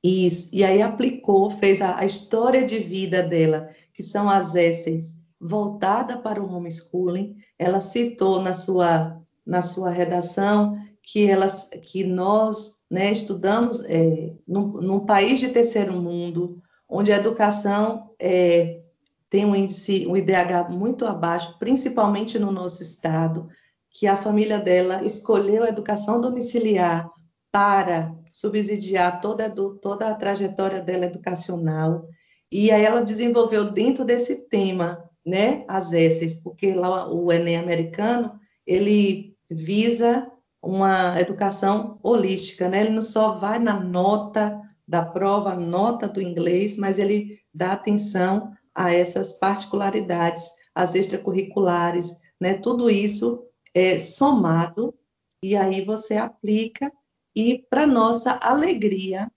E, 0.03 0.27
e 0.51 0.65
aí 0.65 0.81
aplicou, 0.81 1.49
fez 1.49 1.81
a, 1.81 1.97
a 1.97 2.05
história 2.05 2.65
de 2.65 2.77
vida 2.77 3.23
dela, 3.23 3.69
que 3.93 4.03
são 4.03 4.29
as 4.29 4.53
essays, 4.53 5.15
voltada 5.41 6.17
para 6.17 6.41
o 6.41 6.53
homeschooling. 6.53 7.35
Ela 7.57 7.79
citou 7.79 8.39
na 8.41 8.53
sua, 8.53 9.19
na 9.45 9.63
sua 9.63 9.89
redação 9.89 10.77
que, 11.01 11.27
elas, 11.27 11.69
que 11.81 12.03
nós 12.03 12.81
né, 12.89 13.11
estudamos 13.11 13.83
é, 13.85 14.33
num, 14.47 14.67
num, 14.81 14.99
país 14.99 15.39
de 15.39 15.49
terceiro 15.49 15.93
mundo, 15.93 16.59
onde 16.87 17.11
a 17.11 17.17
educação 17.17 18.11
é, 18.19 18.81
tem 19.29 19.45
um 19.45 19.55
índice, 19.55 20.05
um 20.07 20.15
IDH 20.15 20.69
muito 20.69 21.05
abaixo, 21.05 21.57
principalmente 21.57 22.37
no 22.37 22.51
nosso 22.51 22.83
estado, 22.83 23.47
que 23.89 24.05
a 24.05 24.15
família 24.15 24.59
dela 24.59 25.03
escolheu 25.03 25.63
a 25.63 25.69
educação 25.69 26.21
domiciliar 26.21 27.09
para 27.51 28.15
subsidiar 28.31 29.21
toda, 29.21 29.49
toda 29.49 30.09
a 30.09 30.15
trajetória 30.15 30.81
dela 30.81 31.05
educacional. 31.05 32.07
E 32.51 32.71
aí 32.71 32.83
ela 32.83 33.01
desenvolveu 33.01 33.71
dentro 33.71 34.05
desse 34.05 34.47
tema, 34.47 35.09
né, 35.25 35.65
as 35.67 35.93
S's, 35.93 36.41
porque 36.41 36.73
lá 36.73 37.11
o 37.11 37.31
Enem 37.31 37.57
americano, 37.57 38.39
ele 38.65 39.35
visa 39.49 40.31
uma 40.61 41.19
educação 41.19 41.99
holística, 42.03 42.69
né? 42.69 42.81
Ele 42.81 42.91
não 42.91 43.01
só 43.01 43.31
vai 43.31 43.59
na 43.59 43.79
nota 43.79 44.61
da 44.87 45.03
prova, 45.03 45.55
nota 45.55 46.07
do 46.07 46.21
inglês, 46.21 46.77
mas 46.77 46.99
ele 46.99 47.39
dá 47.53 47.73
atenção 47.73 48.53
a 48.73 48.93
essas 48.93 49.33
particularidades, 49.33 50.49
as 50.73 50.95
extracurriculares, 50.95 52.15
né? 52.39 52.53
Tudo 52.53 52.89
isso 52.89 53.43
é 53.73 53.97
somado 53.97 54.93
e 55.41 55.55
aí 55.55 55.83
você 55.83 56.17
aplica 56.17 56.91
e 57.35 57.65
para 57.69 57.87
nossa 57.87 58.33
alegria, 58.33 59.31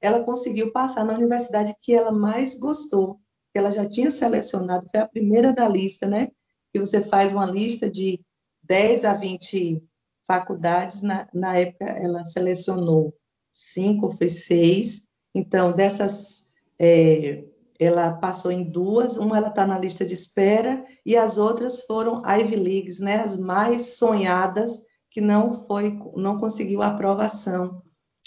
ela 0.00 0.22
conseguiu 0.22 0.72
passar 0.72 1.04
na 1.04 1.14
universidade 1.14 1.74
que 1.80 1.94
ela 1.94 2.12
mais 2.12 2.58
gostou, 2.58 3.19
que 3.52 3.58
ela 3.58 3.70
já 3.70 3.88
tinha 3.88 4.10
selecionado, 4.10 4.88
foi 4.90 5.00
a 5.00 5.08
primeira 5.08 5.52
da 5.52 5.68
lista, 5.68 6.06
né? 6.06 6.28
Que 6.72 6.78
você 6.78 7.00
faz 7.00 7.32
uma 7.32 7.46
lista 7.46 7.90
de 7.90 8.20
10 8.62 9.04
a 9.04 9.12
20 9.12 9.82
faculdades, 10.26 11.02
na, 11.02 11.28
na 11.34 11.56
época 11.56 11.86
ela 11.86 12.24
selecionou 12.24 13.12
cinco, 13.50 14.12
foi 14.12 14.28
seis, 14.28 15.08
então 15.34 15.72
dessas 15.72 16.52
é, 16.78 17.44
ela 17.78 18.12
passou 18.12 18.52
em 18.52 18.70
duas, 18.70 19.16
uma 19.16 19.36
ela 19.36 19.48
está 19.48 19.66
na 19.66 19.78
lista 19.78 20.04
de 20.04 20.14
espera 20.14 20.84
e 21.04 21.16
as 21.16 21.36
outras 21.36 21.82
foram 21.84 22.22
Ivy 22.24 22.56
Leagues, 22.56 23.00
né, 23.00 23.22
as 23.22 23.36
mais 23.36 23.98
sonhadas 23.98 24.80
que 25.10 25.20
não 25.20 25.52
foi, 25.52 25.98
não 26.14 26.38
conseguiu 26.38 26.82
aprovação 26.82 27.82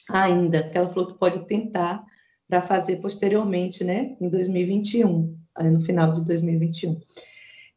ainda, 0.10 0.70
que 0.70 0.78
ela 0.78 0.90
falou 0.90 1.14
que 1.14 1.18
pode 1.18 1.46
tentar 1.46 2.04
para 2.48 2.62
fazer 2.62 2.98
posteriormente, 2.98 3.84
né, 3.84 4.16
em 4.20 4.30
2021, 4.30 5.38
no 5.64 5.82
final 5.82 6.14
de 6.14 6.24
2021. 6.26 7.00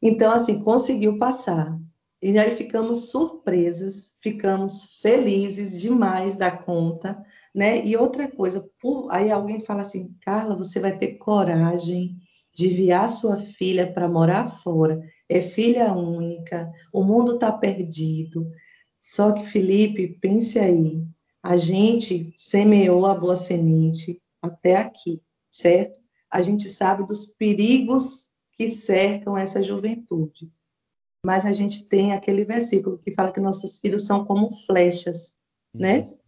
Então, 0.00 0.32
assim, 0.32 0.62
conseguiu 0.62 1.18
passar. 1.18 1.78
E 2.22 2.38
aí 2.38 2.54
ficamos 2.54 3.10
surpresas, 3.10 4.16
ficamos 4.20 4.98
felizes 5.00 5.80
demais 5.80 6.36
da 6.36 6.50
conta, 6.50 7.22
né? 7.54 7.86
E 7.86 7.96
outra 7.96 8.30
coisa, 8.30 8.68
por... 8.80 9.08
aí 9.12 9.30
alguém 9.30 9.60
fala 9.60 9.82
assim, 9.82 10.14
Carla, 10.22 10.56
você 10.56 10.80
vai 10.80 10.96
ter 10.96 11.18
coragem 11.18 12.16
de 12.54 12.68
enviar 12.68 13.08
sua 13.08 13.36
filha 13.36 13.92
para 13.92 14.08
morar 14.08 14.48
fora. 14.48 15.00
É 15.28 15.40
filha 15.40 15.92
única, 15.92 16.70
o 16.92 17.02
mundo 17.04 17.34
está 17.34 17.52
perdido. 17.52 18.50
Só 19.00 19.32
que, 19.32 19.46
Felipe, 19.46 20.18
pense 20.20 20.58
aí, 20.58 21.02
a 21.42 21.56
gente 21.56 22.32
semeou 22.36 23.06
a 23.06 23.14
boa 23.14 23.36
semente 23.36 24.20
até 24.46 24.76
aqui, 24.76 25.22
certo? 25.50 26.00
A 26.30 26.42
gente 26.42 26.68
sabe 26.68 27.06
dos 27.06 27.26
perigos 27.26 28.28
que 28.52 28.68
cercam 28.70 29.36
essa 29.36 29.62
juventude 29.62 30.50
mas 31.26 31.44
a 31.44 31.50
gente 31.50 31.84
tem 31.86 32.12
aquele 32.12 32.44
versículo 32.44 32.98
que 32.98 33.10
fala 33.10 33.32
que 33.32 33.40
nossos 33.40 33.80
filhos 33.80 34.02
são 34.02 34.24
como 34.24 34.48
flechas, 34.64 35.34
né? 35.74 36.02
Isso. 36.02 36.18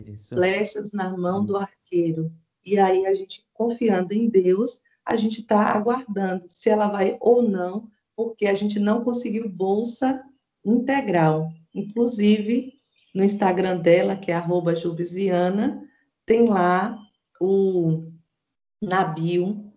né? 0.00 0.12
Isso. 0.12 0.34
Flechas 0.34 0.92
na 0.92 1.16
mão 1.16 1.46
do 1.46 1.56
arqueiro. 1.56 2.32
E 2.66 2.76
aí 2.76 3.06
a 3.06 3.14
gente, 3.14 3.46
confiando 3.54 4.12
em 4.12 4.28
Deus, 4.28 4.80
a 5.06 5.14
gente 5.14 5.42
está 5.42 5.66
aguardando 5.66 6.46
se 6.48 6.68
ela 6.68 6.88
vai 6.88 7.16
ou 7.20 7.40
não, 7.40 7.88
porque 8.16 8.48
a 8.48 8.54
gente 8.56 8.80
não 8.80 9.04
conseguiu 9.04 9.48
bolsa 9.48 10.20
integral. 10.64 11.48
Inclusive, 11.72 12.72
no 13.14 13.22
Instagram 13.22 13.78
dela, 13.78 14.16
que 14.16 14.32
é 14.32 14.34
arroba 14.34 14.74
Jubesviana, 14.74 15.88
tem 16.26 16.48
lá 16.48 16.98
o 17.42 18.02
na 18.80 19.04
bio 19.04 19.72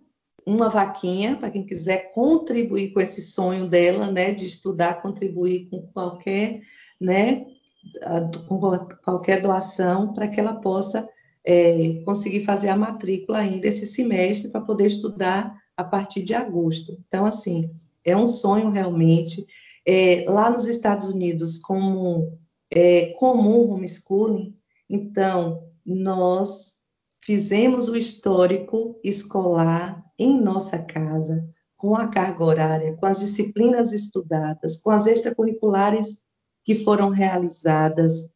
uma 0.45 0.69
vaquinha 0.69 1.35
para 1.35 1.49
quem 1.49 1.65
quiser 1.65 2.13
contribuir 2.13 2.93
com 2.93 2.99
esse 2.99 3.21
sonho 3.21 3.67
dela, 3.67 4.11
né, 4.11 4.31
de 4.31 4.45
estudar, 4.45 5.01
contribuir 5.01 5.67
com 5.69 5.81
qualquer, 5.87 6.61
né, 7.01 7.47
com 8.47 8.59
qualquer 9.03 9.41
doação 9.41 10.13
para 10.13 10.27
que 10.27 10.39
ela 10.39 10.53
possa 10.53 11.09
é, 11.43 12.03
conseguir 12.05 12.41
fazer 12.41 12.69
a 12.69 12.77
matrícula 12.77 13.39
ainda 13.39 13.67
esse 13.67 13.87
semestre 13.87 14.49
para 14.49 14.61
poder 14.61 14.85
estudar 14.85 15.55
a 15.75 15.83
partir 15.83 16.23
de 16.23 16.35
agosto. 16.35 16.95
Então, 17.07 17.25
assim, 17.25 17.71
é 18.03 18.15
um 18.15 18.27
sonho 18.27 18.69
realmente. 18.69 19.45
É, 19.83 20.25
lá 20.27 20.51
nos 20.51 20.67
Estados 20.67 21.09
Unidos, 21.09 21.57
como 21.57 22.37
é 22.71 23.13
comum 23.19 23.71
homeschooling, 23.71 24.55
então 24.89 25.67
nós 25.85 26.74
fizemos 27.25 27.89
o 27.89 27.95
histórico 27.95 28.99
escolar 29.03 30.05
em 30.17 30.39
nossa 30.39 30.77
casa, 30.77 31.43
com 31.75 31.95
a 31.95 32.07
carga 32.07 32.43
horária, 32.43 32.95
com 32.95 33.07
as 33.07 33.19
disciplinas 33.19 33.91
estudadas, 33.91 34.77
com 34.77 34.91
as 34.91 35.07
extracurriculares 35.07 36.21
que 36.63 36.75
foram 36.75 37.09
realizadas. 37.09 38.29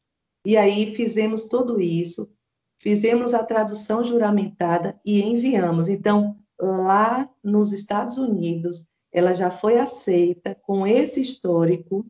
E 0.43 0.57
aí 0.57 0.87
fizemos 0.87 1.45
tudo 1.45 1.79
isso, 1.79 2.31
fizemos 2.79 3.35
a 3.35 3.43
tradução 3.43 4.03
juramentada 4.03 4.99
e 5.05 5.21
enviamos. 5.21 5.87
Então, 5.87 6.35
lá 6.59 7.29
nos 7.43 7.71
Estados 7.71 8.17
Unidos, 8.17 8.87
ela 9.13 9.35
já 9.35 9.51
foi 9.51 9.77
aceita 9.77 10.55
com 10.55 10.85
esse 10.87 11.21
histórico, 11.21 12.07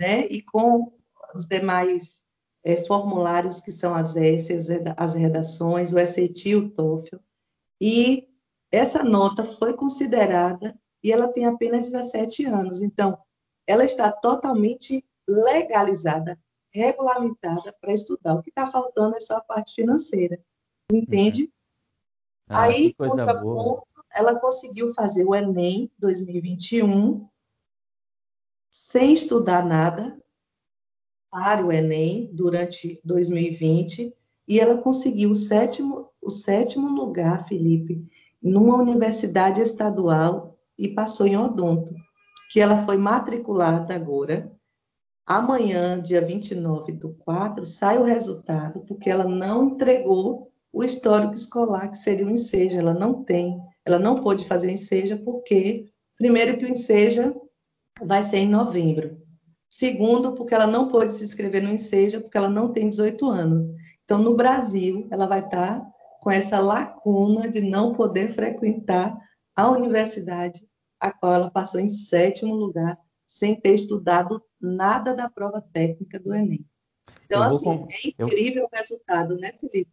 né? 0.00 0.26
E 0.28 0.40
com 0.40 0.94
os 1.34 1.46
demais 1.46 2.25
é, 2.66 2.82
formulários 2.82 3.60
que 3.60 3.70
são 3.70 3.94
as 3.94 4.16
ESSES, 4.16 4.66
as 4.96 5.14
redações, 5.14 5.92
o 5.92 6.04
SAT 6.04 6.46
e 6.46 6.56
o 6.56 6.68
TOEFL. 6.68 7.16
E 7.80 8.28
essa 8.72 9.04
nota 9.04 9.44
foi 9.44 9.72
considerada 9.74 10.76
e 11.00 11.12
ela 11.12 11.28
tem 11.28 11.46
apenas 11.46 11.88
17 11.92 12.44
anos. 12.46 12.82
Então, 12.82 13.16
ela 13.68 13.84
está 13.84 14.10
totalmente 14.10 15.06
legalizada, 15.28 16.36
regulamentada 16.74 17.72
para 17.80 17.92
estudar. 17.92 18.34
O 18.34 18.42
que 18.42 18.50
está 18.50 18.66
faltando 18.66 19.16
é 19.16 19.20
só 19.20 19.36
a 19.36 19.44
parte 19.44 19.72
financeira. 19.72 20.42
Entende? 20.90 21.42
Uhum. 21.42 21.50
Ah, 22.48 22.62
Aí, 22.64 22.92
contraponto, 22.94 23.84
ela 24.12 24.40
conseguiu 24.40 24.92
fazer 24.92 25.24
o 25.24 25.36
Enem 25.36 25.88
2021 26.00 27.28
sem 28.72 29.12
estudar 29.12 29.64
nada 29.64 30.20
para 31.36 31.66
o 31.66 31.70
Enem 31.70 32.30
durante 32.32 32.98
2020 33.04 34.16
e 34.48 34.58
ela 34.58 34.78
conseguiu 34.78 35.32
o 35.32 35.34
sétimo, 35.34 36.08
o 36.22 36.30
sétimo 36.30 36.88
lugar, 36.88 37.46
Felipe, 37.46 38.06
numa 38.42 38.78
universidade 38.78 39.60
estadual 39.60 40.56
e 40.78 40.88
passou 40.88 41.26
em 41.26 41.36
odonto, 41.36 41.94
que 42.50 42.58
ela 42.58 42.78
foi 42.78 42.96
matriculada 42.96 43.94
agora. 43.94 44.50
Amanhã, 45.26 46.00
dia 46.00 46.22
29 46.22 46.92
do 46.92 47.10
4, 47.16 47.66
sai 47.66 47.98
o 47.98 48.04
resultado, 48.04 48.80
porque 48.88 49.10
ela 49.10 49.24
não 49.24 49.64
entregou 49.64 50.50
o 50.72 50.82
histórico 50.82 51.34
escolar, 51.34 51.90
que 51.90 51.98
seria 51.98 52.26
o 52.26 52.30
enseja. 52.30 52.78
Ela 52.78 52.94
não 52.94 53.22
tem, 53.22 53.60
ela 53.84 53.98
não 53.98 54.14
pôde 54.14 54.46
fazer 54.46 54.68
o 54.68 54.70
enseja, 54.70 55.18
porque, 55.18 55.90
primeiro, 56.16 56.56
que 56.56 56.64
o 56.64 56.70
enseja 56.70 57.36
vai 58.00 58.22
ser 58.22 58.38
em 58.38 58.48
novembro. 58.48 59.25
Segundo, 59.76 60.32
porque 60.32 60.54
ela 60.54 60.66
não 60.66 60.88
pôde 60.88 61.12
se 61.12 61.22
inscrever 61.22 61.62
no 61.62 61.68
enseja, 61.68 62.18
porque 62.18 62.38
ela 62.38 62.48
não 62.48 62.72
tem 62.72 62.88
18 62.88 63.26
anos. 63.28 63.66
Então, 64.02 64.16
no 64.16 64.34
Brasil, 64.34 65.06
ela 65.10 65.26
vai 65.26 65.40
estar 65.40 65.86
com 66.22 66.30
essa 66.30 66.58
lacuna 66.58 67.46
de 67.46 67.60
não 67.60 67.92
poder 67.92 68.30
frequentar 68.30 69.14
a 69.54 69.70
universidade, 69.70 70.66
a 70.98 71.12
qual 71.12 71.34
ela 71.34 71.50
passou 71.50 71.78
em 71.78 71.90
sétimo 71.90 72.54
lugar, 72.54 72.98
sem 73.26 73.54
ter 73.54 73.74
estudado 73.74 74.42
nada 74.58 75.14
da 75.14 75.28
prova 75.28 75.60
técnica 75.60 76.18
do 76.18 76.34
Enem. 76.34 76.64
Então, 77.26 77.42
assim, 77.42 77.76
com... 77.76 77.88
é 77.90 78.08
incrível 78.08 78.62
eu... 78.62 78.68
o 78.72 78.74
resultado, 78.74 79.36
né, 79.36 79.52
Felipe? 79.60 79.92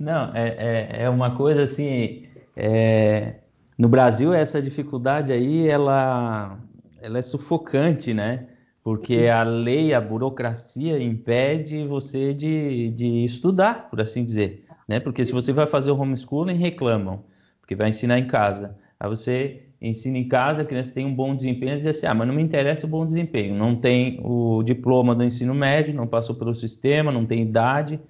Não, 0.00 0.34
é, 0.34 0.48
é, 0.48 1.02
é 1.02 1.10
uma 1.10 1.36
coisa 1.36 1.64
assim. 1.64 2.26
É... 2.56 3.40
No 3.76 3.90
Brasil, 3.90 4.32
essa 4.32 4.62
dificuldade 4.62 5.32
aí, 5.32 5.68
ela, 5.68 6.58
ela 7.02 7.18
é 7.18 7.22
sufocante, 7.22 8.14
né? 8.14 8.47
Porque 8.88 9.14
Isso. 9.14 9.32
a 9.32 9.42
lei, 9.42 9.92
a 9.92 10.00
burocracia 10.00 10.98
impede 10.98 11.86
você 11.86 12.32
de, 12.32 12.90
de 12.90 13.24
estudar, 13.24 13.90
por 13.90 14.00
assim 14.00 14.24
dizer 14.24 14.64
né? 14.88 14.98
Porque 14.98 15.24
se 15.24 15.30
você 15.30 15.52
vai 15.52 15.66
fazer 15.66 15.90
o 15.90 16.00
homeschooling, 16.00 16.54
reclamam, 16.54 17.22
porque 17.60 17.74
vai 17.74 17.90
ensinar 17.90 18.18
em 18.18 18.26
casa. 18.26 18.74
Aí 18.98 19.08
você 19.08 19.62
ensina 19.80 20.16
em 20.16 20.26
casa, 20.26 20.62
a 20.62 20.64
criança 20.64 20.92
tem 20.92 21.04
um 21.04 21.14
bom 21.14 21.36
desempenho, 21.36 21.74
e 21.74 21.76
diz 21.76 21.86
assim, 21.86 22.06
ah, 22.06 22.14
mas 22.14 22.26
não 22.26 22.34
me 22.34 22.42
interessa 22.42 22.86
o 22.86 22.88
bom 22.88 23.06
desempenho, 23.06 23.54
não 23.54 23.76
tem 23.76 24.18
o 24.24 24.62
diploma 24.64 25.14
do 25.14 25.22
ensino 25.22 25.54
médio, 25.54 25.94
não 25.94 26.06
passou 26.06 26.34
pelo 26.34 26.54
sistema, 26.54 27.12
não 27.12 27.26
tem 27.26 27.42
idade. 27.42 28.00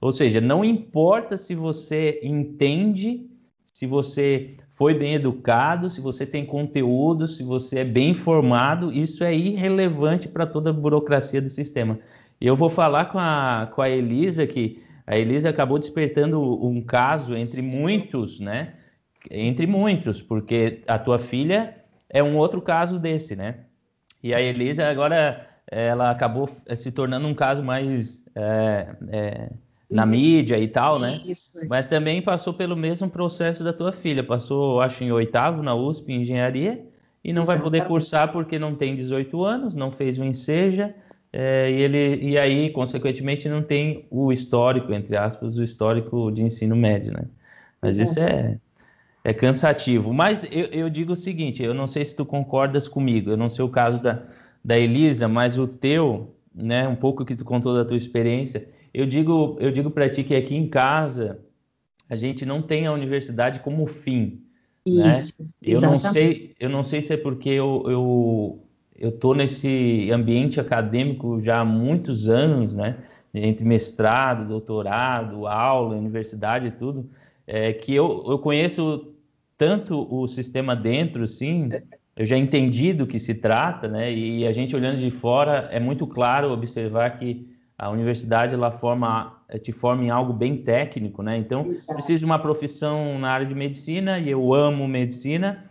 Ou 0.00 0.12
seja, 0.12 0.40
não 0.40 0.64
importa 0.64 1.36
se 1.36 1.54
você 1.54 2.20
entende, 2.22 3.28
se 3.74 3.84
você 3.84 4.54
foi 4.80 4.94
bem 4.94 5.12
educado, 5.12 5.90
se 5.90 6.00
você 6.00 6.24
tem 6.24 6.46
conteúdo, 6.46 7.28
se 7.28 7.42
você 7.42 7.80
é 7.80 7.84
bem 7.84 8.12
informado, 8.12 8.90
isso 8.90 9.22
é 9.22 9.34
irrelevante 9.34 10.26
para 10.26 10.46
toda 10.46 10.70
a 10.70 10.72
burocracia 10.72 11.42
do 11.42 11.50
sistema. 11.50 11.98
Eu 12.40 12.56
vou 12.56 12.70
falar 12.70 13.04
com 13.12 13.18
a, 13.18 13.68
com 13.74 13.82
a 13.82 13.90
Elisa 13.90 14.46
que 14.46 14.82
a 15.06 15.18
Elisa 15.18 15.50
acabou 15.50 15.78
despertando 15.78 16.40
um 16.64 16.80
caso 16.80 17.36
entre 17.36 17.60
muitos, 17.60 18.40
né? 18.40 18.72
Entre 19.30 19.66
muitos, 19.66 20.22
porque 20.22 20.80
a 20.86 20.98
tua 20.98 21.18
filha 21.18 21.76
é 22.08 22.22
um 22.22 22.38
outro 22.38 22.62
caso 22.62 22.98
desse, 22.98 23.36
né? 23.36 23.56
E 24.22 24.32
a 24.32 24.40
Elisa 24.40 24.88
agora 24.88 25.46
ela 25.66 26.10
acabou 26.10 26.48
se 26.74 26.90
tornando 26.90 27.28
um 27.28 27.34
caso 27.34 27.62
mais 27.62 28.24
é, 28.34 28.86
é, 29.08 29.50
na 29.90 30.06
mídia 30.06 30.58
e 30.58 30.68
tal, 30.68 30.98
né? 30.98 31.18
Isso. 31.26 31.66
Mas 31.68 31.88
também 31.88 32.22
passou 32.22 32.54
pelo 32.54 32.76
mesmo 32.76 33.10
processo 33.10 33.64
da 33.64 33.72
tua 33.72 33.92
filha. 33.92 34.22
Passou, 34.22 34.80
acho, 34.80 35.02
em 35.02 35.10
oitavo 35.10 35.62
na 35.62 35.74
USP, 35.74 36.12
em 36.12 36.20
engenharia, 36.20 36.84
e 37.24 37.32
não 37.32 37.42
Exatamente. 37.42 37.46
vai 37.46 37.58
poder 37.58 37.84
cursar 37.86 38.32
porque 38.32 38.58
não 38.58 38.74
tem 38.74 38.94
18 38.94 39.44
anos, 39.44 39.74
não 39.74 39.90
fez 39.90 40.18
o 40.18 40.24
Enseja 40.24 40.94
é, 41.32 41.70
e, 41.70 41.74
ele, 41.74 42.30
e 42.30 42.38
aí, 42.38 42.70
consequentemente, 42.70 43.48
não 43.48 43.62
tem 43.62 44.06
o 44.10 44.32
histórico, 44.32 44.92
entre 44.92 45.16
aspas, 45.16 45.58
o 45.58 45.62
histórico 45.62 46.30
de 46.30 46.42
ensino 46.42 46.74
médio, 46.74 47.12
né? 47.12 47.24
Mas 47.80 47.98
isso 47.98 48.20
é, 48.20 48.58
é 49.24 49.32
cansativo. 49.32 50.12
Mas 50.12 50.44
eu, 50.50 50.66
eu, 50.66 50.90
digo 50.90 51.12
o 51.12 51.16
seguinte, 51.16 51.62
eu 51.62 51.72
não 51.72 51.86
sei 51.86 52.04
se 52.04 52.16
tu 52.16 52.26
concordas 52.26 52.88
comigo, 52.88 53.30
eu 53.30 53.36
não 53.36 53.48
sei 53.48 53.64
o 53.64 53.68
caso 53.68 54.02
da, 54.02 54.22
da 54.64 54.76
Elisa, 54.76 55.28
mas 55.28 55.56
o 55.56 55.66
teu, 55.66 56.34
né, 56.54 56.86
um 56.88 56.96
pouco 56.96 57.24
que 57.24 57.36
tu 57.36 57.44
contou 57.44 57.74
da 57.74 57.84
tua 57.84 57.96
experiência, 57.96 58.68
eu 58.92 59.06
digo, 59.06 59.56
eu 59.60 59.70
digo 59.70 59.90
para 59.90 60.08
ti 60.08 60.24
que 60.24 60.34
aqui 60.34 60.54
em 60.54 60.68
casa 60.68 61.40
a 62.08 62.16
gente 62.16 62.44
não 62.44 62.60
tem 62.60 62.86
a 62.86 62.92
universidade 62.92 63.60
como 63.60 63.86
fim, 63.86 64.42
né? 64.86 65.14
Isso, 65.14 65.34
né? 65.38 65.48
Eu 65.62 65.80
não 65.80 65.98
sei, 65.98 66.54
eu 66.58 66.68
não 66.68 66.82
sei 66.82 67.02
se 67.02 67.14
é 67.14 67.16
porque 67.16 67.50
eu, 67.50 67.84
eu 67.86 68.62
eu 69.00 69.08
estou 69.08 69.34
nesse 69.34 70.10
ambiente 70.12 70.60
acadêmico 70.60 71.40
já 71.40 71.60
há 71.60 71.64
muitos 71.64 72.28
anos, 72.28 72.74
né? 72.74 72.98
Entre 73.32 73.64
mestrado, 73.64 74.46
doutorado, 74.46 75.46
aula, 75.46 75.96
universidade 75.96 76.66
e 76.66 76.70
tudo, 76.70 77.08
é, 77.46 77.72
que 77.72 77.94
eu, 77.94 78.24
eu 78.28 78.38
conheço 78.38 79.14
tanto 79.56 80.06
o 80.14 80.28
sistema 80.28 80.76
dentro, 80.76 81.26
sim, 81.26 81.68
eu 82.14 82.26
já 82.26 82.36
entendi 82.36 82.92
do 82.92 83.06
que 83.06 83.18
se 83.18 83.34
trata, 83.34 83.88
né? 83.88 84.12
E 84.12 84.46
a 84.46 84.52
gente 84.52 84.76
olhando 84.76 84.98
de 84.98 85.10
fora 85.10 85.68
é 85.72 85.80
muito 85.80 86.06
claro 86.06 86.50
observar 86.50 87.18
que 87.18 87.49
a 87.80 87.88
universidade 87.88 88.54
ela 88.54 88.70
forma 88.70 89.40
te 89.62 89.72
forma 89.72 90.04
em 90.04 90.10
algo 90.10 90.34
bem 90.34 90.58
técnico, 90.58 91.22
né? 91.22 91.38
Então, 91.38 91.62
Exato. 91.62 91.94
preciso 91.94 92.18
de 92.18 92.24
uma 92.26 92.38
profissão 92.38 93.18
na 93.18 93.30
área 93.30 93.46
de 93.46 93.54
medicina 93.54 94.18
e 94.18 94.28
eu 94.28 94.52
amo 94.52 94.86
medicina 94.86 95.64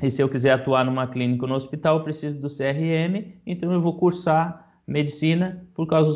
e 0.00 0.08
se 0.08 0.22
eu 0.22 0.28
quiser 0.28 0.52
atuar 0.52 0.84
numa 0.84 1.08
clínica 1.08 1.44
ou 1.44 1.48
no 1.48 1.56
hospital, 1.56 1.98
eu 1.98 2.04
preciso 2.04 2.38
do 2.38 2.46
CRM, 2.46 3.32
então 3.44 3.72
eu 3.72 3.80
vou 3.80 3.96
cursar 3.96 4.68
medicina 4.86 5.66
por 5.74 5.86
causa 5.88 6.10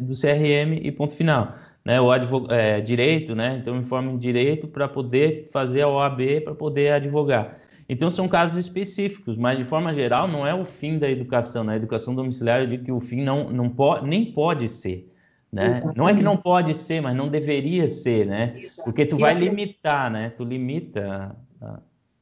do 0.00 0.14
CRM 0.14 0.80
e 0.82 0.90
ponto 0.90 1.14
final. 1.14 1.52
Né, 1.84 2.00
o 2.00 2.10
advog... 2.10 2.48
é, 2.50 2.80
direito, 2.80 3.34
né? 3.34 3.58
Então 3.60 3.74
eu 3.74 3.80
me 3.80 3.86
formo 3.86 4.10
em 4.10 4.18
direito 4.18 4.66
para 4.66 4.88
poder 4.88 5.50
fazer 5.52 5.82
a 5.82 5.88
OAB, 5.88 6.40
para 6.42 6.54
poder 6.54 6.92
advogar. 6.92 7.58
Então 7.88 8.10
são 8.10 8.26
casos 8.26 8.56
específicos, 8.58 9.36
mas 9.36 9.58
de 9.58 9.64
forma 9.64 9.94
geral 9.94 10.26
não 10.26 10.46
é 10.46 10.54
o 10.54 10.64
fim 10.64 10.98
da 10.98 11.08
educação. 11.08 11.62
Na 11.62 11.72
né? 11.72 11.78
educação 11.78 12.14
domiciliar 12.14 12.60
eu 12.60 12.66
digo 12.66 12.84
que 12.84 12.92
o 12.92 13.00
fim 13.00 13.22
não, 13.22 13.50
não 13.50 13.68
pode, 13.68 14.06
nem 14.06 14.32
pode 14.32 14.68
ser. 14.68 15.12
Né? 15.52 15.82
Não 15.96 16.08
é 16.08 16.14
que 16.14 16.22
não 16.22 16.36
pode 16.36 16.74
ser, 16.74 17.00
mas 17.00 17.16
não 17.16 17.28
deveria 17.28 17.88
ser, 17.88 18.26
né? 18.26 18.52
Porque 18.84 19.06
tu 19.06 19.16
vai 19.16 19.32
limitar, 19.32 20.10
né? 20.10 20.30
Tu 20.30 20.44
limita 20.44 21.34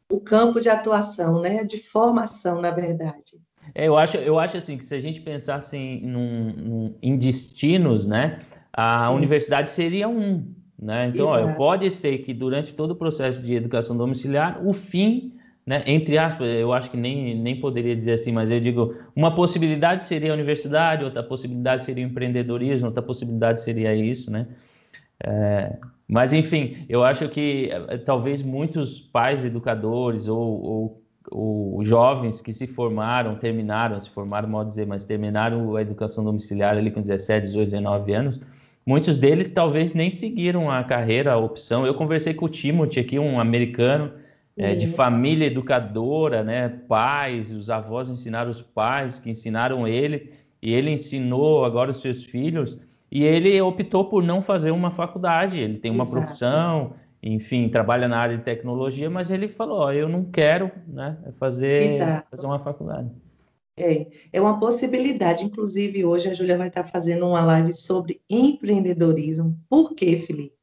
o 0.09 0.21
campo 0.21 0.61
de 0.61 0.69
atuação, 0.69 1.41
né? 1.41 1.65
De 1.65 1.79
formação, 1.79 2.61
na 2.61 2.71
verdade. 2.71 3.41
É, 3.75 3.89
eu 3.89 3.97
acho, 3.97 4.17
eu 4.19 4.39
acho 4.39 4.57
assim 4.57 4.77
que 4.77 4.85
se 4.85 4.95
a 4.95 5.01
gente 5.01 5.21
pensasse 5.21 5.77
em, 5.77 6.07
num, 6.07 6.53
num, 6.53 6.95
em 7.03 7.17
destinos, 7.17 8.07
né? 8.07 8.39
A 8.73 9.09
Sim. 9.09 9.15
universidade 9.15 9.71
seria 9.71 10.09
um, 10.09 10.47
né? 10.79 11.09
Então, 11.09 11.27
ó, 11.27 11.55
pode 11.55 11.91
ser 11.91 12.19
que 12.19 12.35
durante 12.35 12.75
todo 12.75 12.93
o 12.93 12.97
processo 12.97 13.43
de 13.43 13.55
educação 13.55 13.97
domiciliar, 13.97 14.65
o 14.65 14.73
fim, 14.73 15.34
né, 15.67 15.83
entre 15.87 16.19
aspas, 16.19 16.47
eu 16.47 16.73
acho 16.73 16.91
que 16.91 16.97
nem, 16.97 17.35
nem 17.37 17.59
poderia 17.59 17.97
dizer 17.97 18.13
assim, 18.13 18.33
mas 18.33 18.51
eu 18.51 18.61
digo, 18.61 18.95
uma 19.17 19.35
possibilidade 19.35 20.03
seria 20.03 20.31
a 20.31 20.35
universidade, 20.35 21.05
outra 21.05 21.23
possibilidade 21.23 21.85
seria 21.85 22.05
o 22.05 22.09
empreendedorismo, 22.09 22.87
outra 22.87 23.03
possibilidade 23.03 23.63
seria 23.63 23.95
isso, 23.95 24.31
né? 24.31 24.47
É, 25.25 25.77
mas, 26.07 26.33
enfim, 26.33 26.85
eu 26.89 27.03
acho 27.03 27.29
que 27.29 27.71
eh, 27.71 27.99
talvez 27.99 28.43
muitos 28.43 29.01
pais 29.01 29.45
educadores 29.45 30.29
ou, 30.29 30.63
ou, 30.63 31.03
ou, 31.31 31.85
jovens 31.85 32.41
que 32.41 32.53
se 32.53 32.67
formaram, 32.67 33.37
terminaram, 33.37 33.99
se 33.99 34.11
formaram, 34.11 34.49
mal 34.49 34.65
dizer, 34.65 34.87
mas 34.87 35.07
terminaram 35.07 35.75
a 35.77 35.83
educação 35.83 36.23
domiciliar 36.23 36.77
ali 36.77 36.91
com 36.91 37.01
17, 37.01 37.47
18, 37.47 37.71
19 37.71 38.13
anos, 38.13 38.41
muitos 38.85 39.17
deles 39.17 39.51
talvez 39.51 39.95
nem 39.95 40.11
seguiram 40.11 40.71
a 40.71 40.85
carreira, 40.85 41.33
a 41.33 41.39
opção. 41.39 41.87
Eu 41.87 41.95
conversei 41.95 42.35
com 42.35 42.45
o 42.45 42.51
Timothy 42.51 43.01
aqui, 43.01 43.19
um 43.19 43.41
americano, 43.41 44.13
é, 44.57 44.75
de 44.75 44.87
família 44.87 45.47
educadora, 45.47 46.43
né? 46.43 46.69
Pais, 46.69 47.53
os 47.53 47.69
avós 47.69 48.09
ensinaram 48.09 48.51
os 48.51 48.63
pais, 48.63 49.19
que 49.19 49.31
ensinaram 49.31 49.87
ele, 49.87 50.33
e 50.63 50.73
ele 50.73 50.91
ensinou 50.91 51.65
agora 51.65 51.91
os 51.91 52.01
seus 52.01 52.23
filhos, 52.25 52.81
e 53.11 53.25
ele 53.25 53.61
optou 53.61 54.05
por 54.07 54.23
não 54.23 54.43
fazer 54.43 54.71
uma 54.71 54.91
faculdade. 54.91 55.59
Ele 55.59 55.79
tem 55.79 55.91
uma 55.91 56.05
Exato. 56.05 56.21
profissão, 56.21 56.95
enfim, 57.23 57.69
trabalha 57.69 58.07
na 58.07 58.19
área 58.19 58.37
de 58.37 58.45
tecnologia, 58.45 59.11
mas 59.11 59.31
ele 59.31 59.49
falou: 59.49 59.79
ó, 59.79 59.93
eu 59.93 60.09
não 60.09 60.25
quero 60.25 60.71
né, 60.87 61.19
fazer, 61.39 61.99
fazer 62.31 62.47
uma 62.47 62.59
faculdade. 62.59 63.11
É, 63.77 64.07
é 64.33 64.41
uma 64.41 64.61
possibilidade. 64.61 65.45
Inclusive, 65.45 66.05
hoje 66.05 66.29
a 66.29 66.35
Júlia 66.35 66.57
vai 66.57 66.69
estar 66.69 66.85
fazendo 66.85 67.27
uma 67.27 67.45
live 67.45 67.73
sobre 67.73 68.21
empreendedorismo. 68.31 69.59
Por 69.69 69.95
quê, 69.95 70.17
Felipe? 70.17 70.55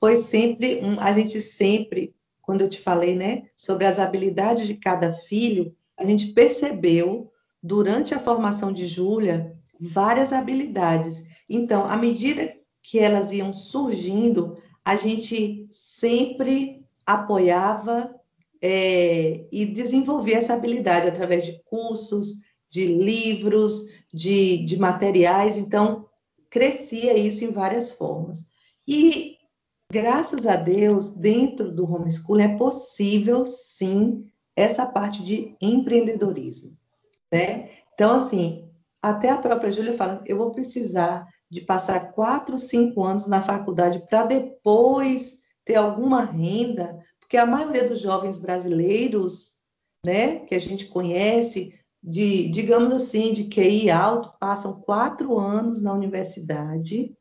Foi 0.00 0.16
sempre, 0.16 0.80
um, 0.82 0.98
a 0.98 1.12
gente 1.12 1.40
sempre 1.40 2.12
quando 2.42 2.62
eu 2.62 2.68
te 2.68 2.80
falei, 2.80 3.14
né, 3.14 3.44
sobre 3.56 3.86
as 3.86 3.98
habilidades 3.98 4.66
de 4.66 4.74
cada 4.74 5.12
filho, 5.12 5.74
a 5.96 6.04
gente 6.04 6.32
percebeu 6.32 7.30
durante 7.62 8.14
a 8.14 8.18
formação 8.18 8.72
de 8.72 8.86
Júlia 8.86 9.56
várias 9.80 10.32
habilidades. 10.32 11.24
Então, 11.48 11.84
à 11.88 11.96
medida 11.96 12.52
que 12.82 12.98
elas 12.98 13.32
iam 13.32 13.52
surgindo, 13.52 14.58
a 14.84 14.96
gente 14.96 15.66
sempre 15.70 16.84
apoiava 17.06 18.14
é, 18.60 19.46
e 19.50 19.66
desenvolvia 19.66 20.38
essa 20.38 20.54
habilidade 20.54 21.08
através 21.08 21.46
de 21.46 21.62
cursos, 21.64 22.34
de 22.68 22.86
livros, 22.86 23.88
de, 24.12 24.58
de 24.64 24.78
materiais. 24.78 25.56
Então, 25.56 26.06
crescia 26.50 27.16
isso 27.16 27.44
em 27.44 27.50
várias 27.50 27.92
formas. 27.92 28.44
E 28.86 29.31
Graças 29.92 30.46
a 30.46 30.56
Deus, 30.56 31.10
dentro 31.10 31.70
do 31.70 31.84
homeschooling 31.84 32.44
é 32.44 32.56
possível 32.56 33.44
sim 33.44 34.26
essa 34.56 34.86
parte 34.86 35.22
de 35.22 35.54
empreendedorismo, 35.60 36.74
né? 37.30 37.68
Então, 37.92 38.14
assim, 38.14 38.70
até 39.02 39.28
a 39.28 39.36
própria 39.36 39.70
Júlia 39.70 39.92
fala, 39.92 40.24
eu 40.24 40.38
vou 40.38 40.50
precisar 40.50 41.28
de 41.50 41.60
passar 41.60 42.10
quatro, 42.12 42.56
cinco 42.56 43.04
anos 43.04 43.26
na 43.26 43.42
faculdade 43.42 44.02
para 44.08 44.24
depois 44.24 45.42
ter 45.62 45.74
alguma 45.74 46.24
renda, 46.24 46.98
porque 47.20 47.36
a 47.36 47.44
maioria 47.44 47.86
dos 47.86 48.00
jovens 48.00 48.38
brasileiros, 48.38 49.58
né, 50.06 50.36
que 50.46 50.54
a 50.54 50.58
gente 50.58 50.86
conhece, 50.86 51.78
de, 52.02 52.48
digamos 52.48 52.94
assim, 52.94 53.34
de 53.34 53.44
QI 53.44 53.90
alto, 53.90 54.32
passam 54.40 54.80
quatro 54.80 55.38
anos 55.38 55.82
na 55.82 55.92
universidade 55.92 57.14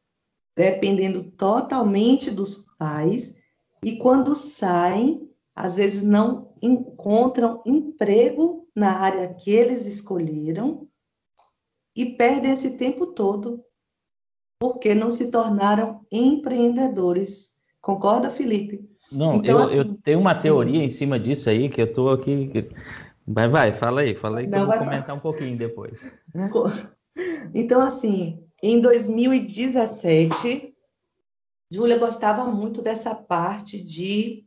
dependendo 0.55 1.23
totalmente 1.31 2.29
dos 2.31 2.65
pais, 2.77 3.37
e 3.83 3.97
quando 3.97 4.35
saem, 4.35 5.29
às 5.55 5.75
vezes 5.75 6.03
não 6.03 6.53
encontram 6.61 7.61
emprego 7.65 8.67
na 8.75 8.99
área 8.99 9.33
que 9.33 9.51
eles 9.51 9.85
escolheram 9.85 10.87
e 11.95 12.05
perdem 12.05 12.51
esse 12.51 12.77
tempo 12.77 13.07
todo 13.07 13.63
porque 14.59 14.93
não 14.93 15.09
se 15.09 15.31
tornaram 15.31 16.05
empreendedores. 16.11 17.55
Concorda, 17.81 18.29
Felipe? 18.29 18.87
Não, 19.11 19.37
então, 19.37 19.57
eu, 19.57 19.63
assim, 19.63 19.77
eu, 19.77 19.95
tenho 19.95 20.19
uma 20.19 20.35
teoria 20.35 20.75
sim. 20.75 20.83
em 20.83 20.89
cima 20.89 21.19
disso 21.19 21.49
aí 21.49 21.67
que 21.67 21.81
eu 21.81 21.87
estou 21.87 22.11
aqui. 22.11 22.69
Vai, 23.27 23.49
vai, 23.49 23.73
fala 23.73 24.01
aí, 24.01 24.13
fala 24.13 24.39
aí 24.39 24.45
que 24.45 24.51
não, 24.51 24.59
eu 24.59 24.67
vou 24.67 24.77
comentar 24.77 25.15
um 25.15 25.19
pouquinho 25.19 25.57
depois. 25.57 26.05
Então, 27.53 27.81
assim, 27.81 28.41
em 28.61 28.79
2017, 28.79 30.75
Júlia 31.71 31.97
gostava 31.97 32.45
muito 32.45 32.81
dessa 32.81 33.15
parte 33.15 33.83
de 33.83 34.45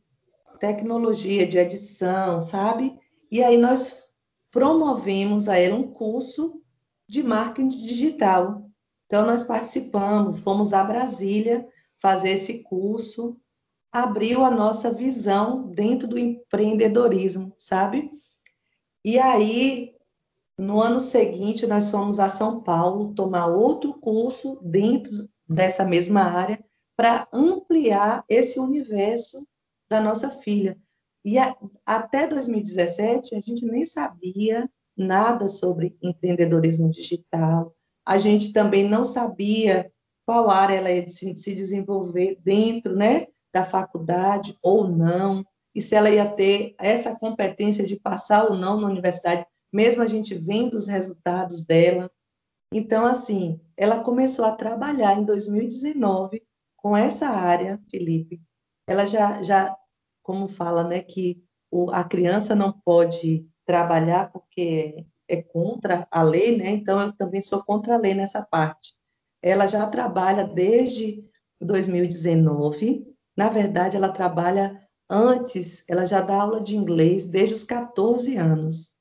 tecnologia, 0.61 1.47
de 1.47 1.59
edição, 1.59 2.41
sabe? 2.43 2.97
E 3.31 3.43
aí 3.43 3.57
nós 3.57 4.05
promovemos 4.51 5.49
a 5.49 5.59
ela 5.59 5.75
um 5.75 5.91
curso 5.91 6.63
de 7.09 7.23
marketing 7.23 7.69
digital. 7.69 8.71
Então 9.07 9.27
nós 9.27 9.43
participamos, 9.43 10.39
fomos 10.39 10.73
a 10.73 10.85
Brasília 10.85 11.67
fazer 11.97 12.31
esse 12.31 12.63
curso, 12.63 13.37
abriu 13.91 14.45
a 14.45 14.51
nossa 14.51 14.93
visão 14.93 15.71
dentro 15.71 16.07
do 16.07 16.19
empreendedorismo, 16.19 17.55
sabe? 17.59 18.11
E 19.05 19.19
aí 19.19 19.94
no 20.59 20.81
ano 20.81 21.01
seguinte, 21.01 21.67
nós 21.67 21.91
fomos 21.91 22.19
a 22.19 22.29
São 22.29 22.63
Paulo 22.63 23.15
tomar 23.15 23.47
outro 23.47 23.95
curso 23.95 24.61
dentro 24.63 25.29
dessa 25.49 25.85
mesma 25.85 26.23
área 26.23 26.65
para 26.97 27.29
ampliar 27.33 28.25
esse 28.29 28.59
universo 28.61 29.47
da 29.89 30.01
nossa 30.01 30.31
filha. 30.31 30.79
E 31.25 31.39
a, 31.39 31.57
até 31.85 32.27
2017, 32.27 33.35
a 33.35 33.41
gente 33.41 33.65
nem 33.65 33.85
sabia 33.85 34.71
nada 34.97 35.49
sobre 35.49 35.97
empreendedorismo 36.01 36.91
digital, 36.91 37.75
a 38.07 38.19
gente 38.19 38.53
também 38.53 38.89
não 38.89 39.03
sabia 39.03 39.91
qual 40.27 40.51
área 40.51 40.75
ela 40.75 40.91
ia 40.91 41.09
se, 41.09 41.37
se 41.37 41.55
desenvolver 41.55 42.39
dentro 42.43 42.95
né, 42.95 43.27
da 43.53 43.65
faculdade 43.65 44.57
ou 44.63 44.87
não, 44.87 45.45
e 45.75 45.81
se 45.83 45.95
ela 45.95 46.11
ia 46.11 46.29
ter 46.29 46.75
essa 46.79 47.17
competência 47.17 47.85
de 47.85 47.97
passar 47.97 48.45
ou 48.45 48.57
não 48.57 48.81
na 48.81 48.87
universidade 48.87 49.45
mesmo 49.75 50.05
a 50.05 50.07
gente 50.07 50.37
vendo 50.37 50.75
os 50.75 50.87
resultados 50.87 51.67
dela. 51.67 52.09
Então, 52.73 53.05
assim, 53.05 53.61
ela 53.77 54.05
começou 54.05 54.45
a 54.45 54.55
trabalhar 54.55 55.19
em 55.19 55.25
2019 55.25 56.45
com 56.77 56.97
essa 56.97 57.27
área, 57.27 57.83
Felipe. 57.91 58.41
Ela 58.87 59.05
já, 59.05 59.43
já 59.43 59.77
como 60.23 60.47
fala, 60.47 60.85
né, 60.85 61.03
que 61.03 61.43
o, 61.73 61.91
a 61.91 62.05
criança 62.05 62.55
não 62.55 62.73
pode 62.85 63.49
trabalhar 63.67 64.31
porque 64.31 65.05
é 65.29 65.43
contra 65.43 66.07
a 66.09 66.23
lei, 66.23 66.57
né? 66.57 66.71
Então, 66.71 67.01
eu 67.01 67.13
também 67.13 67.43
sou 67.43 67.65
contra 67.65 67.97
a 67.97 67.99
lei 67.99 68.15
nessa 68.15 68.43
parte. 68.43 68.95
Ela 69.43 69.67
já 69.67 69.89
trabalha 69.89 70.45
desde 70.45 71.29
2019. 71.61 73.05
Na 73.37 73.49
verdade, 73.49 73.97
ela 73.97 74.09
trabalha 74.09 74.81
antes, 75.11 75.83
ela 75.89 76.05
já 76.05 76.21
dá 76.21 76.43
aula 76.43 76.61
de 76.61 76.77
inglês 76.77 77.27
desde 77.27 77.55
os 77.57 77.65
14 77.65 78.37
anos 78.37 78.94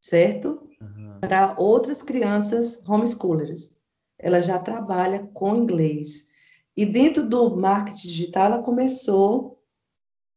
certo? 0.00 0.68
Uhum. 0.80 1.18
Para 1.20 1.54
outras 1.58 2.02
crianças 2.02 2.80
homeschoolers. 2.88 3.78
Ela 4.18 4.40
já 4.40 4.58
trabalha 4.58 5.28
com 5.34 5.56
inglês. 5.56 6.28
E 6.76 6.86
dentro 6.86 7.28
do 7.28 7.56
marketing 7.56 8.08
digital, 8.08 8.46
ela 8.46 8.62
começou 8.62 9.60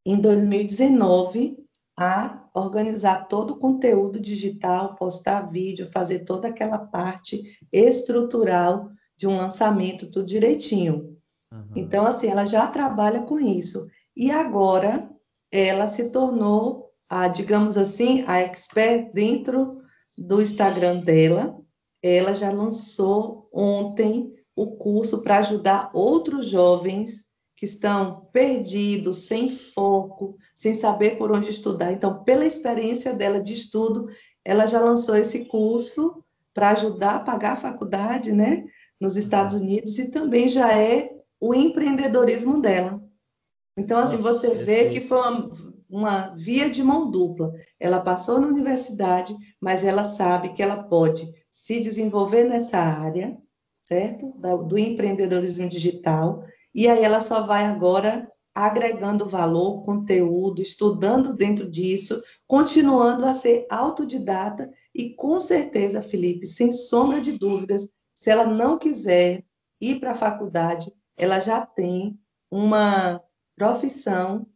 em 0.05 0.19
2019 0.19 1.57
a 1.97 2.49
organizar 2.53 3.27
todo 3.27 3.51
o 3.51 3.57
conteúdo 3.57 4.19
digital, 4.19 4.95
postar 4.95 5.49
vídeo, 5.49 5.85
fazer 5.85 6.19
toda 6.19 6.47
aquela 6.47 6.77
parte 6.77 7.57
estrutural 7.71 8.89
de 9.15 9.27
um 9.27 9.37
lançamento, 9.37 10.09
tudo 10.09 10.25
direitinho. 10.25 11.17
Uhum. 11.51 11.71
Então, 11.75 12.05
assim, 12.05 12.27
ela 12.27 12.45
já 12.45 12.67
trabalha 12.67 13.21
com 13.21 13.39
isso. 13.39 13.87
E 14.15 14.31
agora 14.31 15.09
ela 15.51 15.87
se 15.87 16.09
tornou 16.09 16.82
a, 17.09 17.27
digamos 17.27 17.77
assim, 17.77 18.23
a 18.27 18.39
expert 18.39 19.11
dentro 19.13 19.77
do 20.17 20.41
Instagram 20.41 20.99
dela. 20.99 21.57
Ela 22.01 22.33
já 22.33 22.51
lançou 22.51 23.49
ontem 23.51 24.29
o 24.55 24.75
curso 24.75 25.21
para 25.21 25.39
ajudar 25.39 25.89
outros 25.93 26.47
jovens 26.47 27.25
que 27.55 27.65
estão 27.65 28.27
perdidos, 28.33 29.27
sem 29.27 29.49
foco, 29.49 30.37
sem 30.53 30.75
saber 30.75 31.17
por 31.17 31.31
onde 31.31 31.49
estudar. 31.49 31.93
Então, 31.93 32.23
pela 32.23 32.45
experiência 32.45 33.13
dela 33.13 33.39
de 33.39 33.53
estudo, 33.53 34.07
ela 34.43 34.65
já 34.65 34.79
lançou 34.79 35.15
esse 35.15 35.45
curso 35.45 36.23
para 36.53 36.71
ajudar 36.71 37.15
a 37.15 37.19
pagar 37.19 37.53
a 37.53 37.57
faculdade, 37.57 38.31
né, 38.31 38.65
nos 38.99 39.15
Estados 39.15 39.55
Unidos 39.55 39.97
e 39.97 40.11
também 40.11 40.47
já 40.47 40.77
é 40.77 41.09
o 41.39 41.53
empreendedorismo 41.53 42.61
dela. 42.61 43.01
Então, 43.77 43.99
assim, 43.99 44.17
você 44.17 44.53
vê 44.53 44.89
que 44.89 45.01
foi 45.01 45.17
uma, 45.17 45.51
uma 45.93 46.33
via 46.35 46.71
de 46.71 46.81
mão 46.81 47.11
dupla. 47.11 47.53
Ela 47.79 48.01
passou 48.01 48.39
na 48.39 48.47
universidade, 48.47 49.35
mas 49.61 49.83
ela 49.83 50.03
sabe 50.03 50.53
que 50.53 50.63
ela 50.63 50.83
pode 50.83 51.31
se 51.51 51.79
desenvolver 51.79 52.45
nessa 52.45 52.79
área, 52.79 53.37
certo? 53.83 54.33
Do 54.67 54.75
empreendedorismo 54.75 55.69
digital, 55.69 56.43
e 56.73 56.87
aí 56.87 57.03
ela 57.03 57.21
só 57.21 57.43
vai 57.43 57.65
agora 57.65 58.27
agregando 58.55 59.27
valor, 59.27 59.83
conteúdo, 59.83 60.63
estudando 60.63 61.33
dentro 61.35 61.69
disso, 61.69 62.21
continuando 62.47 63.25
a 63.25 63.33
ser 63.33 63.67
autodidata 63.69 64.71
e 64.95 65.13
com 65.13 65.39
certeza, 65.39 66.01
Felipe, 66.01 66.47
sem 66.47 66.71
sombra 66.71 67.21
de 67.21 67.33
dúvidas, 67.33 67.87
se 68.15 68.31
ela 68.31 68.45
não 68.45 68.79
quiser 68.79 69.43
ir 69.79 69.99
para 69.99 70.11
a 70.11 70.15
faculdade, 70.15 70.91
ela 71.15 71.39
já 71.39 71.63
tem 71.63 72.19
uma 72.49 73.21
profissão 73.55 74.47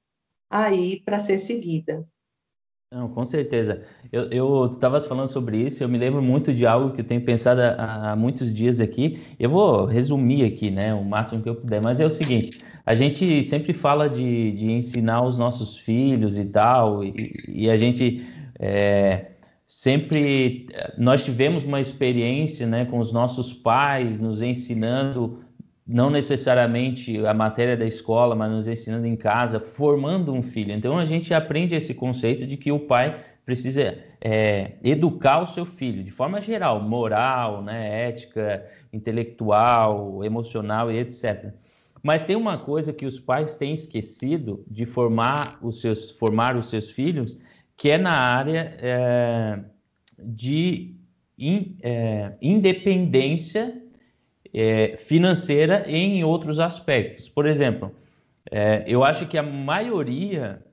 aí 0.50 1.02
para 1.02 1.20
ser 1.20 1.38
seguida. 1.38 2.06
Não, 2.90 3.10
com 3.10 3.26
certeza. 3.26 3.84
Eu, 4.14 4.30
eu 4.30 4.70
tu 4.70 4.76
estavas 4.76 5.06
falando 5.06 5.28
sobre 5.28 5.58
isso, 5.58 5.84
eu 5.84 5.90
me 5.90 5.98
lembro 5.98 6.22
muito 6.22 6.54
de 6.54 6.66
algo 6.66 6.94
que 6.94 7.02
eu 7.02 7.06
tenho 7.06 7.22
pensado 7.22 7.60
há, 7.60 8.12
há, 8.12 8.16
muitos 8.16 8.54
dias 8.54 8.80
aqui. 8.80 9.20
Eu 9.38 9.50
vou 9.50 9.86
resumir 9.86 10.46
aqui, 10.46 10.72
né, 10.72 10.94
o 10.94 11.04
máximo 11.04 11.44
que 11.44 11.50
eu 11.50 11.56
puder, 11.56 11.82
mas 11.82 12.00
é 12.00 12.06
o 12.06 12.12
seguinte: 12.12 12.62
a 12.86 12.96
gente 12.96 13.44
sempre 13.44 13.74
fala 13.74 14.10
de, 14.10 14.54
de 14.54 14.72
ensinar 14.72 15.22
os 15.22 15.38
nossos 15.38 15.78
filhos 15.78 16.38
e 16.38 16.46
tal, 16.46 17.04
e, 17.04 17.34
e 17.50 17.70
a 17.70 17.76
gente 17.76 18.26
é, 18.58 19.32
sempre 19.66 20.68
nós 20.98 21.26
tivemos 21.26 21.66
uma 21.66 21.82
experiência, 21.82 22.66
né, 22.66 22.86
com 22.86 23.00
os 23.00 23.12
nossos 23.12 23.52
pais 23.52 24.18
nos 24.18 24.42
ensinando 24.42 25.44
não 25.88 26.10
necessariamente 26.10 27.26
a 27.26 27.34
matéria 27.34 27.78
da 27.78 27.86
escola, 27.86 28.36
mas 28.36 28.52
nos 28.52 28.68
ensinando 28.68 29.08
em 29.08 29.16
casa, 29.16 29.60
formando 29.60 30.34
um 30.34 30.42
filho. 30.42 30.74
Então 30.74 30.98
a 30.98 31.06
gente 31.06 31.34
aprende 31.34 31.76
esse 31.76 31.94
conceito 31.94 32.46
de 32.46 32.58
que 32.58 32.72
o 32.72 32.80
pai 32.80 33.24
precisa 33.46 33.98
é, 34.20 34.74
educar 34.84 35.42
o 35.42 35.48
seu 35.48 35.66
filho 35.66 36.04
de 36.04 36.12
forma 36.12 36.42
geral, 36.42 36.82
moral, 36.82 37.64
né, 37.64 38.10
ética, 38.10 38.66
intelectual, 38.92 40.26
emocional 40.26 40.92
e 40.92 40.98
etc. 40.98 41.54
Mas 42.04 42.26
tem 42.26 42.36
uma 42.36 42.58
coisa 42.58 42.92
que 42.92 43.06
os 43.06 43.20
pais 43.20 43.56
têm 43.56 43.74
esquecido 43.74 44.66
de 44.68 44.86
formar 44.86 45.58
os 45.62 45.80
seus, 45.80 46.12
formar 46.12 46.58
os 46.58 46.70
seus 46.70 46.92
filhos, 46.92 47.38
que 47.78 47.90
é 47.90 47.98
na 47.98 48.12
área 48.12 48.78
é, 48.82 49.60
de 50.20 50.96
in, 51.40 51.78
é, 51.82 52.34
independência 52.42 53.77
é, 54.60 54.98
financeira 54.98 55.84
e 55.88 55.96
em 55.96 56.24
outros 56.24 56.60
aspectos. 56.60 57.30
Por 57.30 57.46
exemplo, 57.46 57.92
é, 58.50 58.84
eu 58.88 59.04
acho 59.04 59.28
que 59.28 59.38
a 59.38 59.44
maioria, 59.44 60.64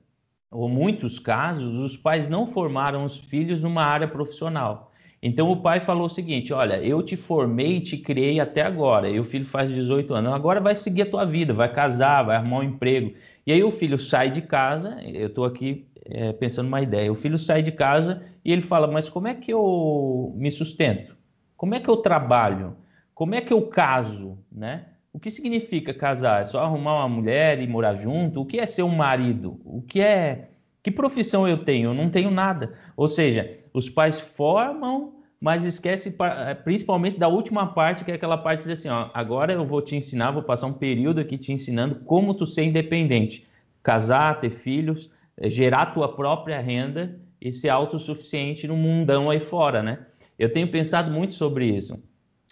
ou 0.49 0.67
muitos 0.67 1.19
casos, 1.19 1.75
os 1.77 1.95
pais 1.95 2.27
não 2.27 2.47
formaram 2.47 3.05
os 3.05 3.19
filhos 3.19 3.61
numa 3.61 3.83
área 3.83 4.07
profissional. 4.07 4.91
Então 5.21 5.49
o 5.49 5.57
pai 5.57 5.79
falou 5.79 6.07
o 6.07 6.09
seguinte: 6.09 6.51
olha, 6.51 6.83
eu 6.83 7.03
te 7.03 7.15
formei 7.15 7.77
e 7.77 7.81
te 7.81 7.97
criei 7.97 8.39
até 8.39 8.63
agora, 8.63 9.07
e 9.07 9.19
o 9.19 9.23
filho 9.23 9.45
faz 9.45 9.71
18 9.71 10.15
anos, 10.15 10.33
agora 10.33 10.59
vai 10.59 10.73
seguir 10.73 11.03
a 11.03 11.09
tua 11.09 11.25
vida, 11.25 11.53
vai 11.53 11.71
casar, 11.71 12.23
vai 12.23 12.37
arrumar 12.37 12.59
um 12.59 12.63
emprego. 12.63 13.13
E 13.45 13.51
aí 13.51 13.63
o 13.63 13.71
filho 13.71 13.99
sai 13.99 14.31
de 14.31 14.41
casa, 14.41 14.97
eu 15.03 15.27
estou 15.27 15.45
aqui 15.45 15.85
é, 16.05 16.33
pensando 16.33 16.67
uma 16.67 16.81
ideia, 16.81 17.11
o 17.11 17.15
filho 17.15 17.37
sai 17.37 17.61
de 17.61 17.71
casa 17.71 18.23
e 18.43 18.51
ele 18.51 18.63
fala: 18.63 18.87
mas 18.87 19.09
como 19.09 19.27
é 19.27 19.35
que 19.35 19.53
eu 19.53 20.33
me 20.35 20.49
sustento? 20.49 21.15
Como 21.55 21.75
é 21.75 21.79
que 21.79 21.89
eu 21.89 21.97
trabalho? 21.97 22.75
Como 23.15 23.33
é 23.33 23.39
que 23.39 23.53
eu 23.53 23.61
caso, 23.67 24.37
né? 24.51 24.87
O 25.13 25.19
que 25.19 25.31
significa 25.31 25.93
casar? 25.93 26.41
É 26.41 26.45
só 26.45 26.59
arrumar 26.59 26.97
uma 26.97 27.07
mulher 27.07 27.61
e 27.61 27.65
morar 27.65 27.95
junto? 27.95 28.41
O 28.41 28.45
que 28.45 28.59
é 28.59 28.65
ser 28.65 28.83
um 28.83 28.93
marido? 28.93 29.57
O 29.63 29.81
que 29.81 30.01
é 30.01 30.49
que 30.83 30.91
profissão 30.91 31.47
eu 31.47 31.63
tenho? 31.63 31.91
Eu 31.91 31.93
não 31.93 32.09
tenho 32.09 32.29
nada. 32.29 32.73
Ou 32.97 33.07
seja, 33.07 33.57
os 33.73 33.89
pais 33.89 34.19
formam, 34.19 35.13
mas 35.39 35.63
esquece 35.63 36.13
eh, 36.19 36.53
principalmente 36.55 37.17
da 37.17 37.29
última 37.29 37.67
parte, 37.67 38.03
que 38.03 38.11
é 38.11 38.15
aquela 38.15 38.37
parte 38.37 38.59
de 38.59 38.63
dizer 38.63 38.73
assim, 38.73 38.89
ó, 38.89 39.09
agora 39.13 39.53
eu 39.53 39.65
vou 39.65 39.81
te 39.81 39.95
ensinar, 39.95 40.31
vou 40.31 40.43
passar 40.43 40.67
um 40.67 40.73
período 40.73 41.21
aqui 41.21 41.37
te 41.37 41.53
ensinando 41.53 42.01
como 42.03 42.33
tu 42.33 42.45
ser 42.45 42.65
independente, 42.65 43.47
casar, 43.81 44.41
ter 44.41 44.49
filhos, 44.49 45.09
eh, 45.37 45.49
gerar 45.49 45.93
tua 45.93 46.13
própria 46.13 46.59
renda 46.59 47.17
e 47.39 47.49
ser 47.49 47.69
autossuficiente 47.69 48.67
no 48.67 48.75
mundão 48.75 49.29
aí 49.29 49.39
fora, 49.39 49.81
né? 49.81 50.05
Eu 50.37 50.51
tenho 50.51 50.69
pensado 50.69 51.09
muito 51.09 51.33
sobre 51.33 51.65
isso. 51.65 51.97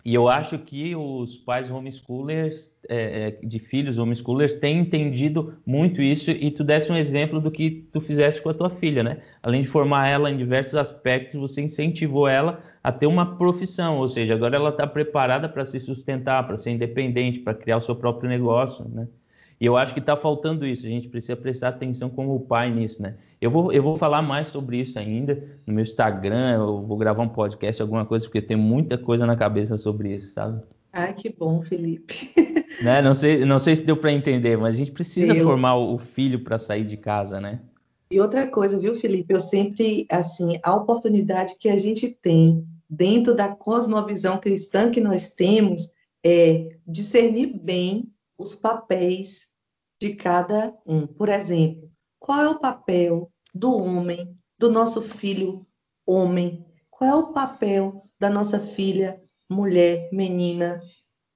E 0.06 0.14
eu 0.14 0.28
acho 0.28 0.60
que 0.60 0.94
os 0.96 1.38
pais 1.38 1.72
homeschoolers, 1.72 2.76
é, 2.90 3.28
é, 3.28 3.32
de 3.46 3.58
filhos 3.58 3.98
homeschoolers, 3.98 4.58
têm 4.58 4.80
entendido 4.80 5.58
muito 5.66 6.02
isso 6.02 6.30
e 6.30 6.52
tu 6.52 6.62
desse 6.62 6.92
um 6.92 6.96
exemplo 6.96 7.40
do 7.40 7.50
que 7.50 7.88
tu 7.94 8.02
fizeste 8.02 8.42
com 8.42 8.50
a 8.50 8.54
tua 8.54 8.70
filha, 8.70 9.02
né? 9.02 9.22
Além 9.42 9.62
de 9.62 9.68
formar 9.70 10.10
ela 10.10 10.30
em 10.30 10.36
diversos 10.36 10.76
aspectos, 10.76 11.40
você 11.40 11.62
incentivou 11.62 12.28
ela 12.28 12.62
a 12.84 12.92
ter 12.92 13.08
uma 13.08 13.38
profissão, 13.38 13.98
ou 13.98 14.10
seja, 14.10 14.34
agora 14.34 14.58
ela 14.58 14.70
está 14.70 14.86
preparada 14.86 15.48
para 15.48 15.64
se 15.64 15.80
sustentar, 15.80 16.46
para 16.46 16.58
ser 16.58 16.72
independente, 16.72 17.40
para 17.40 17.54
criar 17.54 17.78
o 17.78 17.82
seu 17.82 17.96
próprio 17.96 18.30
negócio, 18.30 18.86
né? 18.90 19.08
E 19.64 19.66
eu 19.66 19.78
acho 19.78 19.94
que 19.94 20.02
está 20.02 20.18
faltando 20.18 20.68
isso, 20.68 20.86
a 20.86 20.90
gente 20.90 21.08
precisa 21.08 21.38
prestar 21.38 21.70
atenção 21.70 22.10
como 22.10 22.38
pai 22.38 22.70
nisso, 22.70 23.02
né? 23.02 23.16
Eu 23.40 23.50
vou, 23.50 23.72
eu 23.72 23.82
vou 23.82 23.96
falar 23.96 24.22
mais 24.22 24.50
sobre 24.50 24.78
isso 24.78 25.00
ainda 25.00 25.42
no 25.66 25.74
meu 25.74 25.84
Instagram, 25.84 26.56
eu 26.56 26.82
vou 26.82 26.98
gravar 26.98 27.24
um 27.24 27.30
podcast, 27.30 27.82
alguma 27.82 28.06
coisa, 28.06 28.26
porque 28.26 28.42
tem 28.42 28.58
muita 28.58 28.98
coisa 28.98 29.26
na 29.26 29.38
cabeça 29.38 29.78
sobre 29.78 30.18
isso, 30.18 30.34
sabe? 30.34 30.62
Ai, 30.92 31.14
que 31.14 31.34
bom, 31.34 31.64
Felipe. 31.64 32.30
né? 32.84 33.02
Não 33.02 33.14
sei, 33.14 33.46
não 33.46 33.58
sei 33.58 33.78
se 33.78 33.86
deu 33.86 33.96
para 33.96 34.12
entender, 34.12 34.58
mas 34.58 34.76
a 34.76 34.78
gente 34.78 34.92
precisa 34.92 35.34
eu... 35.34 35.46
formar 35.46 35.78
o 35.78 35.98
filho 35.98 36.44
para 36.44 36.58
sair 36.58 36.84
de 36.84 36.98
casa, 36.98 37.40
né? 37.40 37.62
E 38.12 38.20
outra 38.20 38.46
coisa, 38.46 38.78
viu, 38.78 38.94
Felipe? 38.94 39.34
Eu 39.34 39.40
sempre, 39.40 40.06
assim, 40.12 40.60
a 40.62 40.76
oportunidade 40.76 41.56
que 41.58 41.70
a 41.70 41.78
gente 41.78 42.10
tem 42.10 42.68
dentro 42.90 43.34
da 43.34 43.48
cosmovisão 43.48 44.38
cristã 44.40 44.92
que 44.92 45.00
nós 45.00 45.30
temos 45.34 45.90
é 46.22 46.76
discernir 46.86 47.58
bem 47.58 48.12
os 48.38 48.54
papéis 48.54 49.53
de 50.04 50.16
cada 50.16 50.78
um. 50.86 51.08
Por 51.08 51.30
exemplo, 51.30 51.90
qual 52.20 52.42
é 52.42 52.50
o 52.50 52.60
papel 52.60 53.32
do 53.56 53.74
homem, 53.74 54.38
do 54.60 54.70
nosso 54.70 55.02
filho 55.02 55.66
homem? 56.06 56.66
Qual 56.90 57.10
é 57.10 57.16
o 57.16 57.32
papel 57.32 58.06
da 58.20 58.30
nossa 58.30 58.60
filha 58.60 59.24
mulher, 59.50 60.10
menina? 60.12 60.82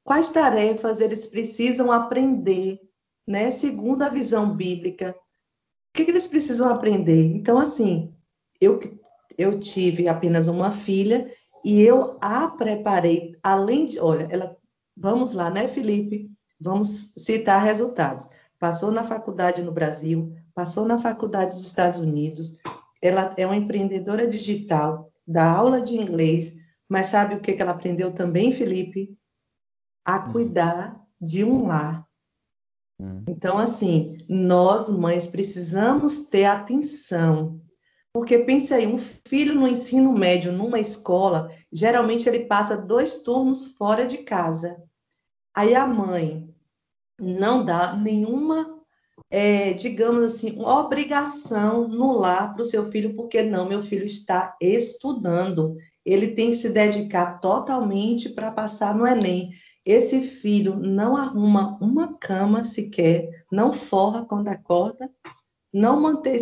Quais 0.04 0.32
tarefas 0.32 1.00
eles 1.00 1.26
precisam 1.28 1.94
aprender, 1.94 2.82
né, 3.26 3.52
segundo 3.52 4.02
a 4.02 4.10
visão 4.10 4.54
bíblica? 4.54 5.12
O 5.12 5.94
que, 5.94 6.04
que 6.04 6.12
eles 6.12 6.28
precisam 6.28 6.68
aprender? 6.68 7.24
Então, 7.24 7.58
assim, 7.58 8.14
eu, 8.60 8.82
eu 9.38 9.62
tive 9.62 10.10
apenas 10.10 10.50
uma 10.50 10.72
filha 10.72 11.32
e 11.64 11.82
eu 11.82 12.18
a 12.20 12.50
preparei, 12.50 13.34
além 13.42 13.86
de, 13.86 13.98
olha, 13.98 14.28
ela, 14.30 14.58
vamos 14.96 15.34
lá, 15.34 15.50
né, 15.50 15.70
Felipe? 15.70 16.30
Vamos 16.60 17.14
citar 17.16 17.64
resultados 17.64 18.28
passou 18.60 18.92
na 18.92 19.04
faculdade 19.04 19.62
no 19.62 19.72
Brasil, 19.72 20.36
passou 20.54 20.86
na 20.86 21.00
faculdade 21.00 21.52
dos 21.52 21.66
Estados 21.66 22.00
Unidos. 22.00 22.58
Ela 23.02 23.34
é 23.38 23.46
uma 23.46 23.56
empreendedora 23.56 24.28
digital, 24.28 25.12
dá 25.26 25.50
aula 25.50 25.82
de 25.82 25.96
inglês, 25.96 26.56
mas 26.90 27.08
sabe 27.08 27.36
o 27.36 27.42
que 27.42 27.62
ela 27.62 27.72
aprendeu 27.72 28.12
também, 28.12 28.52
Felipe? 28.52 29.18
A 30.06 30.18
hum. 30.18 30.32
cuidar 30.32 31.06
de 31.20 31.44
um 31.44 31.68
lar. 31.68 32.08
Hum. 33.00 33.24
Então, 33.28 33.58
assim, 33.58 34.18
nós 34.28 34.90
mães 34.90 35.28
precisamos 35.28 36.26
ter 36.26 36.46
atenção. 36.46 37.62
Porque 38.12 38.40
pense 38.40 38.74
aí, 38.74 38.88
um 38.88 38.98
filho 38.98 39.54
no 39.54 39.68
ensino 39.68 40.12
médio, 40.12 40.52
numa 40.52 40.80
escola, 40.80 41.52
geralmente 41.72 42.28
ele 42.28 42.46
passa 42.46 42.76
dois 42.76 43.22
turnos 43.22 43.76
fora 43.76 44.08
de 44.08 44.20
casa. 44.20 44.82
Aí 45.54 45.76
a 45.76 45.86
mãe 45.86 46.47
não 47.20 47.64
dá 47.66 47.96
nenhuma, 47.96 48.78
é, 49.30 49.74
digamos 49.74 50.24
assim, 50.24 50.60
obrigação 50.62 51.88
no 51.88 52.14
lar 52.14 52.54
para 52.54 52.62
o 52.62 52.66
seu 52.66 52.86
filho, 52.86 53.16
porque 53.16 53.42
não, 53.42 53.68
meu 53.68 53.82
filho 53.82 54.06
está 54.06 54.56
estudando, 54.62 55.76
ele 56.06 56.30
tem 56.30 56.52
que 56.52 56.58
se 56.58 56.70
dedicar 56.70 57.40
totalmente 57.40 58.30
para 58.30 58.52
passar 58.52 58.96
no 58.96 59.06
Enem. 59.06 59.52
Esse 59.86 60.22
filho 60.22 60.76
não 60.76 61.16
arruma 61.16 61.78
uma 61.82 62.18
cama 62.18 62.64
sequer, 62.64 63.46
não 63.52 63.72
forra 63.72 64.26
quando 64.26 64.50
acorda, 64.50 65.10
não 65.74 66.00
mantém, 66.02 66.38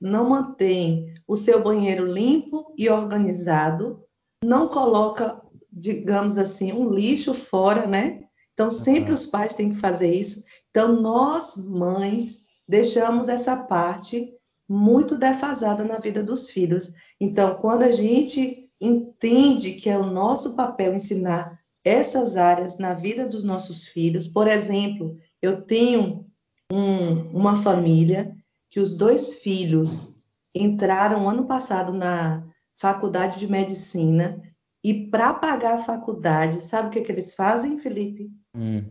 não 0.00 0.28
mantém 0.28 1.14
o 1.26 1.36
seu 1.36 1.62
banheiro 1.62 2.06
limpo 2.06 2.72
e 2.76 2.88
organizado, 2.88 4.04
não 4.44 4.68
coloca, 4.68 5.40
digamos 5.72 6.38
assim, 6.38 6.72
um 6.72 6.90
lixo 6.90 7.34
fora, 7.34 7.86
né? 7.86 8.23
Então, 8.54 8.70
sempre 8.70 9.08
uhum. 9.08 9.14
os 9.14 9.26
pais 9.26 9.52
têm 9.52 9.70
que 9.70 9.76
fazer 9.76 10.12
isso. 10.12 10.44
Então, 10.70 11.00
nós, 11.00 11.56
mães, 11.56 12.44
deixamos 12.66 13.28
essa 13.28 13.56
parte 13.56 14.32
muito 14.68 15.18
defasada 15.18 15.84
na 15.84 15.98
vida 15.98 16.22
dos 16.22 16.48
filhos. 16.50 16.92
Então, 17.20 17.60
quando 17.60 17.82
a 17.82 17.92
gente 17.92 18.70
entende 18.80 19.72
que 19.72 19.90
é 19.90 19.98
o 19.98 20.10
nosso 20.10 20.56
papel 20.56 20.94
ensinar 20.94 21.60
essas 21.84 22.36
áreas 22.36 22.78
na 22.78 22.94
vida 22.94 23.26
dos 23.26 23.44
nossos 23.44 23.84
filhos, 23.84 24.26
por 24.26 24.48
exemplo, 24.48 25.18
eu 25.42 25.62
tenho 25.62 26.26
um, 26.72 27.30
uma 27.36 27.56
família 27.56 28.34
que 28.70 28.80
os 28.80 28.96
dois 28.96 29.36
filhos 29.40 30.16
entraram 30.54 31.28
ano 31.28 31.46
passado 31.46 31.92
na 31.92 32.46
faculdade 32.76 33.38
de 33.38 33.50
medicina 33.50 34.40
e 34.82 35.08
para 35.08 35.34
pagar 35.34 35.76
a 35.76 35.82
faculdade, 35.82 36.62
sabe 36.62 36.88
o 36.88 36.90
que, 36.90 37.02
que 37.02 37.12
eles 37.12 37.34
fazem, 37.34 37.78
Felipe? 37.78 38.30
Hum. 38.54 38.84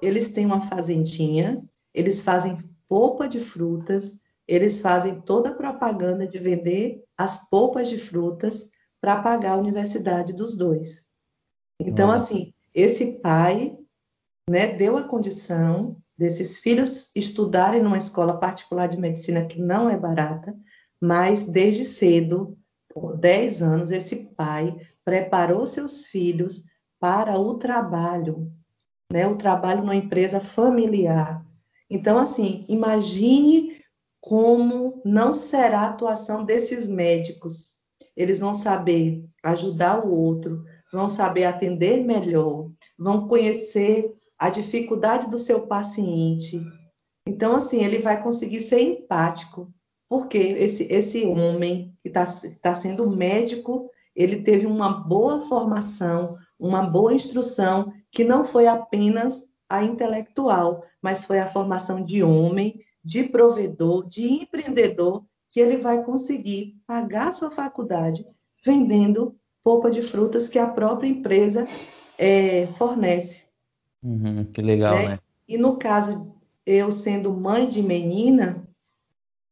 Eles 0.00 0.32
têm 0.32 0.46
uma 0.46 0.60
fazendinha, 0.62 1.62
eles 1.94 2.20
fazem 2.20 2.56
polpa 2.88 3.28
de 3.28 3.40
frutas, 3.40 4.20
eles 4.46 4.80
fazem 4.80 5.20
toda 5.20 5.50
a 5.50 5.54
propaganda 5.54 6.26
de 6.26 6.38
vender 6.38 7.02
as 7.16 7.48
polpas 7.48 7.88
de 7.88 7.98
frutas 7.98 8.70
para 9.00 9.22
pagar 9.22 9.52
a 9.52 9.60
universidade 9.60 10.32
dos 10.32 10.56
dois. 10.56 11.06
Então, 11.78 12.08
hum. 12.08 12.12
assim, 12.12 12.52
esse 12.74 13.20
pai 13.20 13.76
né, 14.48 14.74
deu 14.74 14.96
a 14.96 15.04
condição 15.04 15.96
desses 16.16 16.58
filhos 16.58 17.10
estudarem 17.16 17.82
numa 17.82 17.98
escola 17.98 18.38
particular 18.38 18.86
de 18.86 18.98
medicina 18.98 19.46
que 19.46 19.60
não 19.60 19.88
é 19.88 19.96
barata, 19.96 20.54
mas 21.00 21.44
desde 21.44 21.84
cedo, 21.84 22.56
por 22.88 23.16
10 23.16 23.62
anos, 23.62 23.90
esse 23.90 24.32
pai 24.34 24.76
preparou 25.04 25.66
seus 25.66 26.06
filhos 26.06 26.64
para 27.00 27.38
o 27.38 27.54
trabalho, 27.54 28.52
né? 29.12 29.26
O 29.26 29.36
trabalho 29.36 29.80
numa 29.80 29.94
empresa 29.94 30.40
familiar. 30.40 31.44
Então, 31.90 32.18
assim, 32.18 32.64
imagine 32.68 33.82
como 34.20 35.02
não 35.04 35.34
será 35.34 35.80
a 35.80 35.88
atuação 35.88 36.44
desses 36.44 36.88
médicos. 36.88 37.76
Eles 38.16 38.40
vão 38.40 38.54
saber 38.54 39.24
ajudar 39.42 40.04
o 40.06 40.14
outro, 40.14 40.64
vão 40.92 41.08
saber 41.08 41.44
atender 41.44 42.04
melhor, 42.04 42.70
vão 42.98 43.28
conhecer 43.28 44.14
a 44.38 44.48
dificuldade 44.48 45.28
do 45.28 45.38
seu 45.38 45.66
paciente. 45.66 46.60
Então, 47.26 47.54
assim, 47.54 47.84
ele 47.84 47.98
vai 47.98 48.22
conseguir 48.22 48.60
ser 48.60 48.80
empático, 48.80 49.72
porque 50.08 50.38
esse, 50.38 50.84
esse 50.92 51.24
homem 51.26 51.94
que 52.02 52.08
está 52.08 52.24
tá 52.60 52.74
sendo 52.74 53.10
médico, 53.10 53.90
ele 54.14 54.42
teve 54.42 54.66
uma 54.66 54.88
boa 54.88 55.40
formação, 55.42 56.36
uma 56.58 56.82
boa 56.82 57.14
instrução, 57.14 57.92
que 58.12 58.22
não 58.22 58.44
foi 58.44 58.66
apenas 58.66 59.48
a 59.68 59.82
intelectual, 59.82 60.84
mas 61.00 61.24
foi 61.24 61.40
a 61.40 61.46
formação 61.46 62.04
de 62.04 62.22
homem, 62.22 62.84
de 63.02 63.24
provedor, 63.24 64.06
de 64.06 64.30
empreendedor, 64.30 65.24
que 65.50 65.58
ele 65.58 65.78
vai 65.78 66.04
conseguir 66.04 66.76
pagar 66.86 67.32
sua 67.32 67.50
faculdade 67.50 68.24
vendendo 68.64 69.34
polpa 69.64 69.90
de 69.90 70.02
frutas 70.02 70.48
que 70.48 70.58
a 70.58 70.68
própria 70.68 71.08
empresa 71.08 71.66
é, 72.18 72.66
fornece. 72.78 73.44
Uhum, 74.02 74.44
que 74.44 74.60
legal, 74.60 74.94
né? 74.94 75.08
né? 75.08 75.18
E 75.48 75.56
no 75.56 75.76
caso, 75.76 76.34
eu 76.66 76.90
sendo 76.90 77.32
mãe 77.32 77.68
de 77.68 77.82
menina, 77.82 78.68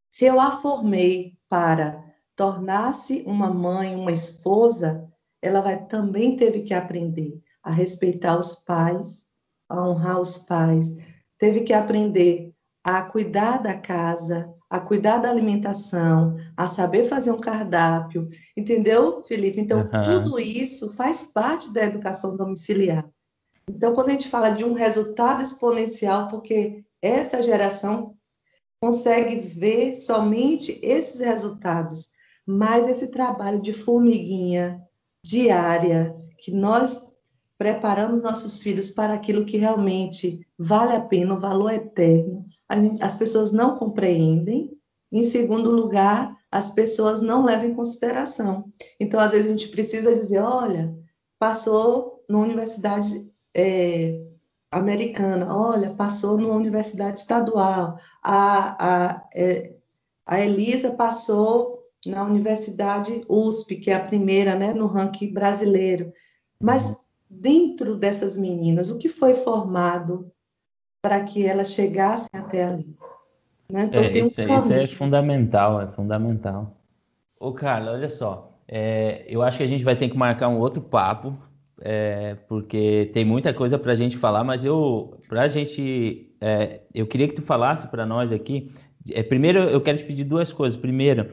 se 0.09 0.27
eu 0.27 0.39
a 0.39 0.53
formei 0.53 1.37
para 1.49 2.05
tornar-se 2.37 3.23
uma 3.27 3.51
mãe, 3.51 3.97
uma 3.97 4.13
esposa, 4.13 5.09
ela 5.41 5.61
vai 5.61 5.85
também 5.87 6.37
teve 6.37 6.63
que 6.63 6.75
aprender 6.75 7.41
a 7.63 7.71
respeitar 7.71 8.39
os 8.39 8.55
pais, 8.55 9.27
a 9.69 9.87
honrar 9.87 10.21
os 10.21 10.39
pais, 10.39 10.97
teve 11.39 11.61
que 11.61 11.73
aprender 11.73 12.53
a 12.83 13.03
cuidar 13.03 13.63
da 13.63 13.75
casa, 13.75 14.53
a 14.69 14.81
cuidar 14.81 15.19
da 15.19 15.29
alimentação, 15.29 16.37
a 16.57 16.67
saber 16.67 17.05
fazer 17.05 17.31
um 17.33 17.39
cardápio, 17.39 18.29
entendeu, 18.57 19.23
Felipe? 19.23 19.61
Então, 19.61 19.81
uhum. 19.81 20.03
tudo 20.05 20.39
isso 20.39 20.95
faz 20.95 21.25
parte 21.25 21.73
da 21.73 21.83
educação 21.83 22.37
domiciliar. 22.37 23.09
Então, 23.69 23.95
quando 23.95 24.09
a 24.09 24.13
gente 24.13 24.29
fala 24.29 24.51
de 24.51 24.65
um 24.65 24.73
resultado 24.73 25.43
exponencial, 25.43 26.29
porque 26.29 26.85
essa 27.03 27.43
geração 27.43 28.15
consegue 28.81 29.37
ver 29.37 29.95
somente 29.95 30.79
esses 30.83 31.21
resultados, 31.21 32.09
mas 32.47 32.89
esse 32.89 33.09
trabalho 33.09 33.61
de 33.61 33.73
formiguinha 33.73 34.81
diária, 35.23 36.15
que 36.39 36.51
nós 36.51 37.10
preparamos 37.61 38.23
nossos 38.23 38.63
filhos 38.63 38.89
para 38.89 39.13
aquilo 39.13 39.45
que 39.45 39.59
realmente 39.59 40.41
vale 40.59 40.95
a 40.95 41.01
pena, 41.01 41.35
o 41.35 41.39
valor 41.39 41.71
eterno, 41.71 42.47
gente, 42.73 43.03
as 43.03 43.17
pessoas 43.17 43.53
não 43.53 43.77
compreendem. 43.77 44.71
Em 45.13 45.25
segundo 45.25 45.71
lugar, 45.71 46.35
as 46.51 46.71
pessoas 46.71 47.21
não 47.21 47.45
levam 47.45 47.67
em 47.67 47.75
consideração. 47.75 48.73
Então, 48.99 49.21
às 49.21 49.33
vezes, 49.33 49.47
a 49.47 49.51
gente 49.51 49.69
precisa 49.69 50.15
dizer: 50.15 50.39
olha, 50.39 50.97
passou 51.39 52.25
na 52.27 52.39
universidade 52.39 53.31
é, 53.55 54.19
americana, 54.73 55.55
olha, 55.55 55.91
passou 55.91 56.39
numa 56.39 56.55
universidade 56.55 57.19
estadual, 57.19 57.99
a, 58.23 58.87
a, 58.89 59.29
é, 59.35 59.77
a 60.25 60.41
Elisa 60.41 60.93
passou 60.93 61.79
na 62.07 62.25
Universidade 62.25 63.23
USP, 63.29 63.77
que 63.77 63.91
é 63.91 63.97
a 63.97 64.07
primeira 64.07 64.55
né, 64.55 64.73
no 64.73 64.87
ranking 64.87 65.31
brasileiro. 65.31 66.11
Mas 66.59 66.97
dentro 67.31 67.97
dessas 67.97 68.37
meninas, 68.37 68.91
o 68.91 68.99
que 68.99 69.09
foi 69.09 69.35
formado 69.35 70.31
para 71.01 71.23
que 71.23 71.47
elas 71.47 71.73
chegassem 71.73 72.29
até 72.35 72.65
ali? 72.65 72.97
Né? 73.71 73.85
Então, 73.85 74.03
é, 74.03 74.09
um 74.09 74.27
isso, 74.27 74.43
isso, 74.43 74.73
é 74.73 74.87
fundamental, 74.89 75.81
é 75.81 75.87
fundamental. 75.87 76.77
Ô, 77.39 77.53
Carla, 77.53 77.93
olha 77.93 78.09
só, 78.09 78.59
é, 78.67 79.25
eu 79.29 79.43
acho 79.43 79.59
que 79.59 79.65
a 79.65 79.69
gente 79.69 79.85
vai 79.85 79.95
ter 79.95 80.09
que 80.09 80.17
marcar 80.17 80.49
um 80.49 80.59
outro 80.59 80.83
papo, 80.83 81.39
é, 81.81 82.35
porque 82.49 83.11
tem 83.15 83.25
muita 83.25 83.55
coisa 83.55 83.79
para 83.79 83.93
a 83.93 83.95
gente 83.95 84.19
falar, 84.19 84.45
mas 84.45 84.65
eu, 84.65 85.17
para 85.29 85.43
a 85.43 85.49
gente, 85.49 86.35
é, 86.41 86.81
eu 86.93 87.07
queria 87.07 87.29
que 87.29 87.35
tu 87.35 87.43
falasse 87.43 87.87
para 87.89 88.05
nós 88.05 88.33
aqui. 88.33 88.73
É, 89.11 89.23
primeiro, 89.23 89.61
eu 89.61 89.81
quero 89.81 89.97
te 89.97 90.05
pedir 90.05 90.25
duas 90.25 90.53
coisas. 90.53 90.79
Primeiro, 90.79 91.31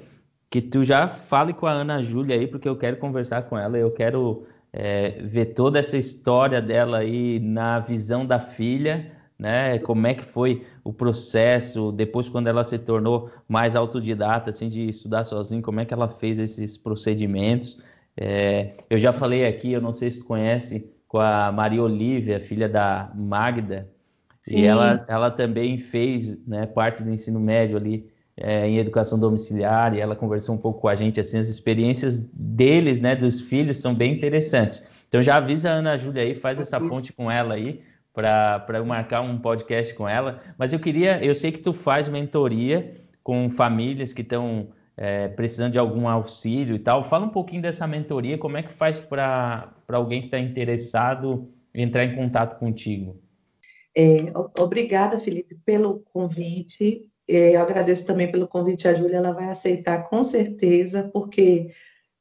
que 0.50 0.62
tu 0.62 0.86
já 0.86 1.08
fale 1.08 1.54
com 1.54 1.66
a 1.66 1.72
Ana 1.72 2.02
Júlia 2.02 2.36
aí, 2.36 2.48
porque 2.48 2.70
eu 2.70 2.78
quero 2.78 2.98
conversar 2.98 3.43
com 3.43 3.58
ela, 3.58 3.78
eu 3.78 3.91
quero 3.91 4.48
é, 4.80 5.10
ver 5.24 5.48
toda 5.56 5.80
essa 5.80 5.98
história 5.98 6.62
dela 6.62 7.00
aí 7.00 7.40
na 7.40 7.80
visão 7.80 8.24
da 8.24 8.40
filha, 8.40 9.12
né? 9.38 9.80
Como 9.80 10.06
é 10.06 10.14
que 10.14 10.24
foi 10.24 10.64
o 10.84 10.94
processo 10.94 11.92
depois 11.92 12.30
quando 12.30 12.46
ela 12.46 12.64
se 12.64 12.78
tornou 12.78 13.32
mais 13.50 13.76
autodidata, 13.76 14.52
assim, 14.52 14.70
de 14.70 14.88
estudar 14.88 15.24
sozinha, 15.24 15.64
como 15.64 15.80
é 15.80 15.86
que 15.86 15.96
ela 15.96 16.08
fez 16.08 16.38
esses 16.38 16.78
procedimentos? 16.78 17.82
É, 18.16 18.76
eu 18.88 19.00
já 19.00 19.12
falei 19.12 19.48
aqui, 19.48 19.72
eu 19.72 19.82
não 19.82 19.92
sei 19.92 20.12
se 20.12 20.20
tu 20.20 20.26
conhece, 20.26 20.88
com 21.08 21.18
a 21.18 21.52
Maria 21.52 21.82
Olívia, 21.82 22.40
filha 22.40 22.70
da 22.70 23.12
Magda, 23.16 23.90
Sim. 24.42 24.60
e 24.60 24.66
ela, 24.66 25.04
ela 25.08 25.32
também 25.32 25.80
fez 25.80 26.38
né, 26.46 26.68
parte 26.68 27.02
do 27.02 27.10
ensino 27.10 27.40
médio 27.40 27.78
ali 27.78 28.08
é, 28.38 28.68
em 28.68 28.78
educação 28.78 29.20
domiciliar 29.20 29.96
e 29.96 30.00
ela 30.00 30.16
conversou 30.16 30.54
um 30.54 30.58
pouco 30.58 30.82
com 30.82 30.88
a 30.88 30.96
gente, 30.96 31.20
assim, 31.20 31.40
as 31.40 31.48
experiências 31.48 32.20
deles, 32.32 33.02
né, 33.02 33.16
dos 33.16 33.42
filhos, 33.42 33.78
são 33.78 33.96
bem 33.96 34.14
interessantes. 34.14 34.84
Então 35.08 35.22
já 35.22 35.38
avisa 35.38 35.70
a 35.70 35.74
Ana 35.74 35.98
Júlia 35.98 36.22
aí, 36.22 36.36
faz 36.36 36.60
essa 36.60 36.80
ponte 36.80 37.12
com 37.12 37.32
ela 37.32 37.56
aí, 37.56 37.82
para 38.14 38.66
eu 38.76 38.86
marcar 38.86 39.22
um 39.22 39.38
podcast 39.38 39.94
com 39.94 40.08
ela. 40.08 40.42
Mas 40.58 40.74
eu 40.74 40.80
queria, 40.80 41.24
eu 41.24 41.34
sei 41.34 41.52
que 41.52 41.60
tu 41.60 41.74
faz 41.74 42.08
mentoria 42.08 42.96
com 43.24 43.50
famílias 43.50 44.14
que 44.14 44.22
estão 44.22 44.70
é, 44.96 45.28
precisando 45.28 45.74
de 45.74 45.80
algum 45.80 46.08
auxílio 46.08 46.76
e 46.76 46.80
tal. 46.80 47.04
Fala 47.04 47.26
um 47.26 47.30
pouquinho 47.30 47.62
dessa 47.62 47.88
mentoria, 47.88 48.38
como 48.38 48.58
é 48.58 48.64
que 48.64 48.74
faz 48.74 49.00
para 49.00 49.74
alguém 49.88 50.22
que 50.22 50.28
está 50.28 50.40
interessado 50.40 51.48
entrar 51.74 52.06
em 52.06 52.16
contato 52.16 52.58
contigo? 52.58 53.20
É, 53.96 54.32
obrigada, 54.60 55.18
Felipe, 55.18 55.56
pelo 55.66 56.00
convite. 56.12 57.10
É, 57.28 57.56
eu 57.56 57.62
agradeço 57.62 58.06
também 58.06 58.32
pelo 58.32 58.48
convite. 58.48 58.88
À 58.88 58.94
Júlia, 58.94 59.18
ela 59.18 59.34
vai 59.34 59.50
aceitar 59.50 60.10
com 60.10 60.24
certeza, 60.24 61.10
porque 61.12 61.72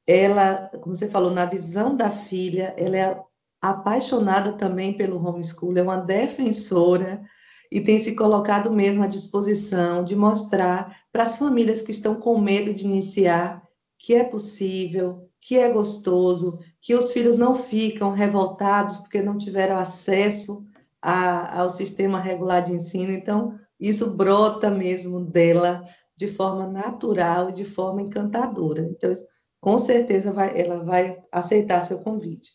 ela, 0.06 0.70
como 0.80 0.94
você 0.94 1.08
falou, 1.08 1.30
na 1.30 1.44
visão 1.44 1.96
da 1.96 2.10
filha, 2.10 2.74
ela 2.76 2.96
é 2.96 3.20
apaixonada 3.60 4.52
também 4.52 4.92
pelo 4.92 5.24
homeschool, 5.24 5.76
é 5.76 5.82
uma 5.82 5.96
defensora 5.96 7.22
e 7.70 7.80
tem 7.80 7.98
se 7.98 8.14
colocado 8.14 8.70
mesmo 8.70 9.02
à 9.02 9.06
disposição 9.06 10.04
de 10.04 10.14
mostrar 10.14 10.96
para 11.10 11.24
as 11.24 11.36
famílias 11.36 11.82
que 11.82 11.90
estão 11.90 12.14
com 12.14 12.38
medo 12.38 12.72
de 12.72 12.84
iniciar 12.84 13.62
que 13.98 14.14
é 14.14 14.22
possível, 14.22 15.28
que 15.40 15.58
é 15.58 15.70
gostoso, 15.70 16.60
que 16.80 16.94
os 16.94 17.12
filhos 17.12 17.36
não 17.36 17.54
ficam 17.54 18.12
revoltados 18.12 18.98
porque 18.98 19.22
não 19.22 19.38
tiveram 19.38 19.78
acesso 19.78 20.64
a, 21.06 21.60
ao 21.60 21.70
sistema 21.70 22.18
regular 22.18 22.64
de 22.64 22.72
ensino. 22.72 23.12
Então, 23.12 23.54
isso 23.78 24.16
brota 24.16 24.68
mesmo 24.68 25.20
dela 25.20 25.84
de 26.16 26.26
forma 26.26 26.66
natural, 26.66 27.52
de 27.52 27.64
forma 27.64 28.02
encantadora. 28.02 28.82
Então, 28.82 29.14
com 29.60 29.78
certeza 29.78 30.32
vai, 30.32 30.60
ela 30.60 30.82
vai 30.82 31.16
aceitar 31.30 31.86
seu 31.86 32.00
convite. 32.00 32.50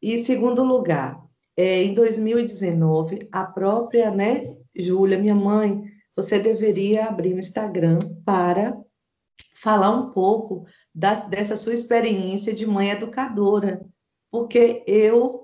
E 0.00 0.20
segundo 0.20 0.62
lugar, 0.62 1.20
é, 1.56 1.82
em 1.82 1.92
2019, 1.92 3.28
a 3.32 3.42
própria, 3.44 4.12
né, 4.12 4.44
Júlia, 4.72 5.18
minha 5.18 5.34
mãe, 5.34 5.82
você 6.14 6.38
deveria 6.38 7.06
abrir 7.06 7.34
um 7.34 7.40
Instagram 7.40 7.98
para 8.24 8.80
falar 9.52 9.90
um 9.90 10.10
pouco 10.10 10.64
da, 10.94 11.14
dessa 11.14 11.56
sua 11.56 11.74
experiência 11.74 12.54
de 12.54 12.64
mãe 12.66 12.90
educadora, 12.90 13.84
porque 14.30 14.84
eu 14.86 15.39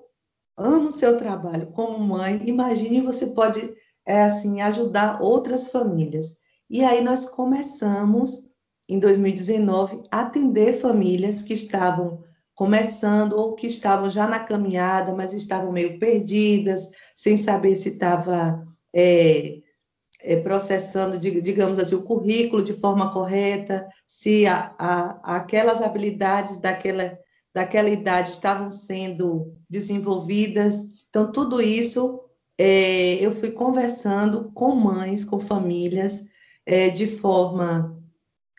amo 0.56 0.90
seu 0.90 1.16
trabalho 1.16 1.68
como 1.72 1.98
mãe. 1.98 2.42
Imagine 2.46 3.00
você 3.00 3.28
pode 3.28 3.74
é, 4.06 4.22
assim 4.22 4.60
ajudar 4.60 5.20
outras 5.20 5.68
famílias. 5.68 6.36
E 6.68 6.82
aí 6.82 7.02
nós 7.02 7.26
começamos 7.26 8.46
em 8.88 8.98
2019 8.98 10.02
a 10.10 10.20
atender 10.20 10.72
famílias 10.72 11.42
que 11.42 11.52
estavam 11.52 12.24
começando 12.54 13.34
ou 13.34 13.54
que 13.54 13.66
estavam 13.66 14.10
já 14.10 14.26
na 14.26 14.40
caminhada, 14.40 15.12
mas 15.12 15.34
estavam 15.34 15.70
meio 15.70 15.98
perdidas, 15.98 16.88
sem 17.14 17.36
saber 17.36 17.76
se 17.76 17.90
estava 17.90 18.64
é, 18.94 19.58
é, 20.20 20.36
processando, 20.40 21.18
digamos 21.18 21.78
assim, 21.78 21.94
o 21.94 22.04
currículo 22.04 22.62
de 22.62 22.72
forma 22.72 23.12
correta, 23.12 23.86
se 24.06 24.46
a, 24.46 24.74
a, 24.78 25.36
aquelas 25.36 25.82
habilidades 25.82 26.58
daquela, 26.58 27.18
daquela 27.54 27.90
idade 27.90 28.30
estavam 28.30 28.70
sendo 28.70 29.55
desenvolvidas. 29.68 30.76
Então, 31.08 31.30
tudo 31.30 31.60
isso 31.60 32.20
é, 32.58 33.14
eu 33.14 33.32
fui 33.32 33.50
conversando 33.50 34.50
com 34.52 34.74
mães, 34.74 35.24
com 35.24 35.38
famílias, 35.38 36.26
é, 36.64 36.88
de 36.90 37.06
forma 37.06 37.96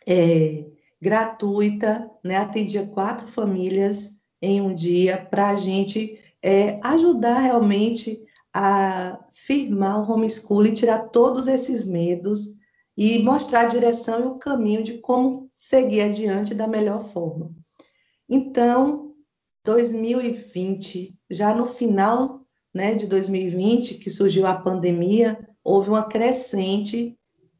é, 0.07 0.65
gratuita, 1.01 2.09
né? 2.23 2.37
Atendia 2.37 2.85
quatro 2.85 3.27
famílias 3.27 4.11
em 4.41 4.61
um 4.61 4.73
dia 4.73 5.17
para 5.17 5.49
a 5.49 5.55
gente 5.55 6.19
é, 6.41 6.79
ajudar 6.83 7.39
realmente 7.39 8.23
a 8.53 9.19
firmar 9.31 9.99
o 9.99 10.11
homeschooling, 10.11 10.73
tirar 10.73 11.09
todos 11.09 11.47
esses 11.47 11.85
medos 11.85 12.57
e 12.95 13.21
mostrar 13.21 13.61
a 13.61 13.67
direção 13.67 14.19
e 14.21 14.23
o 14.23 14.35
caminho 14.39 14.83
de 14.83 14.97
como 14.99 15.51
seguir 15.53 16.01
adiante 16.01 16.55
da 16.55 16.67
melhor 16.67 17.03
forma. 17.03 17.51
Então, 18.27 19.06
2020, 19.67 21.13
já 21.29 21.53
no 21.53 21.65
final 21.65 22.39
né, 22.73 22.95
de 22.95 23.05
2020, 23.05 23.95
que 23.95 24.09
surgiu 24.09 24.47
a 24.47 24.55
pandemia, 24.55 25.37
houve 25.61 25.89
uma 25.89 26.07
crescente 26.07 27.19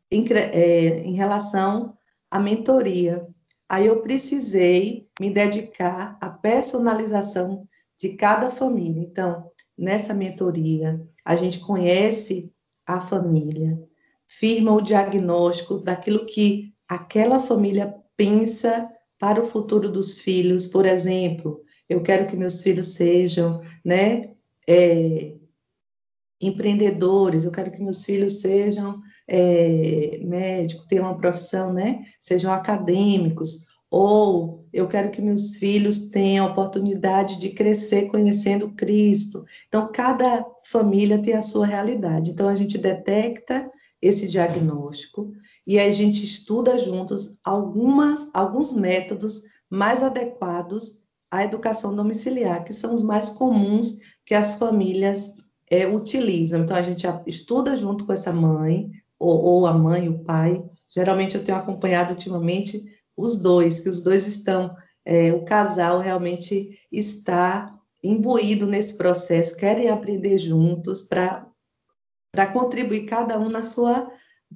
em, 0.10 0.26
é, 0.32 0.99
em 0.99 1.16
relação 1.16 1.97
à 2.32 2.39
mentoria. 2.39 3.28
Aí 3.68 3.88
eu 3.88 4.01
precisei 4.01 5.10
me 5.20 5.30
dedicar 5.30 6.18
à 6.22 6.30
personalização 6.30 7.68
de 7.99 8.14
cada 8.14 8.49
família. 8.49 9.01
Então, 9.01 9.51
nessa 9.78 10.14
mentoria, 10.14 11.01
a 11.26 11.36
gente 11.36 11.60
conhece 11.60 12.53
a 12.86 13.01
família, 13.01 13.78
firma 14.26 14.72
o 14.72 14.82
diagnóstico 14.82 15.80
daquilo 15.80 16.26
que 16.26 16.74
aquela 16.88 17.38
família 17.41 17.93
pensa 18.16 18.88
para 19.20 19.41
o 19.41 19.45
futuro 19.45 19.91
dos 19.91 20.22
filhos. 20.22 20.66
Por 20.66 20.86
exemplo, 20.86 21.66
eu 21.90 22.02
quero 22.02 22.28
que 22.28 22.36
meus 22.36 22.62
filhos 22.62 22.94
sejam, 22.94 23.62
né, 23.84 24.32
é, 24.68 25.34
empreendedores, 26.40 27.46
eu 27.46 27.52
quero 27.52 27.72
que 27.72 27.82
meus 27.82 28.04
filhos 28.04 28.42
sejam 28.42 29.02
é, 29.28 30.20
médicos, 30.24 30.86
tenham 30.86 31.06
uma 31.06 31.18
profissão, 31.18 31.74
né? 31.74 32.06
Sejam 32.20 32.54
acadêmicos, 32.54 33.66
ou 33.90 34.66
eu 34.72 34.88
quero 34.88 35.12
que 35.12 35.22
meus 35.22 35.56
filhos 35.56 36.10
tenham 36.10 36.46
a 36.46 36.50
oportunidade 36.50 37.40
de 37.40 37.50
crescer 37.50 38.08
conhecendo 38.08 38.72
Cristo. 38.72 39.46
Então, 39.68 39.90
cada 39.92 40.46
família 40.64 41.22
tem 41.22 41.34
a 41.34 41.42
sua 41.42 41.66
realidade. 41.66 42.32
Então, 42.32 42.48
a 42.48 42.56
gente 42.56 42.78
detecta 42.78 43.68
esse 44.02 44.28
diagnóstico 44.28 45.32
e 45.66 45.80
a 45.80 45.92
gente 45.92 46.24
estuda 46.24 46.78
juntos 46.78 47.38
algumas, 47.44 48.30
alguns 48.34 48.74
métodos 48.74 49.42
mais 49.70 50.04
adequados 50.04 51.02
à 51.30 51.44
educação 51.44 51.96
domiciliar, 51.96 52.64
que 52.64 52.74
são 52.74 52.94
os 52.94 53.04
mais 53.04 53.30
comuns 53.30 54.00
que 54.26 54.34
as 54.34 54.56
famílias 54.56 55.36
é, 55.70 55.88
utilizam. 55.88 56.62
Então, 56.62 56.76
a 56.76 56.82
gente 56.82 57.06
estuda 57.26 57.76
junto 57.76 58.06
com 58.06 58.14
essa 58.14 58.32
mãe, 58.32 58.92
ou, 59.20 59.42
ou 59.44 59.66
a 59.66 59.74
mãe, 59.74 60.08
o 60.10 60.24
pai. 60.24 60.64
Geralmente, 60.90 61.36
eu 61.36 61.44
tenho 61.44 61.58
acompanhado 61.58 62.12
ultimamente 62.12 62.84
os 63.16 63.38
dois, 63.38 63.80
que 63.80 63.90
os 63.90 64.02
dois 64.02 64.28
estão, 64.28 64.76
é, 65.04 65.34
o 65.34 65.44
casal 65.44 66.00
realmente 66.00 66.80
está 66.92 67.74
imbuído 68.04 68.68
nesse 68.68 68.96
processo, 68.96 69.58
querem 69.58 69.90
aprender 69.90 70.38
juntos 70.38 71.02
para 71.02 71.48
contribuir 72.54 73.06
cada 73.06 73.40
um 73.40 73.50
na 73.50 73.64
sua 73.64 74.12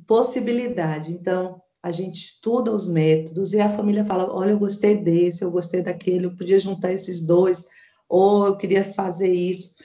possibilidade. 0.06 1.12
Então, 1.12 1.62
a 1.84 1.92
gente 1.92 2.16
estuda 2.16 2.72
os 2.72 2.88
métodos 2.88 3.54
e 3.54 3.60
a 3.60 3.70
família 3.70 4.06
fala: 4.06 4.32
olha, 4.32 4.52
eu 4.52 4.60
gostei 4.60 4.98
desse, 4.98 5.44
eu 5.44 5.52
gostei 5.52 5.82
daquele, 5.82 6.26
eu 6.26 6.36
podia 6.36 6.60
juntar 6.60 6.92
esses 6.92 7.22
dois, 7.22 7.66
ou 8.08 8.46
eu 8.46 8.58
queria 8.58 8.84
fazer 8.84 9.32
isso. 9.32 9.76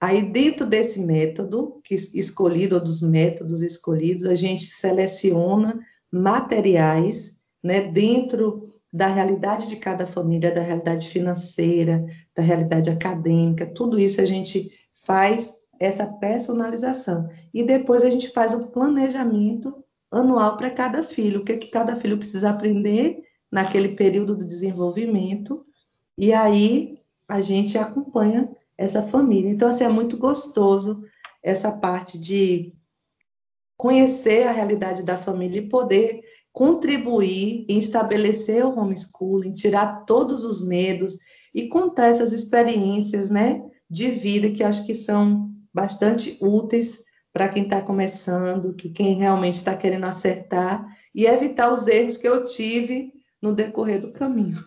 Aí, 0.00 0.22
dentro 0.32 0.66
desse 0.66 1.00
método 1.00 1.80
que 1.84 1.94
escolhido, 1.94 2.74
ou 2.74 2.80
dos 2.82 3.00
métodos 3.00 3.62
escolhidos, 3.62 4.26
a 4.26 4.34
gente 4.34 4.64
seleciona 4.64 5.78
materiais 6.10 7.38
né, 7.62 7.80
dentro 7.80 8.62
da 8.92 9.06
realidade 9.06 9.68
de 9.68 9.76
cada 9.76 10.06
família, 10.06 10.52
da 10.52 10.60
realidade 10.60 11.08
financeira, 11.08 12.04
da 12.36 12.42
realidade 12.42 12.90
acadêmica, 12.90 13.64
tudo 13.64 13.98
isso 13.98 14.20
a 14.20 14.26
gente 14.26 14.70
faz 14.92 15.54
essa 15.80 16.06
personalização. 16.06 17.28
E 17.54 17.64
depois 17.64 18.04
a 18.04 18.10
gente 18.10 18.28
faz 18.28 18.52
o 18.52 18.68
planejamento 18.68 19.81
anual 20.12 20.56
para 20.56 20.70
cada 20.70 21.02
filho, 21.02 21.40
o 21.40 21.44
que, 21.44 21.56
que 21.56 21.68
cada 21.68 21.96
filho 21.96 22.18
precisa 22.18 22.50
aprender 22.50 23.22
naquele 23.50 23.96
período 23.96 24.36
do 24.36 24.46
desenvolvimento, 24.46 25.64
e 26.16 26.32
aí 26.32 26.98
a 27.28 27.40
gente 27.40 27.78
acompanha 27.78 28.50
essa 28.76 29.02
família. 29.02 29.50
Então, 29.50 29.68
assim, 29.68 29.84
é 29.84 29.88
muito 29.88 30.16
gostoso 30.16 31.02
essa 31.42 31.72
parte 31.72 32.18
de 32.18 32.74
conhecer 33.76 34.46
a 34.46 34.52
realidade 34.52 35.02
da 35.02 35.16
família 35.16 35.58
e 35.58 35.68
poder 35.68 36.22
contribuir 36.52 37.64
em 37.68 37.78
estabelecer 37.78 38.64
o 38.64 38.78
homeschooling, 38.78 39.54
tirar 39.54 40.04
todos 40.04 40.44
os 40.44 40.64
medos 40.64 41.16
e 41.54 41.68
contar 41.68 42.08
essas 42.08 42.32
experiências, 42.32 43.30
né, 43.30 43.62
de 43.88 44.10
vida 44.10 44.50
que 44.50 44.62
acho 44.62 44.86
que 44.86 44.94
são 44.94 45.50
bastante 45.72 46.36
úteis 46.40 47.02
para 47.32 47.48
quem 47.48 47.64
está 47.64 47.80
começando, 47.80 48.74
que 48.74 48.90
quem 48.90 49.14
realmente 49.14 49.54
está 49.54 49.74
querendo 49.74 50.04
acertar 50.04 50.86
e 51.14 51.26
evitar 51.26 51.72
os 51.72 51.86
erros 51.86 52.16
que 52.16 52.28
eu 52.28 52.44
tive 52.44 53.12
no 53.40 53.54
decorrer 53.54 54.00
do 54.00 54.12
caminho. 54.12 54.58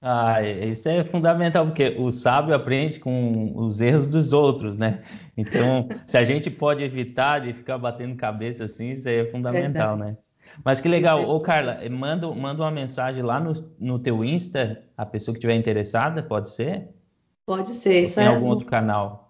Ah, 0.00 0.42
isso 0.42 0.88
é 0.88 1.04
fundamental, 1.04 1.66
porque 1.66 1.96
o 1.98 2.10
sábio 2.10 2.54
aprende 2.54 2.98
com 3.00 3.52
os 3.56 3.80
erros 3.80 4.08
dos 4.08 4.32
outros, 4.32 4.76
né? 4.76 5.02
Então, 5.36 5.88
se 6.06 6.16
a 6.16 6.24
gente 6.24 6.50
pode 6.50 6.84
evitar 6.84 7.40
de 7.40 7.52
ficar 7.52 7.78
batendo 7.78 8.14
cabeça 8.14 8.64
assim, 8.64 8.90
isso 8.90 9.08
é 9.08 9.24
fundamental, 9.26 9.96
Verdade. 9.96 10.16
né? 10.16 10.18
Mas 10.64 10.80
que 10.80 10.88
legal. 10.88 11.28
Ô, 11.28 11.40
Carla, 11.40 11.80
manda, 11.90 12.32
manda 12.34 12.62
uma 12.62 12.70
mensagem 12.70 13.22
lá 13.22 13.40
no, 13.40 13.52
no 13.78 13.98
teu 13.98 14.24
Insta, 14.24 14.82
a 14.96 15.04
pessoa 15.04 15.34
que 15.34 15.38
estiver 15.38 15.54
interessada, 15.54 16.22
pode 16.22 16.50
ser? 16.50 16.88
Pode 17.44 17.70
ser. 17.70 18.06
Ou 18.06 18.14
tem 18.14 18.24
é 18.24 18.28
algum 18.28 18.48
outro 18.48 18.66
canal? 18.66 19.25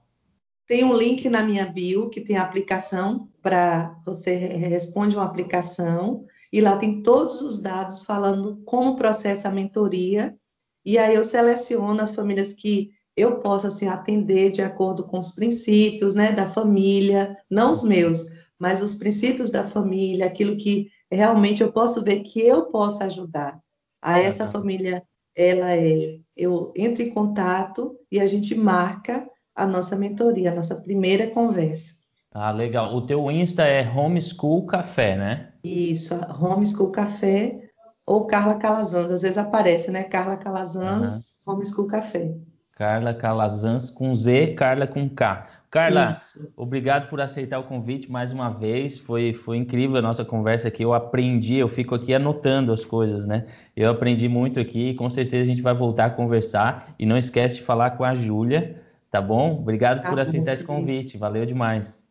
Tem 0.67 0.85
um 0.85 0.97
link 0.97 1.29
na 1.29 1.43
minha 1.43 1.65
bio 1.67 2.11
que 2.11 2.21
tem 2.21 2.37
a 2.37 2.43
aplicação 2.43 3.29
para 3.41 3.97
você 4.05 4.35
responde 4.35 5.17
uma 5.17 5.25
aplicação. 5.25 6.25
E 6.53 6.61
lá 6.61 6.77
tem 6.77 7.03
todos 7.03 7.41
os 7.41 7.61
dados 7.61 8.05
falando 8.05 8.63
como 8.65 8.97
processa 8.97 9.49
a 9.49 9.53
mentoria. 9.53 10.37
E 10.85 10.99
aí 10.99 11.15
eu 11.15 11.25
seleciono 11.25 12.03
as 12.03 12.15
famílias 12.15 12.53
que 12.53 12.91
eu 13.17 13.41
posso 13.41 13.67
assim 13.67 13.89
atender 13.89 14.51
de 14.51 14.61
acordo 14.61 15.05
com 15.05 15.19
os 15.19 15.33
princípios, 15.33 16.15
né, 16.15 16.33
da 16.33 16.47
família, 16.47 17.37
não 17.51 17.73
os 17.73 17.83
meus, 17.83 18.27
mas 18.59 18.83
os 18.83 18.95
princípios 18.97 19.51
da 19.51 19.65
família, 19.65 20.27
aquilo 20.27 20.57
que 20.57 20.91
realmente 21.11 21.63
eu 21.63 21.73
posso 21.73 22.03
ver 22.03 22.21
que 22.21 22.41
eu 22.41 22.67
posso 22.67 23.03
ajudar. 23.05 23.59
A 24.03 24.19
essa 24.19 24.47
família, 24.47 25.03
ela 25.35 25.75
é, 25.75 26.19
eu 26.37 26.73
entro 26.77 27.03
em 27.03 27.11
contato 27.11 27.99
e 28.11 28.21
a 28.21 28.27
gente 28.27 28.55
marca 28.55 29.27
a 29.57 29.67
nossa 29.67 29.97
mentoria, 29.97 30.53
a 30.53 30.55
nossa 30.55 30.77
primeira 30.77 31.29
conversa. 31.29 31.95
Ah, 32.33 32.51
legal. 32.51 32.95
O 32.95 33.07
teu 33.07 33.31
Insta 33.31 33.63
é 33.63 33.91
Homeschool 33.91 34.67
Café, 34.67 35.17
né? 35.17 35.49
Isso, 35.65 36.15
Homeschool 36.39 36.93
Café 36.93 37.71
ou 38.07 38.27
Carla 38.27 38.57
Calazans. 38.57 39.11
Às 39.11 39.23
vezes 39.23 39.39
aparece, 39.39 39.91
né? 39.91 40.03
Carla 40.03 40.37
Calazans, 40.37 41.09
uhum. 41.09 41.23
Homeschool 41.47 41.87
Café. 41.87 42.35
Carla 42.77 43.15
Calazans 43.15 43.91
com 43.91 44.15
Z, 44.15 44.55
Carla 44.55 44.87
com 44.87 45.09
K. 45.09 45.49
Carla, 45.71 46.13
Isso. 46.13 46.53
obrigado 46.57 47.09
por 47.09 47.21
aceitar 47.21 47.59
o 47.59 47.65
convite 47.65 48.11
mais 48.11 48.33
uma 48.33 48.51
vez. 48.51 48.99
Foi, 48.99 49.33
foi 49.33 49.57
incrível 49.57 49.97
a 49.97 50.03
nossa 50.03 50.25
conversa 50.25 50.69
aqui. 50.69 50.83
Eu 50.83 50.93
aprendi, 50.93 51.57
eu 51.57 51.69
fico 51.69 51.95
aqui 51.95 52.15
anotando 52.15 52.73
as 52.73 52.85
coisas, 52.85 53.27
né? 53.27 53.47
Eu 53.75 53.91
aprendi 53.91 54.29
muito 54.29 54.61
aqui 54.61 54.91
e 54.91 54.95
com 54.95 55.09
certeza 55.09 55.43
a 55.43 55.47
gente 55.47 55.63
vai 55.63 55.75
voltar 55.75 56.07
a 56.07 56.11
conversar. 56.11 56.95
E 56.99 57.07
não 57.07 57.17
esquece 57.17 57.57
de 57.57 57.63
falar 57.63 57.93
com 57.93 58.05
a 58.05 58.15
Júlia, 58.15 58.81
tá 59.17 59.23
bom? 59.23 59.59
Obrigado 59.61 60.03
tá 60.03 60.11
por 60.11 60.21
aceitar 60.21 60.53
esse 60.53 60.65
convite. 60.65 61.17
Valeu 61.17 61.47
demais. 61.47 62.05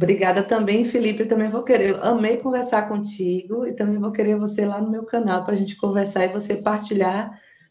Obrigada 0.00 0.42
também, 0.42 0.84
Felipe. 0.84 1.22
Eu 1.22 1.28
também 1.28 1.48
vou 1.48 1.62
querer. 1.62 1.90
Eu 1.90 2.04
amei 2.04 2.36
conversar 2.36 2.88
contigo 2.88 3.66
e 3.66 3.72
também 3.72 3.98
vou 3.98 4.10
querer 4.10 4.36
você 4.36 4.66
lá 4.66 4.80
no 4.80 4.90
meu 4.90 5.04
canal 5.04 5.44
para 5.44 5.54
a 5.54 5.56
gente 5.56 5.76
conversar 5.76 6.24
e 6.24 6.32
você 6.32 6.56
partilhar 6.56 7.30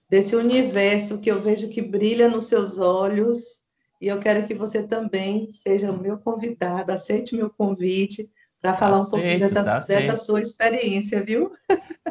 desse 0.09 0.35
universo 0.35 1.19
que 1.19 1.29
eu 1.29 1.41
vejo 1.41 1.67
que 1.67 1.81
brilha 1.81 2.29
nos 2.29 2.45
seus 2.45 2.77
olhos. 2.77 3.61
E 3.99 4.07
eu 4.07 4.19
quero 4.19 4.47
que 4.47 4.53
você 4.53 4.83
também 4.83 5.51
seja 5.51 5.91
o 5.91 6.01
meu 6.01 6.17
convidado, 6.17 6.91
aceite 6.91 7.35
meu 7.35 7.49
convite 7.49 8.29
para 8.61 8.73
falar 8.73 9.01
um 9.01 9.09
pouquinho 9.09 9.39
dessa, 9.39 9.63
tá 9.63 9.79
dessa 9.79 10.15
sua 10.15 10.41
experiência, 10.41 11.23
viu? 11.23 11.51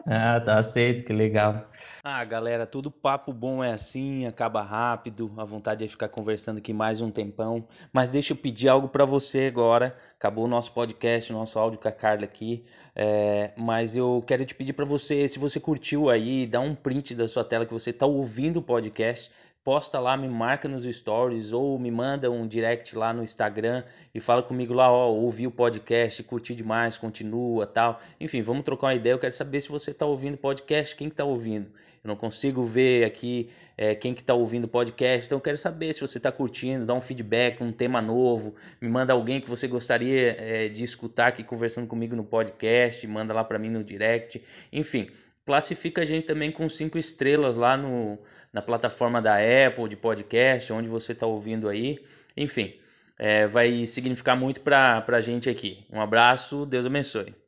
Ah, 0.07 0.41
tá 0.41 0.59
aceito, 0.59 1.05
que 1.05 1.13
legal. 1.13 1.69
Ah, 2.09 2.25
galera, 2.25 2.65
tudo 2.65 2.89
papo 2.89 3.33
bom 3.33 3.65
é 3.65 3.73
assim, 3.73 4.27
acaba 4.27 4.63
rápido, 4.63 5.29
a 5.37 5.43
vontade 5.43 5.85
é 5.85 5.89
ficar 5.89 6.09
conversando 6.09 6.59
aqui 6.59 6.73
mais 6.73 7.01
um 7.01 7.11
tempão. 7.11 7.67
Mas 7.93 8.13
deixa 8.13 8.33
eu 8.33 8.37
pedir 8.37 8.69
algo 8.69 8.89
para 8.89 9.05
você 9.05 9.47
agora. 9.47 9.99
Acabou 10.17 10.45
o 10.45 10.49
nosso 10.49 10.71
podcast, 10.71 11.33
nosso 11.33 11.59
áudio 11.59 11.81
com 11.81 11.89
a 11.89 11.91
Carla 11.93 12.25
aqui. 12.25 12.65
É, 12.95 13.51
mas 13.57 13.97
eu 13.97 14.23
quero 14.25 14.45
te 14.45 14.55
pedir 14.55 14.73
para 14.73 14.85
você, 14.85 15.27
se 15.27 15.41
você 15.41 15.59
curtiu 15.59 16.09
aí, 16.09 16.47
dá 16.47 16.61
um 16.61 16.77
print 16.77 17.13
da 17.13 17.27
sua 17.27 17.43
tela 17.43 17.67
que 17.67 17.75
você 17.75 17.91
está 17.91 18.07
ouvindo 18.07 18.59
o 18.59 18.63
podcast 18.63 19.33
posta 19.67 19.99
lá, 19.99 20.17
me 20.17 20.29
marca 20.29 20.69
nos 20.69 20.85
stories 20.85 21.53
ou 21.53 21.77
me 21.77 21.91
manda 21.91 22.31
um 22.31 22.47
direct 22.47 22.97
lá 22.97 23.13
no 23.13 23.25
Instagram 23.25 23.83
e 24.15 24.21
fala 24.21 24.41
comigo 24.41 24.73
lá, 24.73 24.89
ó, 24.89 25.11
ouvi 25.11 25.45
o 25.45 25.51
podcast, 25.51 26.23
curti 26.23 26.55
demais, 26.55 26.97
continua, 26.97 27.67
tal. 27.67 28.01
Enfim, 28.21 28.43
vamos 28.43 28.65
trocar 28.65 28.87
uma 28.87 28.95
ideia. 28.95 29.15
Eu 29.15 29.19
quero 29.19 29.33
saber 29.33 29.61
se 29.61 29.69
você 29.69 29.91
está 29.91 30.07
ouvindo 30.07 30.37
podcast, 30.37 30.95
quem 30.95 31.09
está 31.09 31.25
ouvindo. 31.25 31.67
Eu 32.05 32.07
não 32.07 32.15
consigo 32.15 32.63
ver 32.63 33.05
aqui 33.05 33.51
é, 33.77 33.93
quem 33.97 34.15
que 34.15 34.21
está 34.21 34.35
ouvindo 34.35 34.69
podcast, 34.69 35.27
então 35.27 35.39
eu 35.39 35.43
quero 35.43 35.59
saber 35.59 35.93
se 35.93 36.01
você 36.01 36.19
está 36.19 36.31
curtindo, 36.31 36.87
dá 36.87 36.95
um 36.95 37.01
feedback, 37.01 37.61
um 37.61 37.73
tema 37.73 38.01
novo, 38.01 38.55
me 38.81 38.89
manda 38.89 39.13
alguém 39.13 39.41
que 39.41 39.51
você 39.51 39.67
gostaria 39.67 40.37
é, 40.39 40.69
de 40.69 40.85
escutar 40.85 41.27
aqui 41.27 41.43
conversando 41.43 41.89
comigo 41.89 42.15
no 42.15 42.23
podcast, 42.23 43.05
manda 43.09 43.35
lá 43.35 43.43
para 43.43 43.59
mim 43.59 43.71
no 43.71 43.83
direct. 43.83 44.41
Enfim, 44.73 45.09
classifica 45.47 46.03
a 46.03 46.05
gente 46.05 46.27
também 46.27 46.51
com 46.51 46.69
cinco 46.69 46.99
estrelas 46.99 47.57
lá 47.57 47.77
no, 47.77 48.19
na 48.53 48.61
plataforma 48.61 49.23
da 49.23 49.37
Apple 49.37 49.89
de 49.89 49.97
podcast, 49.97 50.73
onde 50.73 50.89
você 50.89 51.13
está 51.13 51.27
ouvindo 51.27 51.69
aí. 51.69 52.05
Enfim, 52.37 52.75
é, 53.19 53.47
vai 53.47 53.87
significar 53.87 54.37
muito 54.37 54.61
para 54.61 55.05
a 55.07 55.21
gente 55.21 55.49
aqui. 55.49 55.87
Um 55.91 56.01
abraço, 56.01 56.67
Deus 56.67 56.85
abençoe. 56.85 57.46